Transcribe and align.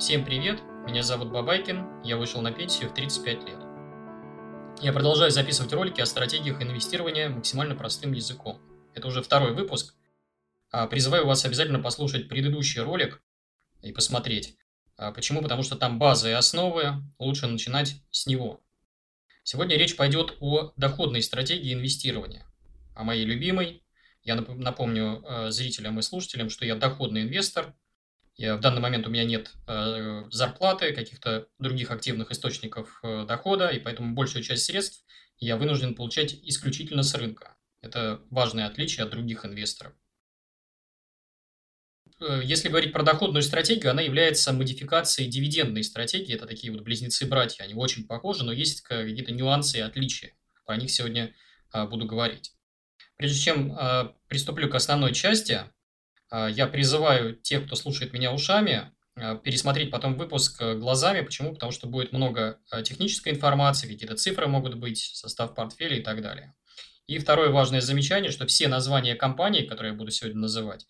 Всем 0.00 0.24
привет, 0.24 0.62
меня 0.86 1.02
зовут 1.02 1.30
Бабайкин, 1.30 2.04
я 2.04 2.16
вышел 2.16 2.40
на 2.40 2.52
пенсию 2.52 2.88
в 2.88 2.94
35 2.94 3.44
лет. 3.44 3.58
Я 4.80 4.94
продолжаю 4.94 5.30
записывать 5.30 5.74
ролики 5.74 6.00
о 6.00 6.06
стратегиях 6.06 6.62
инвестирования 6.62 7.28
максимально 7.28 7.74
простым 7.74 8.12
языком. 8.14 8.58
Это 8.94 9.08
уже 9.08 9.20
второй 9.20 9.52
выпуск. 9.52 9.94
А, 10.70 10.86
призываю 10.86 11.26
вас 11.26 11.44
обязательно 11.44 11.80
послушать 11.80 12.30
предыдущий 12.30 12.80
ролик 12.80 13.22
и 13.82 13.92
посмотреть. 13.92 14.56
А, 14.96 15.12
почему? 15.12 15.42
Потому 15.42 15.62
что 15.62 15.76
там 15.76 15.98
базы 15.98 16.30
и 16.30 16.32
основы, 16.32 16.94
лучше 17.18 17.46
начинать 17.46 17.96
с 18.10 18.26
него. 18.26 18.62
Сегодня 19.42 19.76
речь 19.76 19.96
пойдет 19.96 20.34
о 20.40 20.72
доходной 20.78 21.22
стратегии 21.22 21.74
инвестирования, 21.74 22.46
о 22.96 23.04
моей 23.04 23.26
любимой. 23.26 23.84
Я 24.22 24.36
напомню 24.36 25.22
э, 25.22 25.50
зрителям 25.50 25.98
и 25.98 26.02
слушателям, 26.02 26.48
что 26.48 26.64
я 26.64 26.74
доходный 26.74 27.20
инвестор– 27.20 27.74
в 28.48 28.60
данный 28.60 28.80
момент 28.80 29.06
у 29.06 29.10
меня 29.10 29.24
нет 29.24 29.52
э, 29.66 30.24
зарплаты, 30.30 30.92
каких-то 30.94 31.48
других 31.58 31.90
активных 31.90 32.30
источников 32.30 33.00
э, 33.02 33.26
дохода, 33.26 33.68
и 33.68 33.78
поэтому 33.78 34.14
большую 34.14 34.42
часть 34.42 34.64
средств 34.64 35.04
я 35.38 35.56
вынужден 35.56 35.94
получать 35.94 36.34
исключительно 36.42 37.02
с 37.02 37.14
рынка. 37.14 37.56
Это 37.82 38.22
важное 38.30 38.66
отличие 38.66 39.04
от 39.04 39.10
других 39.10 39.44
инвесторов. 39.44 39.92
Э, 42.20 42.40
если 42.44 42.68
говорить 42.68 42.92
про 42.92 43.02
доходную 43.02 43.42
стратегию, 43.42 43.90
она 43.90 44.02
является 44.02 44.52
модификацией 44.52 45.30
дивидендной 45.30 45.84
стратегии. 45.84 46.34
Это 46.34 46.46
такие 46.46 46.72
вот 46.72 46.82
близнецы-братья. 46.82 47.64
Они 47.64 47.74
очень 47.74 48.06
похожи, 48.06 48.44
но 48.44 48.52
есть 48.52 48.82
какие-то 48.82 49.32
нюансы 49.32 49.78
и 49.78 49.82
отличия. 49.82 50.32
Про 50.66 50.76
них 50.76 50.90
сегодня 50.90 51.34
э, 51.72 51.86
буду 51.86 52.06
говорить. 52.06 52.52
Прежде 53.16 53.38
чем 53.38 53.76
э, 53.76 54.12
приступлю 54.28 54.68
к 54.68 54.74
основной 54.74 55.12
части, 55.12 55.60
я 56.32 56.66
призываю 56.66 57.34
тех, 57.34 57.66
кто 57.66 57.76
слушает 57.76 58.12
меня 58.12 58.32
ушами, 58.32 58.92
а, 59.20 59.36
пересмотреть 59.36 59.90
потом 59.90 60.16
выпуск 60.16 60.62
э, 60.62 60.74
глазами. 60.76 61.20
Почему? 61.20 61.52
Потому 61.52 61.72
что 61.72 61.86
будет 61.86 62.12
много 62.12 62.58
э, 62.72 62.82
технической 62.82 63.32
информации, 63.32 63.88
какие-то 63.88 64.16
цифры 64.16 64.46
могут 64.46 64.76
быть, 64.76 64.98
состав 65.14 65.54
портфеля 65.54 65.96
и 65.98 66.02
так 66.02 66.22
далее. 66.22 66.54
И 67.06 67.18
второе 67.18 67.50
важное 67.50 67.80
замечание, 67.80 68.30
что 68.30 68.46
все 68.46 68.68
названия 68.68 69.14
компаний, 69.14 69.64
которые 69.64 69.92
я 69.92 69.98
буду 69.98 70.10
сегодня 70.10 70.40
называть, 70.40 70.86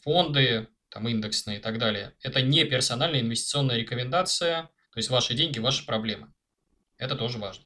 фонды, 0.00 0.68
там 0.90 1.08
индексные 1.08 1.58
и 1.58 1.60
так 1.60 1.78
далее, 1.78 2.14
это 2.22 2.42
не 2.42 2.64
персональная 2.64 3.20
инвестиционная 3.20 3.76
рекомендация, 3.76 4.64
то 4.92 4.96
есть 4.96 5.10
ваши 5.10 5.34
деньги, 5.34 5.60
ваши 5.60 5.86
проблемы. 5.86 6.32
Это 6.96 7.14
тоже 7.14 7.38
важно. 7.38 7.64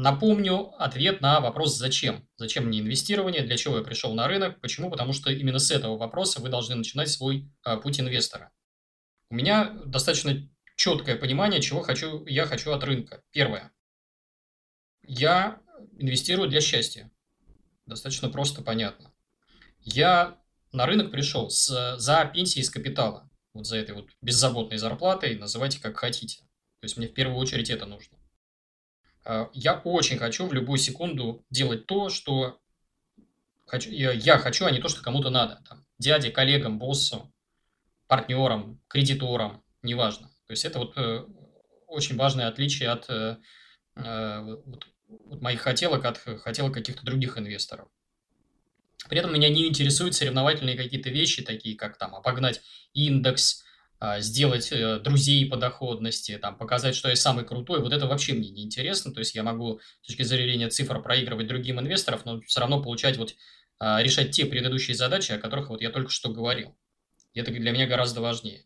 Напомню 0.00 0.80
ответ 0.80 1.20
на 1.22 1.40
вопрос 1.40 1.76
«Зачем?». 1.76 2.28
Зачем 2.36 2.66
мне 2.66 2.78
инвестирование? 2.78 3.42
Для 3.42 3.56
чего 3.56 3.78
я 3.78 3.82
пришел 3.82 4.14
на 4.14 4.28
рынок? 4.28 4.60
Почему? 4.60 4.90
Потому 4.90 5.12
что 5.12 5.28
именно 5.32 5.58
с 5.58 5.72
этого 5.72 5.98
вопроса 5.98 6.40
вы 6.40 6.50
должны 6.50 6.76
начинать 6.76 7.10
свой 7.10 7.50
а, 7.64 7.78
путь 7.78 7.98
инвестора. 7.98 8.52
У 9.28 9.34
меня 9.34 9.70
достаточно 9.86 10.48
четкое 10.76 11.16
понимание, 11.16 11.60
чего 11.60 11.80
хочу, 11.80 12.24
я 12.26 12.46
хочу 12.46 12.70
от 12.70 12.84
рынка. 12.84 13.24
Первое. 13.32 13.72
Я 15.02 15.60
инвестирую 15.96 16.48
для 16.48 16.60
счастья. 16.60 17.10
Достаточно 17.84 18.28
просто 18.28 18.62
понятно. 18.62 19.12
Я 19.80 20.38
на 20.70 20.86
рынок 20.86 21.10
пришел 21.10 21.50
с, 21.50 21.96
за 21.98 22.24
пенсией 22.32 22.62
из 22.62 22.70
капитала. 22.70 23.28
Вот 23.52 23.66
за 23.66 23.78
этой 23.78 23.96
вот 23.96 24.10
беззаботной 24.22 24.78
зарплатой, 24.78 25.36
называйте 25.36 25.80
как 25.80 25.96
хотите. 25.96 26.42
То 26.78 26.84
есть 26.84 26.96
мне 26.96 27.08
в 27.08 27.14
первую 27.14 27.36
очередь 27.36 27.68
это 27.68 27.84
нужно. 27.84 28.17
А, 29.28 29.50
я 29.52 29.74
очень 29.74 30.16
хочу 30.16 30.46
в 30.46 30.54
любую 30.54 30.78
секунду 30.78 31.44
делать 31.50 31.86
то, 31.86 32.08
что 32.08 32.58
хочу, 33.66 33.90
я 33.90 34.38
хочу, 34.38 34.64
а 34.64 34.70
не 34.70 34.80
то, 34.80 34.88
что 34.88 35.02
кому-то 35.02 35.28
надо. 35.28 35.62
Там, 35.68 35.84
дяде, 35.98 36.30
коллегам, 36.30 36.78
боссу, 36.78 37.30
партнерам, 38.06 38.80
кредиторам, 38.88 39.62
неважно. 39.82 40.28
То 40.46 40.52
есть 40.52 40.64
это 40.64 40.78
вот 40.78 40.96
э, 40.96 41.26
очень 41.86 42.16
важное 42.16 42.48
отличие 42.48 42.88
от 42.88 43.10
э, 43.10 43.36
э, 43.96 44.40
вот, 44.64 44.86
вот 45.08 45.42
моих 45.42 45.60
хотелок, 45.60 46.06
от 46.06 46.16
хотелок 46.16 46.72
каких-то 46.72 47.04
других 47.04 47.36
инвесторов. 47.36 47.88
При 49.10 49.18
этом 49.18 49.34
меня 49.34 49.50
не 49.50 49.68
интересуют 49.68 50.14
соревновательные 50.14 50.76
какие-то 50.76 51.10
вещи, 51.10 51.42
такие 51.42 51.76
как 51.76 51.98
там 51.98 52.14
обогнать 52.14 52.62
индекс, 52.94 53.62
сделать 54.18 54.70
э, 54.70 55.00
друзей 55.00 55.46
по 55.46 55.56
доходности, 55.56 56.38
там, 56.38 56.56
показать, 56.56 56.94
что 56.94 57.08
я 57.08 57.16
самый 57.16 57.44
крутой, 57.44 57.80
вот 57.80 57.92
это 57.92 58.06
вообще 58.06 58.32
мне 58.32 58.50
не 58.50 58.62
интересно. 58.64 59.12
То 59.12 59.20
есть 59.20 59.34
я 59.34 59.42
могу 59.42 59.80
с 60.02 60.06
точки 60.06 60.22
зрения 60.22 60.68
цифр 60.68 61.02
проигрывать 61.02 61.48
другим 61.48 61.80
инвесторам, 61.80 62.20
но 62.24 62.40
все 62.42 62.60
равно 62.60 62.82
получать 62.82 63.16
вот, 63.16 63.34
а, 63.78 64.02
решать 64.02 64.30
те 64.30 64.46
предыдущие 64.46 64.96
задачи, 64.96 65.32
о 65.32 65.38
которых 65.38 65.70
вот 65.70 65.82
я 65.82 65.90
только 65.90 66.10
что 66.10 66.30
говорил. 66.30 66.76
Это 67.34 67.50
для 67.50 67.72
меня 67.72 67.86
гораздо 67.86 68.20
важнее. 68.20 68.62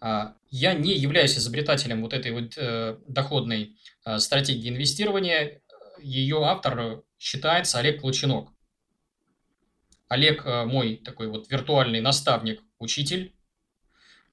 А, 0.00 0.34
я 0.50 0.74
не 0.74 0.94
являюсь 0.94 1.38
изобретателем 1.38 2.02
вот 2.02 2.12
этой 2.12 2.32
вот 2.32 2.58
э, 2.58 2.98
доходной 3.06 3.78
стратегии 4.18 4.68
инвестирования. 4.68 5.62
Ее 6.00 6.44
автор 6.44 7.02
считается 7.18 7.78
Олег 7.78 8.02
Клочинок. 8.02 8.50
Олег 10.08 10.44
э, 10.46 10.64
мой 10.64 10.96
такой 10.96 11.28
вот 11.28 11.50
виртуальный 11.50 12.00
наставник, 12.00 12.62
учитель, 12.78 13.34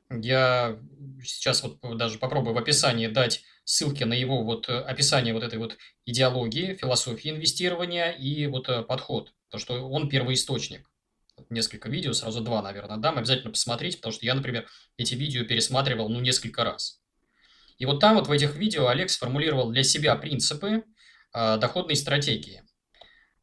я 0.09 0.79
сейчас 1.23 1.63
вот 1.63 1.79
даже 1.97 2.19
попробую 2.19 2.53
в 2.53 2.57
описании 2.57 3.07
дать 3.07 3.43
ссылки 3.63 4.03
на 4.03 4.13
его 4.13 4.43
вот 4.43 4.69
э, 4.69 4.79
описание 4.79 5.33
вот 5.33 5.43
этой 5.43 5.57
вот 5.57 5.77
идеологии, 6.05 6.75
философии 6.75 7.31
инвестирования 7.31 8.11
и 8.11 8.45
вот 8.47 8.69
э, 8.69 8.83
подход. 8.83 9.33
То, 9.49 9.57
что 9.57 9.89
он 9.89 10.07
первоисточник. 10.07 10.89
Несколько 11.49 11.89
видео, 11.89 12.13
сразу 12.13 12.41
два, 12.41 12.61
наверное, 12.61 12.97
дам. 12.97 13.17
Обязательно 13.17 13.51
посмотреть, 13.51 13.97
потому 13.97 14.13
что 14.13 14.25
я, 14.25 14.35
например, 14.35 14.67
эти 14.97 15.15
видео 15.15 15.43
пересматривал, 15.45 16.09
ну, 16.09 16.21
несколько 16.21 16.63
раз. 16.63 17.01
И 17.77 17.85
вот 17.85 17.99
там 17.99 18.15
вот 18.15 18.27
в 18.27 18.31
этих 18.31 18.55
видео 18.55 18.87
Олег 18.87 19.09
сформулировал 19.09 19.71
для 19.71 19.83
себя 19.83 20.15
принципы 20.15 20.83
э, 21.33 21.57
доходной 21.57 21.95
стратегии 21.95 22.63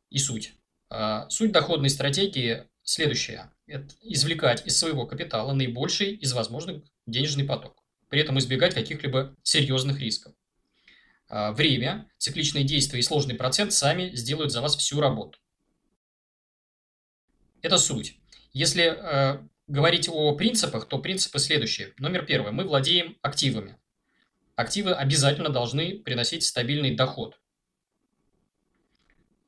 и 0.09 0.19
суть. 0.19 0.55
Э, 0.91 1.27
суть 1.29 1.53
доходной 1.53 1.91
стратегии 1.91 2.65
следующая 2.83 3.52
извлекать 3.67 4.67
из 4.67 4.77
своего 4.77 5.07
капитала 5.07 5.53
наибольший 5.53 6.15
из 6.15 6.33
возможных 6.33 6.83
денежный 7.07 7.45
поток, 7.45 7.83
при 8.09 8.21
этом 8.21 8.39
избегать 8.39 8.75
каких-либо 8.75 9.37
серьезных 9.43 10.01
рисков. 10.01 10.35
А, 11.29 11.53
время, 11.53 12.11
цикличные 12.19 12.65
действия 12.65 13.01
и 13.01 13.03
сложный 13.03 13.35
процент 13.35 13.73
сами 13.73 14.11
сделают 14.15 14.53
за 14.53 14.61
вас 14.61 14.77
всю 14.77 15.01
работу. 15.01 15.39
Это 17.63 17.79
суть. 17.79 18.19
Если 18.53 18.83
э, 18.85 19.41
говорить 19.67 20.09
о 20.11 20.35
принципах, 20.35 20.87
то 20.89 20.99
принципы 20.99 21.39
следующие. 21.39 21.95
Номер 21.99 22.27
первый. 22.27 22.53
Мы 22.53 22.65
владеем 22.65 23.17
активами. 23.23 23.79
Активы 24.57 24.93
обязательно 24.93 25.49
должны 25.49 26.01
приносить 26.01 26.43
стабильный 26.43 26.95
доход. 26.95 27.41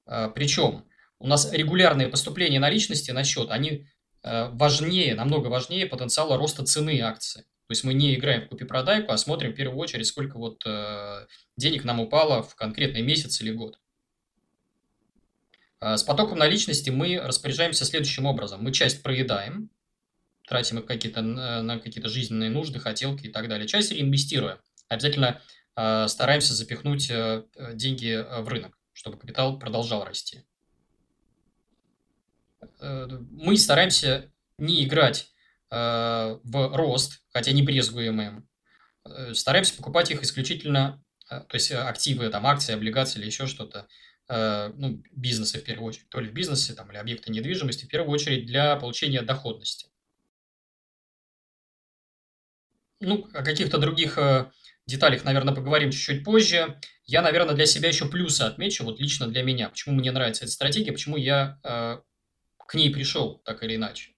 Э, 0.07 0.31
причем 0.35 0.87
у 1.19 1.27
нас 1.27 1.53
регулярные 1.53 2.09
поступления 2.09 2.61
наличности 2.61 3.11
на 3.11 3.25
счет, 3.25 3.51
они 3.51 3.89
важнее, 4.25 5.15
намного 5.15 5.49
важнее 5.49 5.87
потенциала 5.87 6.37
роста 6.37 6.65
цены 6.65 6.99
акции. 7.01 7.45
То 7.67 7.73
есть 7.73 7.83
мы 7.85 7.95
не 7.95 8.15
играем 8.15 8.43
в 8.43 8.49
купи-продайку, 8.49 9.11
а 9.11 9.17
смотрим 9.17 9.53
в 9.53 9.57
первую 9.57 9.79
очередь, 9.79 10.07
сколько 10.07 10.37
вот 10.37 10.62
э, 10.67 11.27
денег 11.57 11.85
нам 11.85 11.99
упало 11.99 12.43
в 12.43 12.55
конкретный 12.57 13.01
месяц 13.01 13.41
или 13.41 13.53
год. 13.53 13.79
Э, 15.81 15.97
с 15.97 16.03
потоком 16.03 16.39
наличности 16.39 16.91
мы 16.91 17.19
распоряжаемся 17.19 17.87
следующим 17.87 18.27
образом. 18.27 18.62
Мы 18.62 18.71
часть 18.71 19.03
проедаем, 19.03 19.71
тратим 20.47 20.81
их 20.81 20.85
какие-то, 20.85 21.23
на 21.23 21.79
какие-то 21.79 22.11
жизненные 22.11 22.51
нужды, 22.51 22.81
хотелки 22.81 23.29
и 23.29 23.31
так 23.31 23.49
далее. 23.49 23.67
Часть 23.67 23.93
реинвестируем. 23.93 24.59
Обязательно 24.89 25.41
стараемся 25.75 26.53
запихнуть 26.53 27.11
деньги 27.73 28.23
в 28.43 28.47
рынок, 28.49 28.79
чтобы 28.93 29.19
капитал 29.19 29.59
продолжал 29.59 30.05
расти. 30.05 30.45
Э, 32.81 33.07
мы 33.31 33.57
стараемся 33.57 34.33
не 34.59 34.85
играть 34.85 35.33
э, 35.71 35.77
в 36.43 36.77
рост, 36.77 37.23
хотя 37.33 37.53
не 37.53 37.62
брезгуем 37.62 38.21
им. 38.21 38.49
Э, 39.05 39.35
стараемся 39.35 39.77
покупать 39.77 40.11
их 40.11 40.23
исключительно, 40.23 41.03
то 41.29 41.55
есть 41.55 41.73
активы, 41.73 42.29
там, 42.29 42.47
акции, 42.47 42.75
облигации 42.75 43.19
или 43.19 43.27
еще 43.27 43.47
что-то, 43.47 43.88
ну, 44.29 45.03
бизнесы 45.11 45.59
в 45.59 45.65
первую 45.65 45.88
очередь, 45.88 46.09
то 46.11 46.21
ли 46.21 46.29
в 46.29 46.35
бизнесе, 46.35 46.75
там, 46.75 46.91
или 46.91 46.99
объекты 46.99 47.33
недвижимости, 47.33 47.87
в 47.87 47.88
первую 47.88 48.12
очередь 48.12 48.44
для 48.44 48.77
получения 48.77 49.23
доходности. 49.23 49.88
Ну, 53.00 53.27
о 53.33 53.43
каких-то 53.43 53.79
других 53.79 54.19
деталях, 54.87 55.25
наверное, 55.25 55.55
поговорим 55.55 55.91
чуть-чуть 55.91 56.25
позже. 56.25 56.79
Я, 57.06 57.23
наверное, 57.23 57.55
для 57.55 57.67
себя 57.67 57.88
еще 57.88 58.06
плюсы 58.06 58.43
отмечу, 58.43 58.85
вот 58.85 59.00
лично 59.00 59.27
для 59.27 59.43
меня. 59.43 59.71
Почему 59.71 59.94
мне 59.94 60.12
нравится 60.12 60.44
эта 60.44 60.53
стратегия, 60.53 60.93
почему 60.93 61.17
я 61.17 62.03
к 62.66 62.75
ней 62.75 62.90
пришел, 62.90 63.38
так 63.44 63.62
или 63.62 63.76
иначе. 63.76 64.14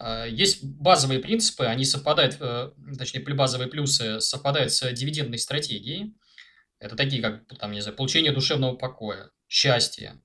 А, 0.00 0.24
есть 0.26 0.64
базовые 0.64 1.20
принципы, 1.20 1.64
они 1.64 1.84
совпадают, 1.84 2.36
э, 2.40 2.72
точнее, 2.98 3.22
базовые 3.34 3.68
плюсы 3.68 4.20
совпадают 4.20 4.72
с 4.72 4.90
дивидендной 4.92 5.38
стратегией. 5.38 6.14
Это 6.78 6.96
такие, 6.96 7.20
как 7.20 7.46
там, 7.58 7.72
не 7.72 7.82
знаю, 7.82 7.96
получение 7.96 8.32
душевного 8.32 8.76
покоя, 8.76 9.30
счастье, 9.46 10.22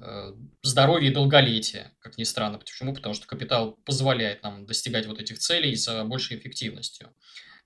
э, 0.00 0.32
здоровье 0.62 1.10
и 1.10 1.14
долголетие, 1.14 1.96
как 1.98 2.16
ни 2.16 2.22
странно. 2.22 2.58
Почему? 2.58 2.94
Потому 2.94 3.14
что 3.14 3.26
капитал 3.26 3.72
позволяет 3.84 4.44
нам 4.44 4.66
достигать 4.66 5.06
вот 5.06 5.20
этих 5.20 5.38
целей 5.40 5.74
с 5.74 6.04
большей 6.04 6.38
эффективностью. 6.38 7.12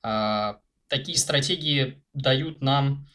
А, 0.02 0.60
такие 0.88 1.18
стратегии 1.18 2.02
дают 2.14 2.62
нам, 2.62 3.08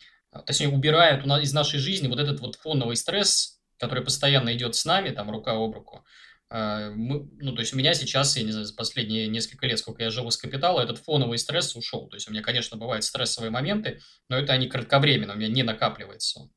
точнее, 0.45 0.69
убирают 0.69 1.25
из 1.25 1.53
нашей 1.53 1.79
жизни 1.79 2.07
вот 2.07 2.19
этот 2.19 2.39
вот 2.39 2.55
фоновый 2.55 2.95
стресс, 2.95 3.60
который 3.81 4.04
постоянно 4.04 4.54
идет 4.54 4.75
с 4.75 4.86
нами, 4.86 5.10
там, 5.10 5.30
рука 5.30 5.54
об 5.54 5.74
руку, 5.74 6.06
а, 6.50 6.92
мы, 6.92 7.28
ну, 7.39 7.54
то 7.54 7.62
есть 7.62 7.74
у 7.74 7.78
меня 7.78 7.94
сейчас, 7.94 8.38
я 8.38 8.44
не 8.44 8.51
знаю, 8.51 8.66
за 8.66 8.75
последние 8.75 9.28
несколько 9.28 9.68
лет, 9.68 9.80
сколько 9.80 10.04
я 10.04 10.10
живу 10.10 10.31
с 10.31 10.38
капитала, 10.38 10.81
этот 10.81 11.00
фоновый 11.00 11.38
стресс 11.38 11.75
ушел. 11.75 12.07
То 12.07 12.16
есть 12.16 12.28
у 12.30 12.31
меня, 12.31 12.42
конечно, 12.42 12.78
бывают 12.78 13.04
стрессовые 13.04 13.50
моменты, 13.50 14.01
но 14.30 14.38
это 14.38 14.54
они 14.54 14.68
кратковременно, 14.68 15.33
у 15.33 15.38
меня 15.38 15.50
не 15.50 15.63
накапливается. 15.63 16.50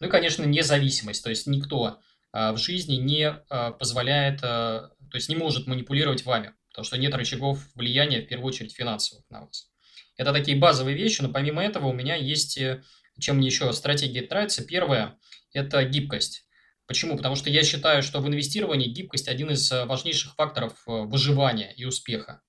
Ну 0.00 0.06
и, 0.06 0.10
конечно, 0.10 0.44
независимость. 0.44 1.22
То 1.22 1.30
есть 1.30 1.46
никто 1.46 2.00
а, 2.32 2.52
в 2.52 2.58
жизни 2.58 2.96
не 2.96 3.24
а, 3.28 3.70
позволяет, 3.72 4.40
то 4.40 4.90
есть 5.14 5.28
не 5.28 5.36
может 5.36 5.66
манипулировать 5.66 6.24
вами, 6.24 6.52
потому 6.70 6.84
что 6.84 6.98
нет 6.98 7.14
рычагов 7.14 7.60
влияния, 7.74 8.22
в 8.22 8.26
первую 8.26 8.48
очередь, 8.48 8.74
финансовых 8.74 9.24
на 9.30 9.46
вас. 9.46 9.70
Это 10.16 10.32
такие 10.32 10.56
базовые 10.56 10.96
вещи, 10.96 11.22
но 11.22 11.28
помимо 11.28 11.62
этого 11.62 11.88
у 11.88 11.92
меня 11.92 12.14
есть, 12.14 12.58
э, 12.58 12.82
чем 13.18 13.36
мне 13.36 13.48
еще 13.48 13.72
стратегия 13.72 14.26
нравится. 14.28 14.64
Первое– 14.64 15.18
это 15.52 15.84
гибкость. 15.84 16.45
Почему? 16.86 17.16
Потому 17.16 17.34
что 17.34 17.50
я 17.50 17.64
считаю, 17.64 18.02
что 18.02 18.20
в 18.20 18.28
инвестировании 18.28 18.88
гибкость 18.88 19.28
один 19.28 19.50
из 19.50 19.70
э, 19.72 19.84
важнейших 19.86 20.34
факторов 20.34 20.72
э, 20.86 20.92
выживания 20.92 21.72
и 21.76 21.84
успеха. 21.84 22.42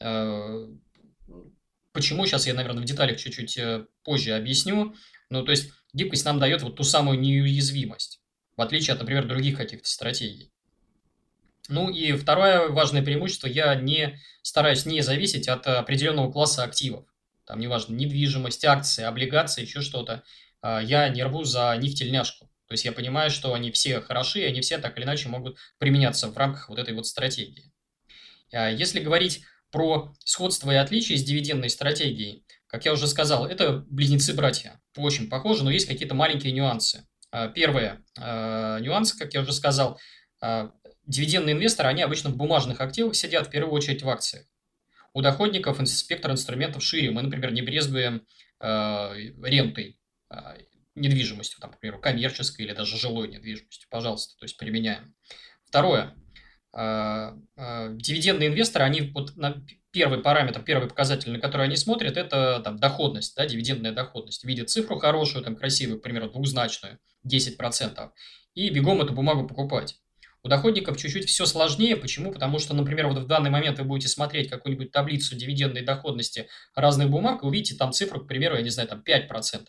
Э, 0.00 0.68
почему? 1.92 2.24
Сейчас 2.24 2.46
я, 2.46 2.54
наверное, 2.54 2.82
в 2.82 2.86
деталях 2.86 3.18
чуть-чуть 3.18 3.58
позже 4.04 4.32
объясню. 4.32 4.94
Ну, 5.28 5.44
то 5.44 5.50
есть 5.50 5.70
гибкость 5.92 6.24
нам 6.24 6.38
дает 6.38 6.62
вот 6.62 6.76
ту 6.76 6.82
самую 6.82 7.20
неуязвимость, 7.20 8.22
в 8.56 8.62
отличие 8.62 8.94
от, 8.94 9.00
например, 9.00 9.26
других 9.26 9.58
каких-то 9.58 9.88
стратегий. 9.88 10.50
Ну 11.68 11.90
и 11.90 12.12
второе 12.12 12.68
важное 12.68 13.02
преимущество, 13.02 13.46
я 13.46 13.74
не 13.74 14.18
стараюсь 14.40 14.86
не 14.86 15.02
зависеть 15.02 15.48
от 15.48 15.66
определенного 15.66 16.32
класса 16.32 16.64
активов. 16.64 17.04
Там 17.44 17.60
неважно, 17.60 17.92
недвижимость, 17.94 18.64
акции, 18.64 19.04
облигации, 19.04 19.62
еще 19.62 19.82
что-то. 19.82 20.22
Я 20.62 21.10
не 21.10 21.22
рву 21.22 21.44
за 21.44 21.76
них 21.76 21.94
тельняшку. 21.94 22.48
То 22.68 22.74
есть 22.74 22.84
я 22.84 22.92
понимаю, 22.92 23.30
что 23.30 23.54
они 23.54 23.72
все 23.72 24.00
хороши, 24.00 24.40
и 24.40 24.44
они 24.44 24.60
все 24.60 24.78
так 24.78 24.96
или 24.98 25.04
иначе 25.04 25.28
могут 25.28 25.56
применяться 25.78 26.28
в 26.28 26.36
рамках 26.36 26.68
вот 26.68 26.78
этой 26.78 26.94
вот 26.94 27.06
стратегии. 27.06 27.72
А 28.52 28.70
если 28.70 29.00
говорить 29.00 29.42
про 29.70 30.14
сходство 30.24 30.70
и 30.70 30.76
отличие 30.76 31.18
с 31.18 31.24
дивидендной 31.24 31.70
стратегией, 31.70 32.44
как 32.66 32.84
я 32.84 32.92
уже 32.92 33.06
сказал, 33.06 33.46
это 33.46 33.84
близнецы-братья. 33.88 34.80
Очень 34.96 35.28
похожи, 35.30 35.64
но 35.64 35.70
есть 35.70 35.88
какие-то 35.88 36.14
маленькие 36.14 36.52
нюансы. 36.52 37.06
А, 37.30 37.48
первое 37.48 38.02
а, 38.18 38.78
нюанс, 38.80 39.14
как 39.14 39.32
я 39.34 39.40
уже 39.40 39.52
сказал, 39.52 39.98
дивидендные 41.06 41.54
инвесторы, 41.54 41.88
они 41.88 42.02
обычно 42.02 42.30
в 42.30 42.36
бумажных 42.36 42.80
активах 42.80 43.16
сидят, 43.16 43.48
в 43.48 43.50
первую 43.50 43.72
очередь 43.72 44.02
в 44.02 44.08
акциях. 44.08 44.44
У 45.14 45.22
доходников 45.22 45.80
спектр 45.88 46.30
инструментов 46.30 46.84
шире. 46.84 47.10
Мы, 47.10 47.22
например, 47.22 47.50
не 47.50 47.62
брезгуем 47.62 48.24
рентой 48.60 49.98
недвижимостью, 51.00 51.60
там, 51.60 51.72
к 51.72 51.80
примеру, 51.80 52.00
коммерческой 52.00 52.66
или 52.66 52.72
даже 52.72 52.98
жилой 52.98 53.28
недвижимостью, 53.28 53.88
пожалуйста, 53.90 54.36
то 54.38 54.44
есть 54.44 54.56
применяем. 54.56 55.14
Второе. 55.66 56.14
А, 56.72 57.34
а, 57.56 57.88
дивидендные 57.90 58.48
инвесторы, 58.48 58.84
они 58.84 59.00
вот 59.12 59.36
на 59.36 59.62
первый 59.90 60.20
параметр, 60.20 60.62
первый 60.62 60.88
показатель, 60.88 61.30
на 61.30 61.40
который 61.40 61.66
они 61.66 61.76
смотрят, 61.76 62.16
это 62.16 62.60
там, 62.62 62.78
доходность, 62.78 63.34
да, 63.36 63.46
дивидендная 63.46 63.92
доходность. 63.92 64.44
Видят 64.44 64.70
цифру 64.70 64.98
хорошую, 64.98 65.44
там, 65.44 65.56
красивую, 65.56 65.98
к 65.98 66.02
примеру, 66.02 66.28
двухзначную, 66.28 66.98
10%, 67.26 68.10
и 68.54 68.70
бегом 68.70 69.00
эту 69.00 69.12
бумагу 69.12 69.46
покупать. 69.46 69.96
У 70.44 70.48
доходников 70.48 70.96
чуть-чуть 70.96 71.28
все 71.28 71.46
сложнее. 71.46 71.96
Почему? 71.96 72.32
Потому 72.32 72.58
что, 72.60 72.74
например, 72.74 73.08
вот 73.08 73.18
в 73.18 73.26
данный 73.26 73.50
момент 73.50 73.78
вы 73.80 73.84
будете 73.84 74.08
смотреть 74.08 74.48
какую-нибудь 74.48 74.92
таблицу 74.92 75.34
дивидендной 75.34 75.82
доходности 75.82 76.48
разных 76.74 77.10
бумаг, 77.10 77.42
и 77.42 77.46
увидите 77.46 77.74
там 77.74 77.92
цифру, 77.92 78.20
к 78.20 78.28
примеру, 78.28 78.56
я 78.56 78.62
не 78.62 78.70
знаю, 78.70 78.88
там 78.88 79.02
5% 79.04 79.66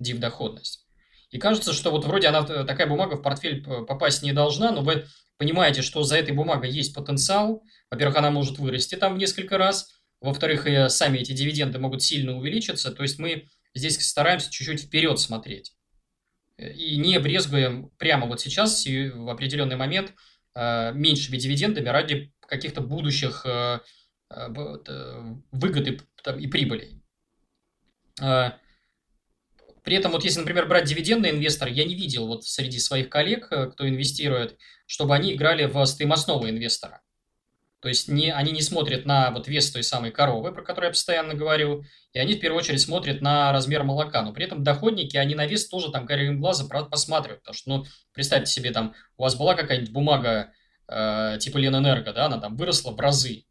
див-доходность. 0.00 0.86
И 1.30 1.38
кажется, 1.38 1.72
что 1.72 1.90
вот 1.90 2.04
вроде 2.04 2.28
она, 2.28 2.44
э, 2.48 2.64
такая 2.64 2.88
бумага 2.88 3.14
в 3.14 3.22
портфель 3.22 3.62
попасть 3.62 4.22
не 4.22 4.32
должна, 4.32 4.72
но 4.72 4.82
вы 4.82 5.06
понимаете, 5.36 5.82
что 5.82 6.02
за 6.02 6.16
этой 6.16 6.34
бумагой 6.34 6.70
есть 6.70 6.94
потенциал. 6.94 7.62
Во-первых, 7.90 8.16
она 8.16 8.30
может 8.30 8.58
вырасти 8.58 8.96
там 8.96 9.14
в 9.14 9.18
несколько 9.18 9.56
раз. 9.56 9.92
Во-вторых, 10.20 10.66
и 10.66 10.88
сами 10.88 11.18
эти 11.18 11.32
дивиденды 11.32 11.78
могут 11.78 12.02
сильно 12.02 12.36
увеличиться. 12.36 12.90
То 12.90 13.02
есть 13.02 13.18
мы 13.18 13.48
здесь 13.74 14.00
стараемся 14.06 14.50
чуть-чуть 14.50 14.82
вперед 14.82 15.18
смотреть. 15.18 15.72
И 16.58 16.96
не 16.98 17.18
брезгуем 17.20 17.90
прямо 17.96 18.26
вот 18.26 18.40
сейчас 18.40 18.84
в 18.84 19.30
определенный 19.30 19.76
момент 19.76 20.12
э, 20.54 20.92
меньшими 20.92 21.38
дивидендами 21.38 21.88
ради 21.88 22.34
каких-то 22.46 22.80
будущих 22.80 23.46
э, 23.46 23.78
выгод 25.52 25.88
и 26.38 26.46
прибылей. 26.48 27.02
При 29.82 29.96
этом, 29.96 30.12
вот 30.12 30.24
если, 30.24 30.40
например, 30.40 30.66
брать 30.66 30.84
дивидендный 30.84 31.30
инвестор, 31.30 31.68
я 31.68 31.84
не 31.84 31.94
видел 31.94 32.26
вот 32.26 32.44
среди 32.44 32.78
своих 32.78 33.08
коллег, 33.08 33.48
э, 33.50 33.70
кто 33.70 33.88
инвестирует, 33.88 34.58
чтобы 34.86 35.14
они 35.14 35.34
играли 35.34 35.64
в 35.64 35.84
стоимостного 35.86 36.50
инвестора. 36.50 37.02
То 37.80 37.88
есть 37.88 38.08
не, 38.08 38.30
они 38.30 38.52
не 38.52 38.60
смотрят 38.60 39.06
на 39.06 39.30
вот 39.30 39.48
вес 39.48 39.70
той 39.70 39.82
самой 39.82 40.10
коровы, 40.10 40.52
про 40.52 40.62
которую 40.62 40.88
я 40.88 40.92
постоянно 40.92 41.32
говорю, 41.32 41.84
и 42.12 42.18
они 42.18 42.34
в 42.34 42.40
первую 42.40 42.58
очередь 42.58 42.82
смотрят 42.82 43.22
на 43.22 43.52
размер 43.52 43.84
молока. 43.84 44.22
Но 44.22 44.34
при 44.34 44.44
этом 44.44 44.62
доходники, 44.62 45.16
они 45.16 45.34
на 45.34 45.46
вес 45.46 45.66
тоже 45.66 45.90
там 45.90 46.04
горячим 46.04 46.40
глазом 46.40 46.68
посматривают. 46.68 47.40
Потому 47.42 47.54
что, 47.54 47.70
ну, 47.70 47.86
представьте 48.12 48.52
себе, 48.52 48.70
там 48.70 48.94
у 49.16 49.22
вас 49.22 49.34
была 49.34 49.54
какая-нибудь 49.54 49.92
бумага 49.92 50.52
э, 50.88 51.38
типа 51.40 51.56
Ленэнерго, 51.56 52.12
да, 52.12 52.26
она 52.26 52.38
там 52.38 52.54
выросла 52.56 52.90
в 52.90 53.00
разы. 53.00 53.46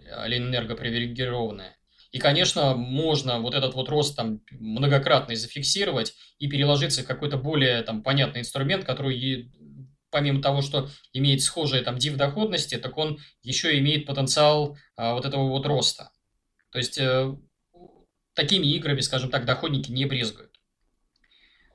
Э, 0.00 0.28
Ленэнерго 0.28 0.76
привилегированная. 0.76 1.77
И, 2.10 2.18
конечно, 2.18 2.74
можно 2.74 3.38
вот 3.40 3.54
этот 3.54 3.74
вот 3.74 3.88
рост 3.88 4.16
там 4.16 4.40
многократный 4.50 5.36
зафиксировать 5.36 6.14
и 6.38 6.48
переложиться 6.48 7.02
в 7.02 7.06
какой-то 7.06 7.36
более 7.36 7.82
там 7.82 8.02
понятный 8.02 8.40
инструмент, 8.40 8.84
который 8.84 9.50
помимо 10.10 10.40
того, 10.40 10.62
что 10.62 10.88
имеет 11.12 11.42
схожие 11.42 11.82
там 11.82 11.96
div 11.96 12.16
доходности, 12.16 12.78
так 12.78 12.96
он 12.96 13.18
еще 13.42 13.78
имеет 13.78 14.06
потенциал 14.06 14.78
а, 14.96 15.14
вот 15.14 15.26
этого 15.26 15.48
вот 15.48 15.66
роста. 15.66 16.10
То 16.70 16.78
есть 16.78 16.98
э, 16.98 17.36
такими 18.34 18.66
играми, 18.68 19.00
скажем 19.00 19.30
так, 19.30 19.44
доходники 19.44 19.90
не 19.90 20.06
брезгуют. 20.06 20.58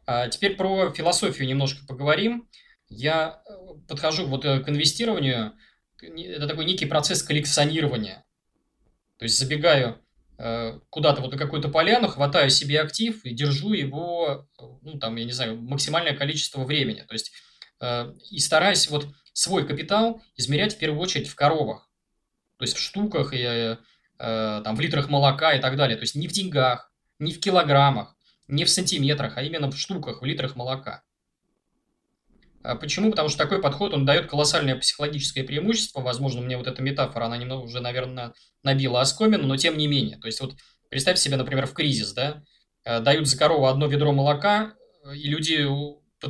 А 0.05 0.27
теперь 0.29 0.55
про 0.55 0.91
философию 0.91 1.47
немножко 1.47 1.85
поговорим. 1.85 2.49
Я 2.89 3.43
э, 3.47 3.53
подхожу 3.87 4.25
вот 4.25 4.45
э, 4.45 4.59
к 4.59 4.69
инвестированию, 4.69 5.53
это 6.01 6.47
такой 6.47 6.65
некий 6.65 6.85
процесс 6.85 7.23
коллекционирования. 7.23 8.25
То 9.17 9.23
есть 9.23 9.37
забегаю 9.39 10.02
куда-то 10.89 11.21
вот 11.21 11.31
на 11.31 11.37
какую-то 11.37 11.69
поляну, 11.69 12.07
хватаю 12.07 12.49
себе 12.49 12.81
актив 12.81 13.23
и 13.23 13.33
держу 13.33 13.73
его, 13.73 14.47
ну, 14.81 14.97
там, 14.99 15.15
я 15.15 15.25
не 15.25 15.31
знаю, 15.31 15.61
максимальное 15.61 16.15
количество 16.15 16.63
времени. 16.63 17.01
То 17.07 17.13
есть, 17.13 17.31
э, 17.81 18.13
и 18.31 18.39
стараюсь 18.39 18.89
вот 18.89 19.07
свой 19.33 19.65
капитал 19.65 20.21
измерять 20.35 20.75
в 20.75 20.79
первую 20.79 21.01
очередь 21.01 21.27
в 21.27 21.35
коровах. 21.35 21.89
То 22.57 22.63
есть 22.63 22.75
в 22.75 22.79
штуках, 22.79 23.33
и, 23.33 23.37
э, 23.37 23.77
там, 24.17 24.75
в 24.75 24.79
литрах 24.79 25.09
молока 25.09 25.53
и 25.53 25.61
так 25.61 25.75
далее. 25.75 25.97
То 25.97 26.03
есть 26.03 26.15
не 26.15 26.27
в 26.27 26.31
деньгах, 26.31 26.91
не 27.19 27.33
в 27.33 27.39
килограммах, 27.39 28.15
не 28.47 28.65
в 28.65 28.69
сантиметрах, 28.69 29.37
а 29.37 29.43
именно 29.43 29.69
в 29.69 29.77
штуках, 29.77 30.21
в 30.21 30.25
литрах 30.25 30.55
молока. 30.55 31.03
А 32.63 32.75
почему? 32.75 33.11
Потому 33.11 33.27
что 33.27 33.37
такой 33.37 33.61
подход, 33.61 33.93
он 33.93 34.05
дает 34.05 34.27
колоссальное 34.27 34.77
психологическое 34.77 35.43
преимущество. 35.43 35.99
Возможно, 35.99 36.41
мне 36.41 36.57
вот 36.57 36.67
эта 36.67 36.81
метафора, 36.81 37.25
она 37.25 37.37
немного 37.37 37.63
уже, 37.63 37.81
наверное, 37.81 38.33
набила 38.63 39.01
оскомину, 39.01 39.45
но 39.45 39.57
тем 39.57 39.77
не 39.77 39.87
менее. 39.87 40.17
То 40.17 40.27
есть 40.27 40.39
вот 40.39 40.55
представьте 40.89 41.21
себе, 41.21 41.35
например, 41.35 41.67
в 41.67 41.73
кризис, 41.73 42.13
да, 42.13 42.41
э, 42.85 43.01
дают 43.01 43.27
за 43.27 43.37
корову 43.37 43.67
одно 43.67 43.87
ведро 43.87 44.13
молока, 44.13 44.75
э, 45.05 45.15
и 45.15 45.27
люди 45.27 45.67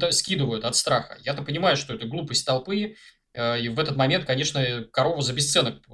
скидывают 0.09 0.65
от 0.65 0.75
страха. 0.75 1.17
Я-то 1.21 1.43
понимаю, 1.43 1.77
что 1.77 1.93
это 1.93 2.07
глупость 2.07 2.47
толпы, 2.47 2.95
э, 3.33 3.59
и 3.61 3.69
в 3.69 3.79
этот 3.79 3.95
момент, 3.95 4.25
конечно, 4.25 4.83
корову 4.91 5.21
за 5.21 5.33
бесценок 5.33 5.85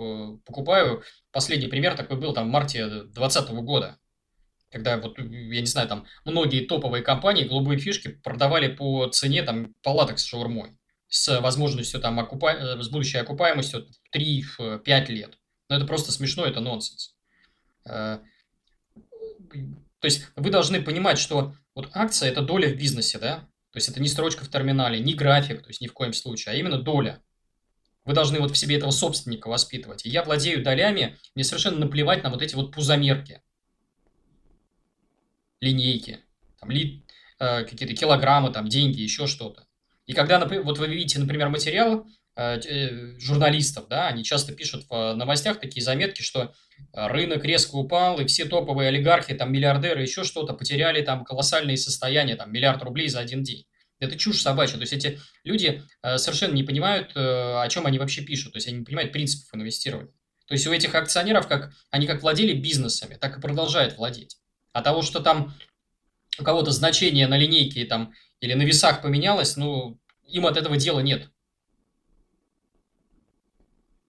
покупаю. 0.46 1.03
Последний 1.31 1.67
пример 1.67 1.98
такой 1.98 2.17
был 2.17 2.34
там 2.34 2.48
в 2.48 2.51
марте 2.51 2.86
2020 2.86 3.50
года 3.62 3.98
когда 4.72 4.98
вот, 4.98 5.18
я 5.18 5.62
не 5.62 5.66
знаю, 5.66 5.88
там 5.88 6.06
многие 6.26 6.66
топовые 6.66 7.04
компании 7.04 7.48
голубые 7.48 7.80
фишки 7.80 8.10
продавали 8.10 8.68
по 8.68 9.08
цене 9.08 9.44
там 9.44 9.74
палаток 9.82 10.20
с 10.20 10.26
шаурмой 10.26 10.80
с 11.10 11.42
возможностью 11.42 12.00
там 12.00 12.20
окупа... 12.20 12.52
Э, 12.52 12.82
с 12.82 12.88
будущей 12.88 13.18
окупаемостью 13.18 13.88
3-5 14.16 15.08
лет. 15.08 15.38
Но 15.68 15.76
это 15.76 15.86
просто 15.86 16.12
смешно, 16.12 16.46
это 16.46 16.62
нонсенс. 16.62 17.16
Э, 17.86 18.20
то 20.00 20.06
есть 20.06 20.28
вы 20.36 20.52
должны 20.52 20.82
понимать, 20.82 21.18
что 21.18 21.56
вот 21.76 21.90
акция– 21.94 22.30
это 22.32 22.42
доля 22.42 22.70
в 22.70 22.78
бизнесе, 22.78 23.18
да? 23.18 23.40
То 23.72 23.78
есть 23.78 23.90
это 23.90 24.00
не 24.00 24.08
строчка 24.08 24.46
в 24.46 24.50
терминале, 24.50 25.00
не 25.00 25.14
график, 25.14 25.62
то 25.62 25.68
есть 25.68 25.82
ни 25.82 25.88
в 25.88 25.94
коем 25.94 26.14
случае, 26.14 26.54
а 26.54 26.58
именно 26.58 26.80
доля. 26.80 27.22
Вы 28.06 28.14
должны 28.14 28.40
вот 28.40 28.52
в 28.52 28.58
себе 28.58 28.78
этого 28.78 28.92
собственника 28.92 29.50
воспитывать. 29.50 30.06
И 30.06 30.10
я 30.10 30.24
владею 30.24 30.64
долями, 30.64 31.18
мне 31.36 31.44
совершенно 31.44 31.80
наплевать 31.80 32.24
на 32.24 32.30
вот 32.30 32.42
эти 32.42 32.56
вот 32.56 32.74
пузомерки 32.74 33.42
линейки, 35.62 36.20
там, 36.60 36.72
ли, 36.72 37.06
э, 37.39 37.63
какие-то 37.63 37.96
килограммы, 37.96 38.51
там, 38.51 38.68
деньги, 38.68 39.01
еще 39.01 39.28
что-то. 39.28 39.66
И 40.06 40.13
когда, 40.13 40.39
вот 40.46 40.78
вы 40.78 40.88
видите, 40.88 41.20
например, 41.20 41.50
материал 41.50 42.08
э, 42.36 42.60
э, 42.60 43.20
журналистов, 43.20 43.88
да, 43.89 44.08
они 44.08 44.24
часто 44.24 44.54
пишут 44.54 44.86
в 44.89 45.13
новостях 45.13 45.60
такие 45.60 45.84
заметки, 45.84 46.22
что 46.22 46.54
рынок 46.94 47.44
резко 47.44 47.75
упал, 47.75 48.20
и 48.20 48.25
все 48.25 48.46
топовые 48.46 48.89
олигархи, 48.89 49.34
там, 49.34 49.51
миллиардеры, 49.51 50.01
еще 50.01 50.24
что-то, 50.24 50.54
потеряли 50.54 51.01
там 51.01 51.25
колоссальные 51.25 51.78
состояния, 51.78 52.36
там, 52.36 52.51
миллиард 52.51 52.82
рублей 52.84 53.10
за 53.10 53.20
один 53.20 53.44
день. 53.44 53.66
Это 54.00 54.18
чушь 54.18 54.42
собачья. 54.42 54.75
То 54.75 54.84
есть 54.84 54.94
эти 54.94 55.20
люди 55.44 55.84
совершенно 56.16 56.54
не 56.54 56.63
понимают, 56.63 57.12
о 57.16 57.68
чем 57.68 57.86
они 57.86 58.00
вообще 58.00 58.22
пишут. 58.22 58.54
То 58.54 58.58
есть 58.58 58.70
они 58.70 58.78
не 58.78 58.86
понимают 58.86 59.12
принципов 59.12 59.54
инвестирования. 59.54 60.13
То 60.48 60.54
есть 60.54 60.66
у 60.66 60.72
этих 60.72 60.96
акционеров, 60.96 61.50
как, 61.50 61.74
они 61.92 62.08
как 62.08 62.22
владели 62.24 62.54
бизнесами, 62.54 63.16
так 63.16 63.38
и 63.38 63.42
продолжают 63.42 63.98
владеть. 63.98 64.38
А 64.72 64.82
того, 64.82 65.02
что 65.02 65.20
там 65.20 65.54
у 66.40 66.44
кого-то 66.44 66.72
значение 66.72 67.28
на 67.28 67.38
линейке 67.38 67.86
там, 67.86 68.14
или 68.40 68.54
на 68.54 68.64
весах 68.64 69.02
поменялось, 69.02 69.58
ну, 69.58 70.00
им 70.28 70.46
от 70.46 70.58
этого 70.58 70.78
дела 70.78 71.00
нет. 71.00 71.30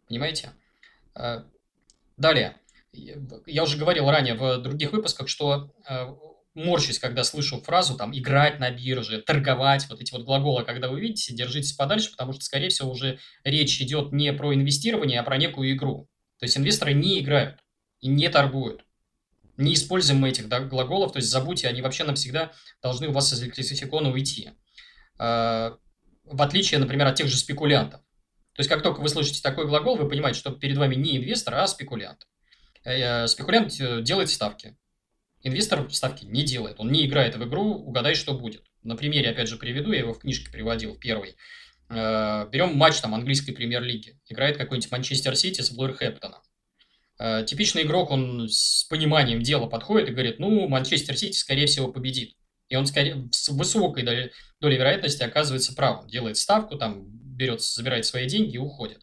Понимаете? 0.07 0.53
А, 1.15 1.47
далее. 2.17 2.57
Я 2.93 3.63
уже 3.63 3.79
говорил 3.79 4.11
ранее 4.11 4.35
в 4.35 4.59
других 4.59 4.93
выпусках, 4.93 5.29
что 5.29 5.73
а, 5.87 6.17
морщусь, 6.55 6.99
когда 6.99 7.25
слышу 7.25 7.61
фразу 7.61 7.97
там 7.97 8.17
«играть 8.17 8.59
на 8.59 8.71
бирже», 8.71 9.23
«торговать», 9.23 9.89
вот 9.89 10.01
эти 10.01 10.13
вот 10.13 10.25
глаголы, 10.25 10.65
когда 10.65 10.89
вы 10.89 11.01
видите, 11.01 11.35
держитесь 11.35 11.73
подальше, 11.73 12.11
потому 12.11 12.33
что, 12.33 12.43
скорее 12.43 12.69
всего, 12.69 12.91
уже 12.91 13.19
речь 13.45 13.81
идет 13.81 14.13
не 14.13 14.33
про 14.33 14.55
инвестирование, 14.55 15.21
а 15.21 15.23
про 15.23 15.37
некую 15.37 15.73
игру. 15.73 16.09
То 16.39 16.45
есть 16.45 16.57
инвесторы 16.57 16.93
не 16.93 17.21
играют 17.21 17.61
и 18.01 18.09
не 18.09 18.29
торгуют. 18.29 18.85
Не 19.61 19.75
используем 19.75 20.21
мы 20.21 20.31
этих 20.31 20.49
да, 20.49 20.61
глаголов, 20.61 21.13
то 21.13 21.19
есть 21.19 21.31
забудьте, 21.31 21.69
они 21.69 21.83
вообще 21.83 22.05
навсегда 22.05 22.53
должны 22.83 23.09
у 23.09 23.13
вас 23.13 23.33
из 23.33 23.43
лексикона 23.43 24.11
уйти. 24.11 24.51
А, 25.19 25.77
в 26.25 26.41
отличие, 26.43 26.81
например, 26.81 27.07
от 27.07 27.17
тех 27.17 27.29
же 27.29 27.37
спекулянтов. 27.37 28.01
То 28.55 28.61
есть 28.61 28.71
как 28.71 28.83
только 28.83 29.01
вы 29.01 29.09
слышите 29.09 29.43
такой 29.43 29.67
глагол, 29.67 29.97
вы 29.97 30.09
понимаете, 30.09 30.39
что 30.39 30.51
перед 30.51 30.77
вами 30.77 30.95
не 30.95 31.19
инвестор, 31.19 31.55
а 31.55 31.67
спекулянт. 31.67 32.27
Э, 32.85 33.27
спекулянт 33.27 33.79
э, 33.81 34.03
делает 34.03 34.31
ставки. 34.31 34.77
Инвестор 35.43 35.91
ставки 35.93 36.25
не 36.25 36.43
делает. 36.43 36.77
Он 36.79 36.91
не 36.91 37.07
играет 37.07 37.37
в 37.37 37.45
игру, 37.47 37.75
угадай, 37.75 38.15
что 38.15 38.35
будет. 38.35 38.65
На 38.83 38.97
примере, 38.97 39.31
опять 39.31 39.49
же, 39.49 39.57
приведу, 39.57 39.93
я 39.93 40.01
его 40.01 40.15
в 40.15 40.21
книжке 40.21 40.51
приводил. 40.51 40.99
Э, 41.91 42.49
берем 42.51 42.77
матч 42.77 43.01
там 43.01 43.15
английской 43.15 43.53
премьер-лиги. 43.53 44.19
Играет 44.29 44.57
какой-нибудь 44.57 44.91
Манчестер 44.91 45.37
Сити 45.37 45.61
с 45.61 45.71
Блэрхэптоном. 45.71 46.41
Э, 47.21 47.45
типичный 47.47 47.83
игрок, 47.83 48.11
он 48.11 48.49
с 48.49 48.85
пониманием 48.85 49.43
дела 49.43 49.67
подходит 49.67 50.09
и 50.09 50.13
говорит, 50.13 50.39
ну, 50.39 50.67
Манчестер 50.69 51.15
Сити, 51.19 51.37
скорее 51.37 51.67
всего, 51.67 51.93
победит. 51.93 52.35
И 52.71 52.77
он 52.77 52.87
скорее, 52.87 53.29
с 53.31 53.51
высокой 53.51 54.05
долей, 54.05 54.33
вероятности 54.63 55.23
оказывается 55.23 55.75
правым. 55.75 56.09
Делает 56.09 56.39
ставку, 56.39 56.79
там, 56.79 57.05
берет, 57.05 57.61
забирает 57.61 58.07
свои 58.07 58.27
деньги 58.27 58.55
и 58.55 58.59
уходит. 58.59 59.03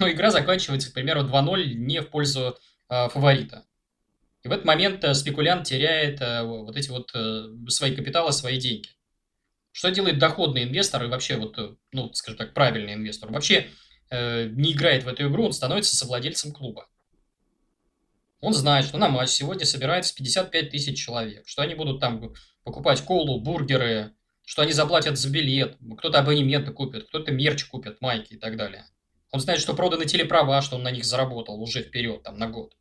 Но 0.00 0.10
игра 0.10 0.30
заканчивается, 0.30 0.90
к 0.90 0.94
примеру, 0.94 1.24
2-0 1.24 1.74
не 1.74 2.00
в 2.00 2.08
пользу 2.08 2.56
э, 2.88 3.08
фаворита. 3.10 3.66
И 4.44 4.48
в 4.48 4.52
этот 4.52 4.64
момент 4.64 5.04
э, 5.04 5.12
спекулянт 5.12 5.66
теряет 5.66 6.22
э, 6.22 6.44
вот 6.44 6.74
эти 6.74 6.88
вот 6.88 7.10
э, 7.14 7.48
свои 7.68 7.94
капиталы, 7.94 8.32
свои 8.32 8.58
деньги. 8.58 8.88
Что 9.72 9.90
делает 9.90 10.18
доходный 10.18 10.64
инвестор 10.64 11.04
и 11.04 11.08
вообще, 11.08 11.36
вот, 11.36 11.58
э, 11.58 11.74
ну, 11.92 12.10
скажем 12.14 12.38
так, 12.38 12.54
правильный 12.54 12.94
инвестор? 12.94 13.30
вообще 13.30 13.68
э, 14.10 14.46
не 14.46 14.72
играет 14.72 15.04
в 15.04 15.08
эту 15.08 15.28
игру, 15.28 15.44
он 15.44 15.52
становится 15.52 15.94
совладельцем 15.94 16.52
клуба. 16.52 16.86
Он 18.42 18.52
знает, 18.52 18.84
что 18.84 18.98
на 18.98 19.08
матч 19.08 19.30
сегодня 19.30 19.64
собирается 19.64 20.14
55 20.16 20.70
тысяч 20.70 20.98
человек, 20.98 21.46
что 21.46 21.62
они 21.62 21.76
будут 21.76 22.00
там 22.00 22.34
покупать 22.64 23.00
колу, 23.02 23.40
бургеры, 23.40 24.16
что 24.44 24.62
они 24.62 24.72
заплатят 24.72 25.16
за 25.16 25.30
билет, 25.30 25.78
кто-то 25.96 26.18
абонементы 26.18 26.72
купит, 26.72 27.06
кто-то 27.06 27.30
мерч 27.30 27.64
купит, 27.66 28.00
майки 28.00 28.34
и 28.34 28.36
так 28.36 28.56
далее. 28.56 28.84
Он 29.30 29.38
знает, 29.38 29.60
что 29.60 29.74
проданы 29.74 30.06
телеправа, 30.06 30.60
что 30.60 30.74
он 30.74 30.82
на 30.82 30.90
них 30.90 31.04
заработал 31.04 31.62
уже 31.62 31.82
вперед, 31.82 32.24
там, 32.24 32.36
на 32.36 32.48
год. 32.48 32.76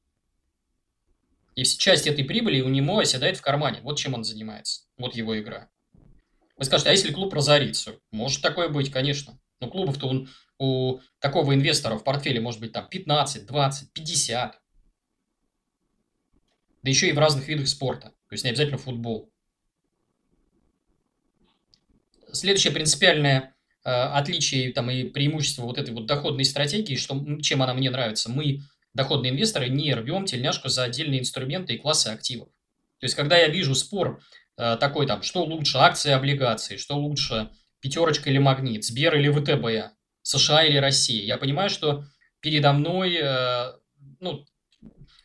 И 1.55 1.63
часть 1.63 2.07
этой 2.07 2.25
прибыли 2.25 2.61
у 2.61 2.69
него 2.69 2.97
оседает 2.97 3.37
в 3.37 3.41
кармане. 3.41 3.81
Вот 3.83 3.99
чем 3.99 4.15
он 4.15 4.23
занимается. 4.23 4.81
Вот 4.97 5.15
его 5.15 5.39
игра. 5.39 5.69
Вы 6.57 6.65
скажете, 6.65 6.89
а 6.89 6.93
если 6.93 7.13
клуб 7.13 7.33
разорится? 7.33 7.99
Может 8.11 8.41
такое 8.41 8.67
быть, 8.67 8.91
конечно. 8.91 9.39
Но 9.59 9.69
клубов-то 9.69 10.07
он, 10.07 10.29
у 10.57 10.99
такого 11.19 11.53
инвестора 11.53 11.97
в 11.97 12.03
портфеле 12.03 12.41
может 12.41 12.59
быть 12.59 12.71
там 12.71 12.87
15, 12.89 13.45
20, 13.45 13.93
50. 13.93 14.60
Да 16.83 16.89
еще 16.89 17.09
и 17.09 17.13
в 17.13 17.19
разных 17.19 17.47
видах 17.47 17.67
спорта. 17.67 18.09
То 18.09 18.33
есть 18.33 18.43
не 18.43 18.49
обязательно 18.49 18.77
футбол. 18.77 19.31
Следующее 22.31 22.73
принципиальное 22.73 23.55
э, 23.83 23.89
отличие 23.89 24.71
там, 24.73 24.89
и 24.89 25.03
преимущество 25.03 25.63
вот 25.63 25.77
этой 25.77 25.93
вот 25.93 26.05
доходной 26.05 26.45
стратегии, 26.45 26.95
что, 26.95 27.41
чем 27.41 27.61
она 27.61 27.73
мне 27.73 27.89
нравится, 27.89 28.31
мы, 28.31 28.61
доходные 28.93 29.31
инвесторы, 29.31 29.69
не 29.69 29.93
рвем 29.93 30.25
тельняшку 30.25 30.69
за 30.69 30.83
отдельные 30.83 31.19
инструменты 31.19 31.73
и 31.73 31.77
классы 31.77 32.07
активов. 32.07 32.47
То 32.99 33.05
есть, 33.05 33.15
когда 33.15 33.37
я 33.37 33.47
вижу 33.47 33.75
спор 33.75 34.21
Э, 34.61 34.77
такой 34.77 35.07
там, 35.07 35.23
что 35.23 35.43
лучше, 35.43 35.79
акции, 35.79 36.11
облигации, 36.11 36.77
что 36.77 36.95
лучше, 36.95 37.49
пятерочка 37.79 38.29
или 38.29 38.37
магнит, 38.37 38.85
Сбер 38.85 39.15
или 39.15 39.29
ВТБ, 39.29 39.95
США 40.21 40.63
или 40.63 40.77
Россия. 40.77 41.23
Я 41.23 41.37
понимаю, 41.37 41.71
что 41.71 42.03
передо 42.41 42.71
мной, 42.71 43.15
э, 43.15 43.73
ну, 44.19 44.45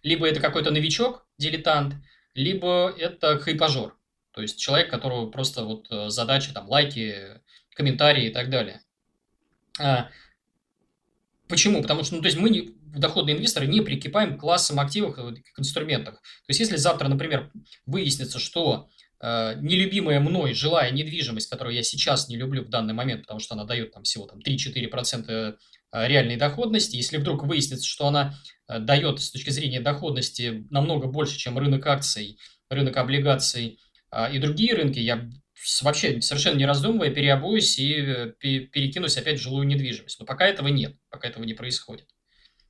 либо 0.02 0.26
это 0.26 0.40
какой-то 0.40 0.70
новичок, 0.70 1.25
дилетант, 1.38 1.95
либо 2.35 2.95
это 2.97 3.38
хайпажор. 3.38 3.97
То 4.33 4.43
есть 4.43 4.59
человек, 4.61 4.90
которого 4.90 5.31
просто 5.31 5.64
вот 5.64 5.87
э, 5.90 6.11
задача 6.11 6.52
там 6.52 6.69
лайки, 6.69 7.40
комментарии 7.75 8.26
и 8.26 8.33
так 8.33 8.50
далее. 8.50 8.83
А, 9.78 10.11
почему? 11.49 11.83
Потому 11.83 12.05
что, 12.05 12.16
ну, 12.16 12.23
то 12.23 12.26
есть 12.26 12.38
мы 12.38 12.50
не, 12.50 12.75
доходные 12.97 13.37
инвесторы 13.37 13.66
не 13.66 13.81
прикипаем 13.81 14.37
к 14.37 14.40
классам 14.40 14.81
активов, 14.81 15.14
к 15.16 15.59
инструментах. 15.59 16.14
То 16.14 16.49
есть 16.49 16.61
если 16.61 16.76
завтра, 16.76 17.09
например, 17.09 17.50
выяснится, 17.85 18.38
что 18.38 18.88
э, 19.21 19.55
нелюбимая 19.61 20.21
мной 20.21 20.55
жилая 20.55 20.90
недвижимость, 20.90 21.49
которую 21.50 21.75
я 21.75 21.83
сейчас 21.83 22.28
не 22.28 22.37
люблю 22.37 22.64
в 22.64 22.69
данный 22.69 22.95
момент, 22.95 23.23
потому 23.23 23.40
что 23.40 23.55
она 23.55 23.64
дает 23.64 23.93
там 23.93 24.02
всего 24.02 24.26
там, 24.26 24.40
3-4% 24.40 25.25
э, 25.28 25.57
реальной 26.06 26.36
доходности, 26.36 26.96
если 26.96 27.16
вдруг 27.16 27.44
выяснится, 27.44 27.86
что 27.86 28.06
она 28.08 28.34
э, 28.68 28.78
дает 28.78 29.20
с 29.20 29.30
точки 29.30 29.50
зрения 29.50 29.80
доходности 29.80 30.66
намного 30.70 31.06
больше, 31.06 31.38
чем 31.38 31.58
рынок 31.58 31.86
акций, 31.86 32.38
рынок 32.68 32.96
облигаций 32.96 33.78
э, 34.10 34.34
и 34.34 34.38
другие 34.38 34.74
рынки, 34.74 34.98
я 34.98 35.28
вообще 35.82 36.20
совершенно 36.20 36.58
не 36.58 36.66
раздумывая 36.66 37.10
переобуюсь 37.10 37.78
и 37.78 37.94
э, 37.94 38.32
перекинусь 38.38 39.16
опять 39.16 39.38
в 39.38 39.42
жилую 39.42 39.66
недвижимость. 39.66 40.18
Но 40.18 40.26
пока 40.26 40.46
этого 40.46 40.68
нет, 40.68 40.96
пока 41.10 41.28
этого 41.28 41.44
не 41.44 41.54
происходит. 41.54 42.08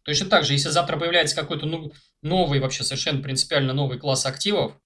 Точно 0.03 0.29
так 0.29 0.45
же, 0.45 0.53
если 0.53 0.69
завтра 0.69 0.97
появляется 0.97 1.35
какой-то 1.35 1.67
ну, 1.67 1.93
новый, 2.23 2.61
вообще 2.61 2.85
совершенно 2.85 3.23
принципиально 3.23 3.73
новый 3.73 3.99
класс 3.99 4.25
активов, 4.25 4.79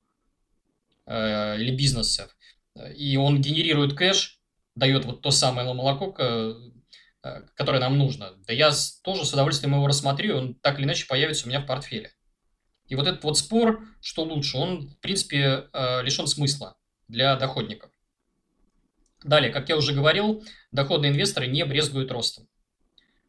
Э, 1.13 1.57
или 1.59 1.75
бизнесов, 1.75 2.37
и 2.95 3.17
он 3.17 3.41
генерирует 3.41 3.97
кэш, 3.97 4.39
дает 4.77 5.07
вот 5.07 5.23
то 5.23 5.33
самое 5.33 5.73
молоко, 5.75 6.15
э, 6.17 6.55
которое 7.55 7.81
нам 7.81 7.99
нужно, 7.99 8.35
да 8.47 8.53
я 8.53 8.73
тоже 9.03 9.25
с 9.25 9.33
удовольствием 9.33 9.75
его 9.75 9.87
рассмотрю, 9.87 10.37
он 10.37 10.55
так 10.55 10.79
или 10.79 10.87
иначе 10.87 11.07
появится 11.07 11.47
у 11.47 11.49
меня 11.49 11.61
в 11.61 11.67
портфеле. 11.67 12.13
И 12.87 12.97
вот 12.97 13.07
этот 13.07 13.23
вот 13.23 13.39
спор, 13.39 13.85
что 14.01 14.25
лучше, 14.25 14.57
он, 14.57 14.89
в 14.89 14.99
принципе, 15.01 15.69
э, 15.73 16.03
лишен 16.03 16.27
смысла 16.27 16.77
для 17.09 17.37
доходников. 17.37 17.91
Далее, 19.23 19.53
как 19.53 19.69
я 19.69 19.77
уже 19.77 19.93
говорил, 19.93 20.45
доходные 20.73 21.13
инвесторы 21.13 21.47
не 21.47 21.65
брезгуют 21.65 22.11
ростом. 22.11 22.49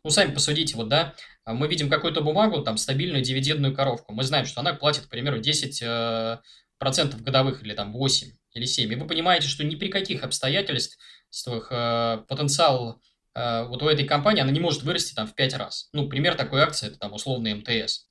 Ну, 0.03 0.09
сами 0.09 0.33
посудите, 0.33 0.75
вот, 0.77 0.87
да, 0.87 1.13
мы 1.45 1.67
видим 1.67 1.89
какую-то 1.89 2.21
бумагу, 2.21 2.63
там, 2.63 2.77
стабильную 2.77 3.23
дивидендную 3.23 3.75
коровку. 3.75 4.13
Мы 4.13 4.23
знаем, 4.23 4.45
что 4.45 4.61
она 4.61 4.73
платит, 4.73 5.05
к 5.05 5.09
примеру, 5.09 5.39
10 5.39 6.39
процентов 6.81 7.21
годовых 7.21 7.61
или 7.61 7.75
там 7.75 7.93
8 7.93 8.31
или 8.53 8.65
7, 8.65 8.91
и 8.91 8.95
вы 8.95 9.05
понимаете, 9.05 9.47
что 9.47 9.63
ни 9.63 9.75
при 9.75 9.89
каких 9.89 10.23
обстоятельствах 10.23 11.67
э, 11.69 12.23
потенциал 12.27 12.89
э, 12.89 13.10
вот 13.33 13.81
у 13.81 13.87
этой 13.87 14.05
компании, 14.05 14.41
она 14.41 14.51
не 14.51 14.59
может 14.59 14.83
вырасти 14.83 15.13
там 15.13 15.27
в 15.27 15.35
5 15.35 15.53
раз. 15.55 15.89
Ну, 15.93 16.09
пример 16.09 16.35
такой 16.35 16.61
акции, 16.61 16.87
это 16.87 16.99
там 16.99 17.13
условный 17.13 17.53
МТС. 17.53 18.07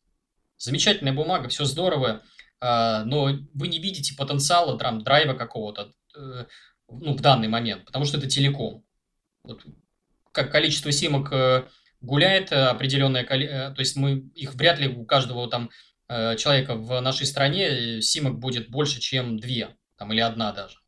Замечательная 0.57 1.13
бумага, 1.13 1.49
все 1.49 1.65
здорово, 1.65 2.23
э, 2.61 3.03
но 3.05 3.31
вы 3.55 3.69
не 3.69 3.79
видите 3.79 4.15
потенциала 4.17 4.79
там, 4.79 5.03
драйва 5.03 5.35
какого-то 5.35 5.93
э, 6.17 6.45
ну, 6.89 7.15
в 7.15 7.21
данный 7.21 7.49
момент, 7.49 7.85
потому 7.85 8.05
что 8.05 8.19
это 8.19 8.29
телеком. 8.29 8.85
Вот, 9.43 9.63
как 10.33 10.51
количество 10.51 10.93
симок 10.93 11.33
э, 11.33 11.65
гуляет 12.01 12.53
определенное 12.53 13.25
количество, 13.25 13.57
э, 13.57 13.75
то 13.75 13.81
есть 13.81 13.97
мы 13.97 14.31
их 14.35 14.55
вряд 14.55 14.79
ли 14.79 14.89
у 14.89 15.05
каждого 15.05 15.49
там 15.49 15.71
Э, 16.13 16.35
человека 16.37 16.75
в 16.75 17.01
нашей 17.01 17.25
стране 17.25 17.69
э, 17.69 18.01
симок 18.01 18.41
будет 18.41 18.69
больше, 18.69 18.99
чем 18.99 19.39
две, 19.39 19.77
там, 19.97 20.13
или 20.13 20.19
одна 20.19 20.51
даже. 20.51 20.79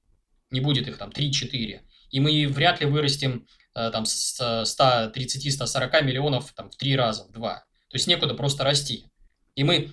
Не 0.51 0.59
будет 0.59 0.89
их 0.89 0.99
там 0.99 1.11
3-4. 1.11 1.81
И 2.11 2.19
мы 2.19 2.49
вряд 2.49 2.81
ли 2.81 2.87
вырастем 2.87 3.47
э, 3.47 3.62
там 3.75 4.05
с 4.05 4.41
130-140 4.41 6.03
миллионов 6.03 6.53
там, 6.53 6.71
в 6.71 6.77
три 6.77 6.97
раза, 6.97 7.25
в 7.25 7.33
два. 7.33 7.65
То 7.89 7.97
есть 7.97 8.07
некуда 8.07 8.35
просто 8.35 8.65
расти. 8.65 9.07
И 9.55 9.65
мы 9.65 9.91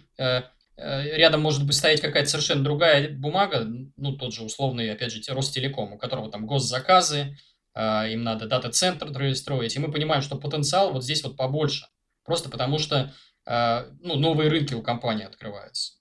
рядом 0.78 1.42
может 1.42 1.66
быть 1.66 1.76
стоять 1.76 2.02
какая-то 2.02 2.30
совершенно 2.30 2.64
другая 2.64 3.10
бумага, 3.10 3.66
ну, 3.98 4.16
тот 4.16 4.34
же 4.34 4.44
условный, 4.44 4.92
опять 4.92 5.12
же, 5.12 5.34
Ростелеком, 5.34 5.94
у 5.94 5.98
которого 5.98 6.32
там 6.32 6.46
госзаказы, 6.48 7.38
им 7.78 8.24
надо 8.24 8.48
дата-центр 8.48 9.36
строить, 9.36 9.76
и 9.76 9.80
мы 9.80 9.92
понимаем, 9.92 10.22
что 10.22 10.38
потенциал 10.38 10.94
вот 10.94 11.04
здесь 11.04 11.24
вот 11.24 11.36
побольше, 11.36 11.88
просто 12.24 12.50
потому 12.50 12.80
что 12.80 13.14
ну, 13.46 14.16
новые 14.16 14.50
рынки 14.50 14.74
у 14.74 14.82
компании 14.82 15.26
открываются. 15.26 15.94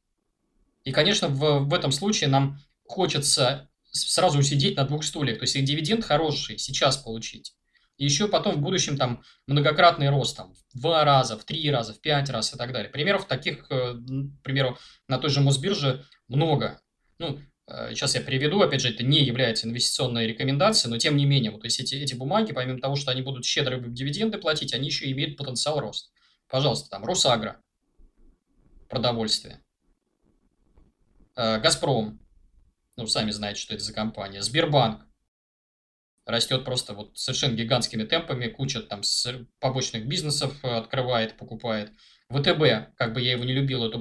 И, 0.84 0.92
конечно, 0.92 1.28
в, 1.28 1.60
в 1.60 1.74
этом 1.74 1.90
случае 1.90 2.30
нам 2.30 2.60
хочется 2.86 3.68
сразу 3.90 4.42
сидеть 4.42 4.76
на 4.76 4.84
двух 4.84 5.02
стульях, 5.02 5.38
то 5.38 5.42
есть 5.42 5.54
дивиденд 5.64 6.04
хороший 6.04 6.56
сейчас 6.58 6.96
получить, 6.96 7.54
еще 8.04 8.28
потом 8.28 8.56
в 8.56 8.60
будущем 8.60 8.96
там 8.96 9.22
многократный 9.46 10.08
рост, 10.08 10.36
там, 10.36 10.54
в 10.54 10.78
два 10.80 11.04
раза, 11.04 11.36
в 11.36 11.44
три 11.44 11.70
раза, 11.70 11.92
в 11.92 12.00
пять 12.00 12.30
раз 12.30 12.54
и 12.54 12.56
так 12.56 12.72
далее. 12.72 12.90
Примеров 12.90 13.26
таких, 13.26 13.66
э, 13.70 13.94
к 13.94 14.42
примеру, 14.42 14.78
на 15.08 15.18
той 15.18 15.30
же 15.30 15.40
Мосбирже 15.40 16.04
много. 16.28 16.80
Ну, 17.18 17.40
сейчас 17.90 18.14
э, 18.14 18.20
я 18.20 18.24
приведу, 18.24 18.60
опять 18.60 18.80
же, 18.80 18.90
это 18.90 19.02
не 19.02 19.24
является 19.24 19.66
инвестиционной 19.66 20.26
рекомендацией, 20.26 20.92
но 20.92 20.98
тем 20.98 21.16
не 21.16 21.26
менее, 21.26 21.50
вот 21.50 21.62
то 21.62 21.66
есть 21.66 21.80
эти, 21.80 21.96
эти 21.96 22.14
бумаги, 22.14 22.52
помимо 22.52 22.80
того, 22.80 22.94
что 22.94 23.10
они 23.10 23.22
будут 23.22 23.44
щедрые 23.44 23.82
дивиденды 23.82 24.38
платить, 24.38 24.72
они 24.72 24.86
еще 24.86 25.10
имеют 25.10 25.36
потенциал 25.36 25.80
роста. 25.80 26.10
Пожалуйста, 26.48 26.88
там 26.88 27.04
Росагро, 27.04 27.60
продовольствие, 28.88 29.60
э, 31.36 31.60
Газпром, 31.60 32.20
ну, 32.96 33.06
сами 33.06 33.32
знаете, 33.32 33.60
что 33.60 33.74
это 33.74 33.84
за 33.84 33.92
компания, 33.92 34.40
Сбербанк, 34.40 35.07
растет 36.28 36.64
просто 36.64 36.92
вот 36.92 37.16
совершенно 37.18 37.54
гигантскими 37.54 38.04
темпами, 38.04 38.48
куча 38.48 38.80
там 38.80 39.00
побочных 39.60 40.06
бизнесов 40.06 40.54
э, 40.62 40.68
открывает, 40.68 41.36
покупает. 41.36 41.90
ВТБ, 42.30 42.94
как 42.96 43.14
бы 43.14 43.22
я 43.22 43.32
его 43.32 43.44
не 43.44 43.54
любил, 43.54 43.84
это, 43.84 43.98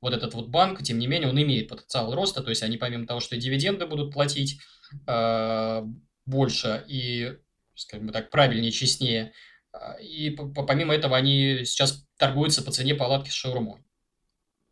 вот 0.00 0.12
этот 0.12 0.34
вот 0.34 0.48
банк, 0.48 0.82
тем 0.82 0.98
не 0.98 1.06
менее, 1.06 1.28
он 1.28 1.40
имеет 1.40 1.68
потенциал 1.68 2.12
роста, 2.12 2.42
то 2.42 2.50
есть 2.50 2.64
они 2.64 2.76
помимо 2.76 3.06
того, 3.06 3.20
что 3.20 3.36
дивиденды 3.36 3.86
будут 3.86 4.12
платить 4.12 4.60
э, 5.06 5.82
больше 6.26 6.84
и, 6.88 7.36
скажем 7.76 8.08
так, 8.08 8.30
правильнее, 8.30 8.72
честнее, 8.72 9.32
э, 9.72 10.02
и 10.02 10.30
помимо 10.30 10.92
этого 10.92 11.16
они 11.16 11.64
сейчас 11.64 12.04
торгуются 12.18 12.64
по 12.64 12.72
цене 12.72 12.96
палатки 12.96 13.30
с 13.30 13.34
шаурмой. 13.34 13.84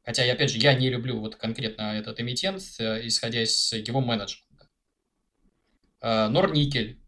Хотя, 0.03 0.25
опять 0.33 0.51
же, 0.51 0.59
я 0.59 0.75
не 0.75 0.91
люблю 0.91 1.21
вот 1.21 1.37
конкретно 1.37 1.97
этот 1.97 2.19
эмитент, 2.19 2.61
э, 2.81 3.07
исходя 3.07 3.41
из 3.45 3.73
его 3.73 4.01
менеджмента. 4.01 4.48
Э, 6.01 6.29
Норникель. 6.29 7.01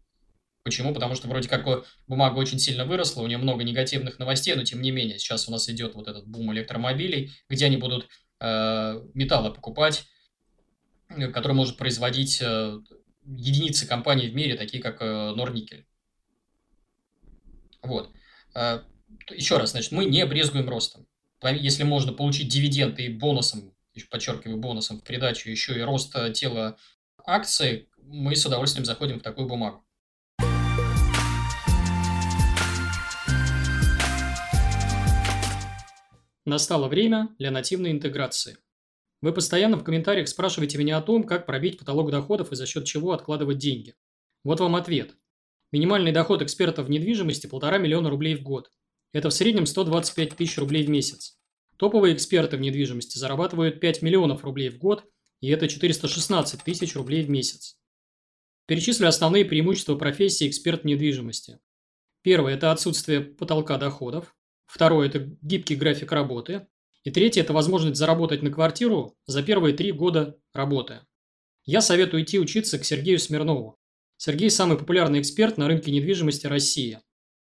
Почему? 0.63 0.93
Потому 0.93 1.15
что 1.15 1.27
вроде 1.27 1.49
как 1.49 1.65
бумага 2.07 2.37
очень 2.37 2.59
сильно 2.59 2.85
выросла, 2.85 3.23
у 3.23 3.27
нее 3.27 3.39
много 3.39 3.63
негативных 3.63 4.19
новостей, 4.19 4.53
но 4.53 4.63
тем 4.63 4.81
не 4.81 4.91
менее, 4.91 5.17
сейчас 5.17 5.47
у 5.47 5.51
нас 5.51 5.67
идет 5.69 5.95
вот 5.95 6.07
этот 6.07 6.27
бум 6.27 6.53
электромобилей, 6.53 7.31
где 7.49 7.65
они 7.65 7.77
будут 7.77 8.07
э, 8.39 9.01
металлы 9.15 9.51
покупать, 9.51 10.05
э, 11.09 11.29
который 11.29 11.53
может 11.53 11.77
производить 11.77 12.41
э, 12.41 12.79
единицы 13.25 13.87
компаний 13.87 14.29
в 14.29 14.35
мире, 14.35 14.55
такие 14.55 14.83
как 14.83 15.01
э, 15.01 15.33
Норникель. 15.35 15.87
Вот. 17.81 18.11
Э, 18.53 18.81
еще 19.31 19.57
раз, 19.57 19.71
значит, 19.71 19.91
мы 19.91 20.05
не 20.05 20.25
брезгуем 20.25 20.69
ростом. 20.69 21.07
Если 21.43 21.83
можно 21.83 22.13
получить 22.13 22.49
дивиденды 22.49 23.05
и 23.05 23.09
бонусом, 23.09 23.73
подчеркиваю, 24.09 24.57
бонусом 24.57 24.99
в 24.99 25.03
придачу 25.03 25.49
еще 25.49 25.77
и 25.77 25.81
рост 25.81 26.15
э, 26.15 26.31
тела 26.31 26.77
акции, 27.25 27.89
мы 28.11 28.35
с 28.35 28.45
удовольствием 28.45 28.85
заходим 28.85 29.19
в 29.19 29.23
такую 29.23 29.47
бумагу. 29.47 29.83
Настало 36.45 36.87
время 36.87 37.33
для 37.37 37.51
нативной 37.51 37.91
интеграции. 37.91 38.57
Вы 39.21 39.31
постоянно 39.31 39.77
в 39.77 39.83
комментариях 39.83 40.27
спрашиваете 40.27 40.77
меня 40.77 40.97
о 40.97 41.01
том, 41.01 41.23
как 41.23 41.45
пробить 41.45 41.77
потолок 41.77 42.09
доходов 42.09 42.51
и 42.51 42.55
за 42.55 42.65
счет 42.65 42.85
чего 42.85 43.13
откладывать 43.13 43.59
деньги. 43.59 43.95
Вот 44.43 44.59
вам 44.59 44.75
ответ. 44.75 45.15
Минимальный 45.71 46.11
доход 46.11 46.41
экспертов 46.41 46.87
в 46.87 46.89
недвижимости– 46.89 47.47
полтора 47.47 47.77
миллиона 47.77 48.09
рублей 48.09 48.35
в 48.35 48.41
год. 48.41 48.71
Это 49.13 49.29
в 49.29 49.33
среднем 49.33 49.65
125 49.65 50.35
тысяч 50.35 50.57
рублей 50.57 50.83
в 50.83 50.89
месяц. 50.89 51.37
Топовые 51.77 52.15
эксперты 52.15 52.57
в 52.57 52.61
недвижимости 52.61 53.17
зарабатывают 53.17 53.79
5 53.79 54.01
миллионов 54.01 54.43
рублей 54.43 54.69
в 54.69 54.79
год, 54.79 55.05
и 55.39 55.49
это 55.49 55.67
416 55.67 56.63
тысяч 56.63 56.95
рублей 56.95 57.23
в 57.23 57.29
месяц. 57.29 57.80
Перечислю 58.65 59.07
основные 59.07 59.45
преимущества 59.45 59.95
профессии 59.95 60.47
эксперт 60.47 60.85
недвижимости. 60.85 61.59
Первое– 62.21 62.53
это 62.55 62.71
отсутствие 62.71 63.21
потолка 63.21 63.77
доходов. 63.77 64.35
Второе– 64.65 65.07
это 65.09 65.19
гибкий 65.41 65.75
график 65.75 66.11
работы. 66.11 66.67
И 67.03 67.11
третье– 67.11 67.41
это 67.41 67.53
возможность 67.53 67.97
заработать 67.97 68.43
на 68.43 68.51
квартиру 68.51 69.17
за 69.25 69.43
первые 69.43 69.75
три 69.75 69.91
года 69.91 70.37
работы. 70.53 71.01
Я 71.65 71.81
советую 71.81 72.23
идти 72.23 72.39
учиться 72.39 72.77
к 72.79 72.85
Сергею 72.85 73.19
Смирнову. 73.19 73.79
Сергей– 74.17 74.49
самый 74.51 74.77
популярный 74.77 75.19
эксперт 75.19 75.57
на 75.57 75.67
рынке 75.67 75.91
недвижимости 75.91 76.45
России. 76.45 76.99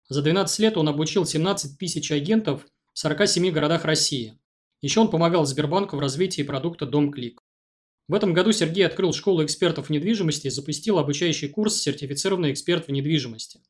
За 0.08 0.21
12 0.21 0.60
лет 0.60 0.77
он 0.77 0.88
обучил 0.88 1.25
17 1.25 1.77
тысяч 1.77 2.12
агентов 2.12 2.65
в 2.93 2.99
47 2.99 3.51
городах 3.51 3.86
России. 3.86 4.39
Еще 4.82 5.01
он 5.01 5.12
помогал 5.12 5.45
Сбербанку 5.45 5.97
в 5.97 5.99
развитии 5.99 6.41
продукта 6.41 6.86
«Дом 6.86 7.12
Клик». 7.12 7.43
В 8.10 8.13
этом 8.15 8.34
году 8.34 8.52
Сергей 8.52 8.88
открыл 8.88 9.13
школу 9.13 9.45
экспертов 9.45 9.86
в 9.86 9.89
недвижимости 9.91 10.48
и 10.48 10.50
запустил 10.50 10.98
обучающий 10.98 11.48
курс 11.48 11.76
«Сертифицированный 11.76 12.52
эксперт 12.52 12.88
в 12.88 12.91
недвижимости». 12.91 13.62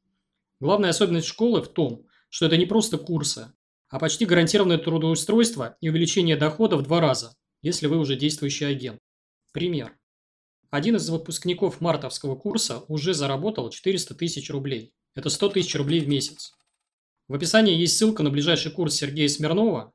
Главная 0.62 0.92
особенность 0.92 1.28
школы 1.28 1.62
в 1.62 1.68
том, 1.68 2.06
что 2.30 2.46
это 2.46 2.56
не 2.56 2.66
просто 2.66 2.98
курсы, 2.98 3.52
а 3.90 4.00
почти 4.00 4.26
гарантированное 4.26 4.78
трудоустройство 4.78 5.76
и 5.82 5.90
увеличение 5.90 6.38
дохода 6.38 6.78
в 6.78 6.84
два 6.84 7.02
раза, 7.02 7.36
если 7.62 7.88
вы 7.88 7.98
уже 7.98 8.16
действующий 8.16 8.64
агент. 8.64 8.98
Пример. 9.52 10.00
Один 10.70 10.96
из 10.96 11.10
выпускников 11.10 11.82
мартовского 11.82 12.38
курса 12.38 12.86
уже 12.88 13.14
заработал 13.14 13.70
400 13.70 14.16
тысяч 14.16 14.50
рублей. 14.50 14.94
Это 15.16 15.30
100 15.30 15.50
тысяч 15.50 15.76
рублей 15.76 16.00
в 16.00 16.08
месяц. 16.08 16.54
В 17.28 17.34
описании 17.34 17.76
есть 17.76 17.98
ссылка 17.98 18.24
на 18.24 18.30
ближайший 18.30 18.72
курс 18.72 18.96
Сергея 18.96 19.28
Смирнова, 19.28 19.92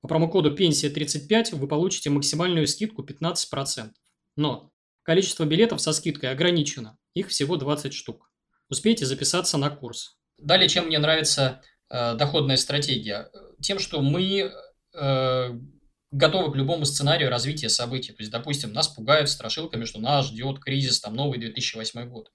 по 0.00 0.08
промокоду 0.08 0.54
пенсия 0.54 0.90
35 0.90 1.52
вы 1.52 1.66
получите 1.68 2.10
максимальную 2.10 2.66
скидку 2.66 3.02
15%. 3.02 3.90
Но 4.36 4.70
количество 5.02 5.44
билетов 5.44 5.80
со 5.80 5.92
скидкой 5.92 6.30
ограничено. 6.30 6.98
Их 7.14 7.28
всего 7.28 7.56
20 7.56 7.92
штук. 7.92 8.30
Успейте 8.68 9.06
записаться 9.06 9.58
на 9.58 9.70
курс. 9.70 10.16
Далее, 10.38 10.68
чем 10.68 10.86
мне 10.86 10.98
нравится 10.98 11.62
э, 11.88 12.14
доходная 12.14 12.56
стратегия? 12.56 13.30
Тем, 13.60 13.78
что 13.78 14.02
мы 14.02 14.52
э, 14.94 15.50
готовы 16.10 16.52
к 16.52 16.56
любому 16.56 16.84
сценарию 16.84 17.30
развития 17.30 17.68
событий. 17.68 18.12
То 18.12 18.22
есть, 18.22 18.30
допустим, 18.30 18.72
нас 18.72 18.88
пугают 18.88 19.30
страшилками, 19.30 19.84
что 19.84 20.00
нас 20.00 20.26
ждет 20.26 20.58
кризис, 20.58 21.00
там, 21.00 21.14
новый 21.14 21.38
2008 21.38 22.08
год. 22.08 22.30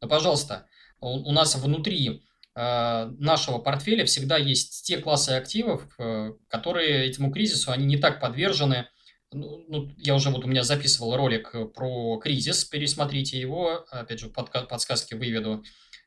Но, 0.00 0.08
пожалуйста, 0.08 0.66
у, 1.00 1.08
у 1.28 1.32
нас 1.32 1.54
внутри 1.56 2.22
нашего 2.56 3.58
портфеля 3.58 4.04
всегда 4.04 4.36
есть 4.36 4.86
те 4.86 4.98
классы 4.98 5.30
активов, 5.30 5.88
э, 5.98 6.34
которые 6.48 7.10
этому 7.10 7.32
кризису, 7.32 7.72
они 7.72 7.84
не 7.84 7.96
так 7.96 8.20
подвержены. 8.20 8.86
Ну, 9.32 9.64
ну, 9.68 9.90
я 9.96 10.14
уже 10.14 10.30
вот 10.30 10.44
у 10.44 10.48
меня 10.48 10.62
записывал 10.62 11.16
ролик 11.16 11.52
про 11.74 12.18
кризис, 12.18 12.64
пересмотрите 12.64 13.40
его, 13.40 13.84
опять 13.90 14.20
же, 14.20 14.28
под, 14.28 14.52
подсказки 14.68 15.14
выведу. 15.14 15.64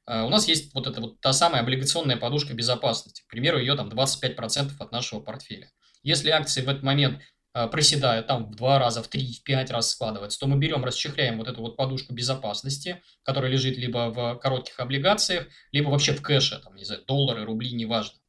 Э, 0.08 0.22
у 0.22 0.30
нас 0.30 0.48
есть 0.48 0.74
вот 0.74 0.88
эта 0.88 1.02
вот 1.02 1.20
та 1.20 1.34
самая 1.34 1.62
облигационная 1.62 2.18
подушка 2.18 2.54
безопасности. 2.54 3.24
К 3.24 3.30
примеру, 3.30 3.60
ее 3.60 3.76
там 3.76 3.90
25% 3.90 4.72
от 4.80 4.92
нашего 4.92 5.20
портфеля. 5.20 5.70
Если 6.04 6.30
акции 6.30 6.62
в 6.62 6.70
этот 6.70 6.84
момент 6.84 7.22
Э, 7.58 7.68
проседают 7.68 8.28
там 8.28 8.46
в 8.46 8.56
два 8.56 8.78
раза, 8.78 9.02
в 9.02 9.08
три, 9.08 9.34
в 9.34 9.42
пять 9.42 9.72
раз 9.72 9.90
складывается, 9.90 10.40
то 10.40 10.46
мы 10.46 10.60
берем, 10.60 10.86
расчехляем 10.86 11.40
вот 11.40 11.48
эту 11.48 11.62
вот 11.62 11.76
подушку 11.76 12.14
безопасности, 12.14 13.02
которая 13.24 13.50
лежит 13.50 13.78
либо 13.78 14.12
в 14.12 14.36
коротких 14.36 14.80
облигациях, 14.80 15.48
либо 15.72 15.90
вообще 15.90 16.14
в 16.14 16.22
кэше, 16.22 16.60
там, 16.64 16.76
не 16.76 16.86
знаю, 16.86 17.04
доллары, 17.08 17.46
рубли, 17.46 17.72
неважно. 17.72 18.20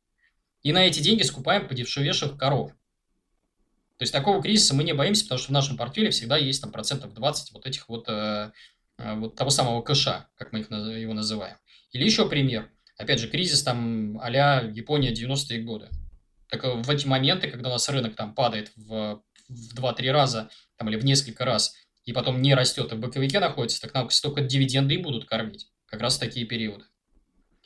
И 0.62 0.73
на 0.73 0.87
эти 0.87 1.01
деньги 1.01 1.25
скупаем 1.25 1.69
подешевевших 1.69 2.38
коров. 2.38 2.71
То 3.99 4.03
есть 4.03 4.14
такого 4.14 4.41
кризиса 4.41 4.75
мы 4.75 4.83
не 4.83 4.95
боимся, 4.95 5.25
потому 5.25 5.41
что 5.41 5.49
в 5.49 5.53
нашем 5.53 5.77
портфеле 5.77 6.09
всегда 6.09 6.38
есть 6.38 6.62
там 6.62 6.73
процентов 6.73 7.12
20 7.12 7.53
вот 7.53 7.67
этих 7.67 7.87
вот, 7.91 8.09
э, 8.09 8.53
э, 8.97 9.14
вот 9.14 9.35
того 9.35 9.51
самого 9.51 9.83
кэша, 9.83 10.31
как 10.37 10.53
мы 10.53 10.61
их, 10.61 10.71
его 10.71 11.12
называем. 11.12 11.59
Или 11.93 12.05
еще 12.05 12.27
пример. 12.31 12.71
Опять 12.97 13.21
же, 13.21 13.29
кризис 13.29 13.62
там 13.62 14.19
а-ля 14.23 14.62
Япония 14.62 15.12
90-е 15.12 15.62
годы. 15.64 15.91
Так 16.49 16.65
э, 16.65 16.75
в 16.75 16.91
эти 16.91 17.07
моменты, 17.07 17.51
когда 17.51 17.69
у 17.69 17.73
нас 17.73 17.89
рынок 17.89 18.17
там 18.17 18.35
падает 18.35 18.73
в, 18.77 19.23
в 19.49 19.75
2-3 19.79 20.11
раза 20.11 20.51
там, 20.77 20.89
или 20.89 20.97
в 20.97 21.05
несколько 21.05 21.45
раз, 21.45 21.75
и 22.05 22.13
потом 22.13 22.41
не 22.41 22.55
растет, 22.55 22.93
и 22.93 22.95
в 22.95 22.99
боковике 22.99 23.39
находится, 23.39 23.81
так 23.81 23.95
нам 23.95 24.11
столько 24.11 24.41
дивиденды 24.41 24.95
и 24.95 24.99
будут 24.99 25.27
кормить. 25.27 25.69
Как 25.87 26.01
раз 26.01 26.19
такие 26.19 26.47
периоды. 26.47 26.85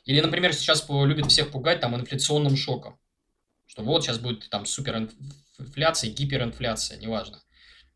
Или, 0.05 0.19
например, 0.19 0.53
сейчас 0.53 0.87
любят 0.89 1.31
всех 1.31 1.51
пугать 1.51 1.79
там 1.79 1.95
инфляционным 1.95 2.57
шоком. 2.57 2.99
Что 3.65 3.83
вот 3.83 4.03
сейчас 4.03 4.19
будет 4.19 4.49
там 4.49 4.65
суперинфляция, 4.65 6.11
гиперинфляция, 6.11 6.97
неважно. 6.99 7.41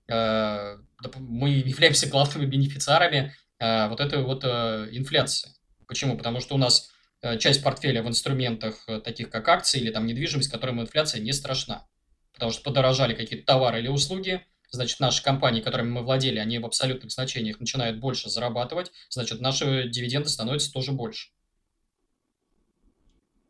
Э, 0.07 0.77
мы 1.17 1.49
являемся 1.49 2.07
главными 2.07 2.45
бенефициарами 2.45 3.35
э, 3.59 3.89
вот 3.89 3.99
этой 3.99 4.23
вот 4.23 4.43
инфляции. 4.45 5.51
Почему? 5.85 6.17
Потому 6.17 6.39
что 6.39 6.55
у 6.55 6.57
нас 6.57 6.91
часть 7.39 7.63
портфеля 7.63 8.03
в 8.03 8.07
инструментах, 8.07 8.83
э, 8.87 8.99
таких 8.99 9.29
как 9.29 9.47
акции 9.47 9.79
или 9.79 9.91
там 9.91 10.05
недвижимость, 10.05 10.51
которым 10.51 10.81
инфляция 10.81 11.21
не 11.21 11.33
страшна. 11.33 11.87
Потому 12.33 12.51
что 12.51 12.63
подорожали 12.63 13.15
какие-то 13.15 13.45
товары 13.45 13.79
или 13.79 13.87
услуги, 13.87 14.45
значит, 14.69 14.99
наши 14.99 15.23
компании, 15.23 15.61
которыми 15.61 15.89
мы 15.89 16.03
владели, 16.03 16.37
они 16.37 16.59
в 16.59 16.65
абсолютных 16.65 17.11
значениях 17.11 17.59
начинают 17.59 17.99
больше 17.99 18.29
зарабатывать, 18.29 18.91
значит, 19.09 19.41
наши 19.41 19.89
дивиденды 19.89 20.29
становятся 20.29 20.71
тоже 20.71 20.91
больше. 20.91 21.29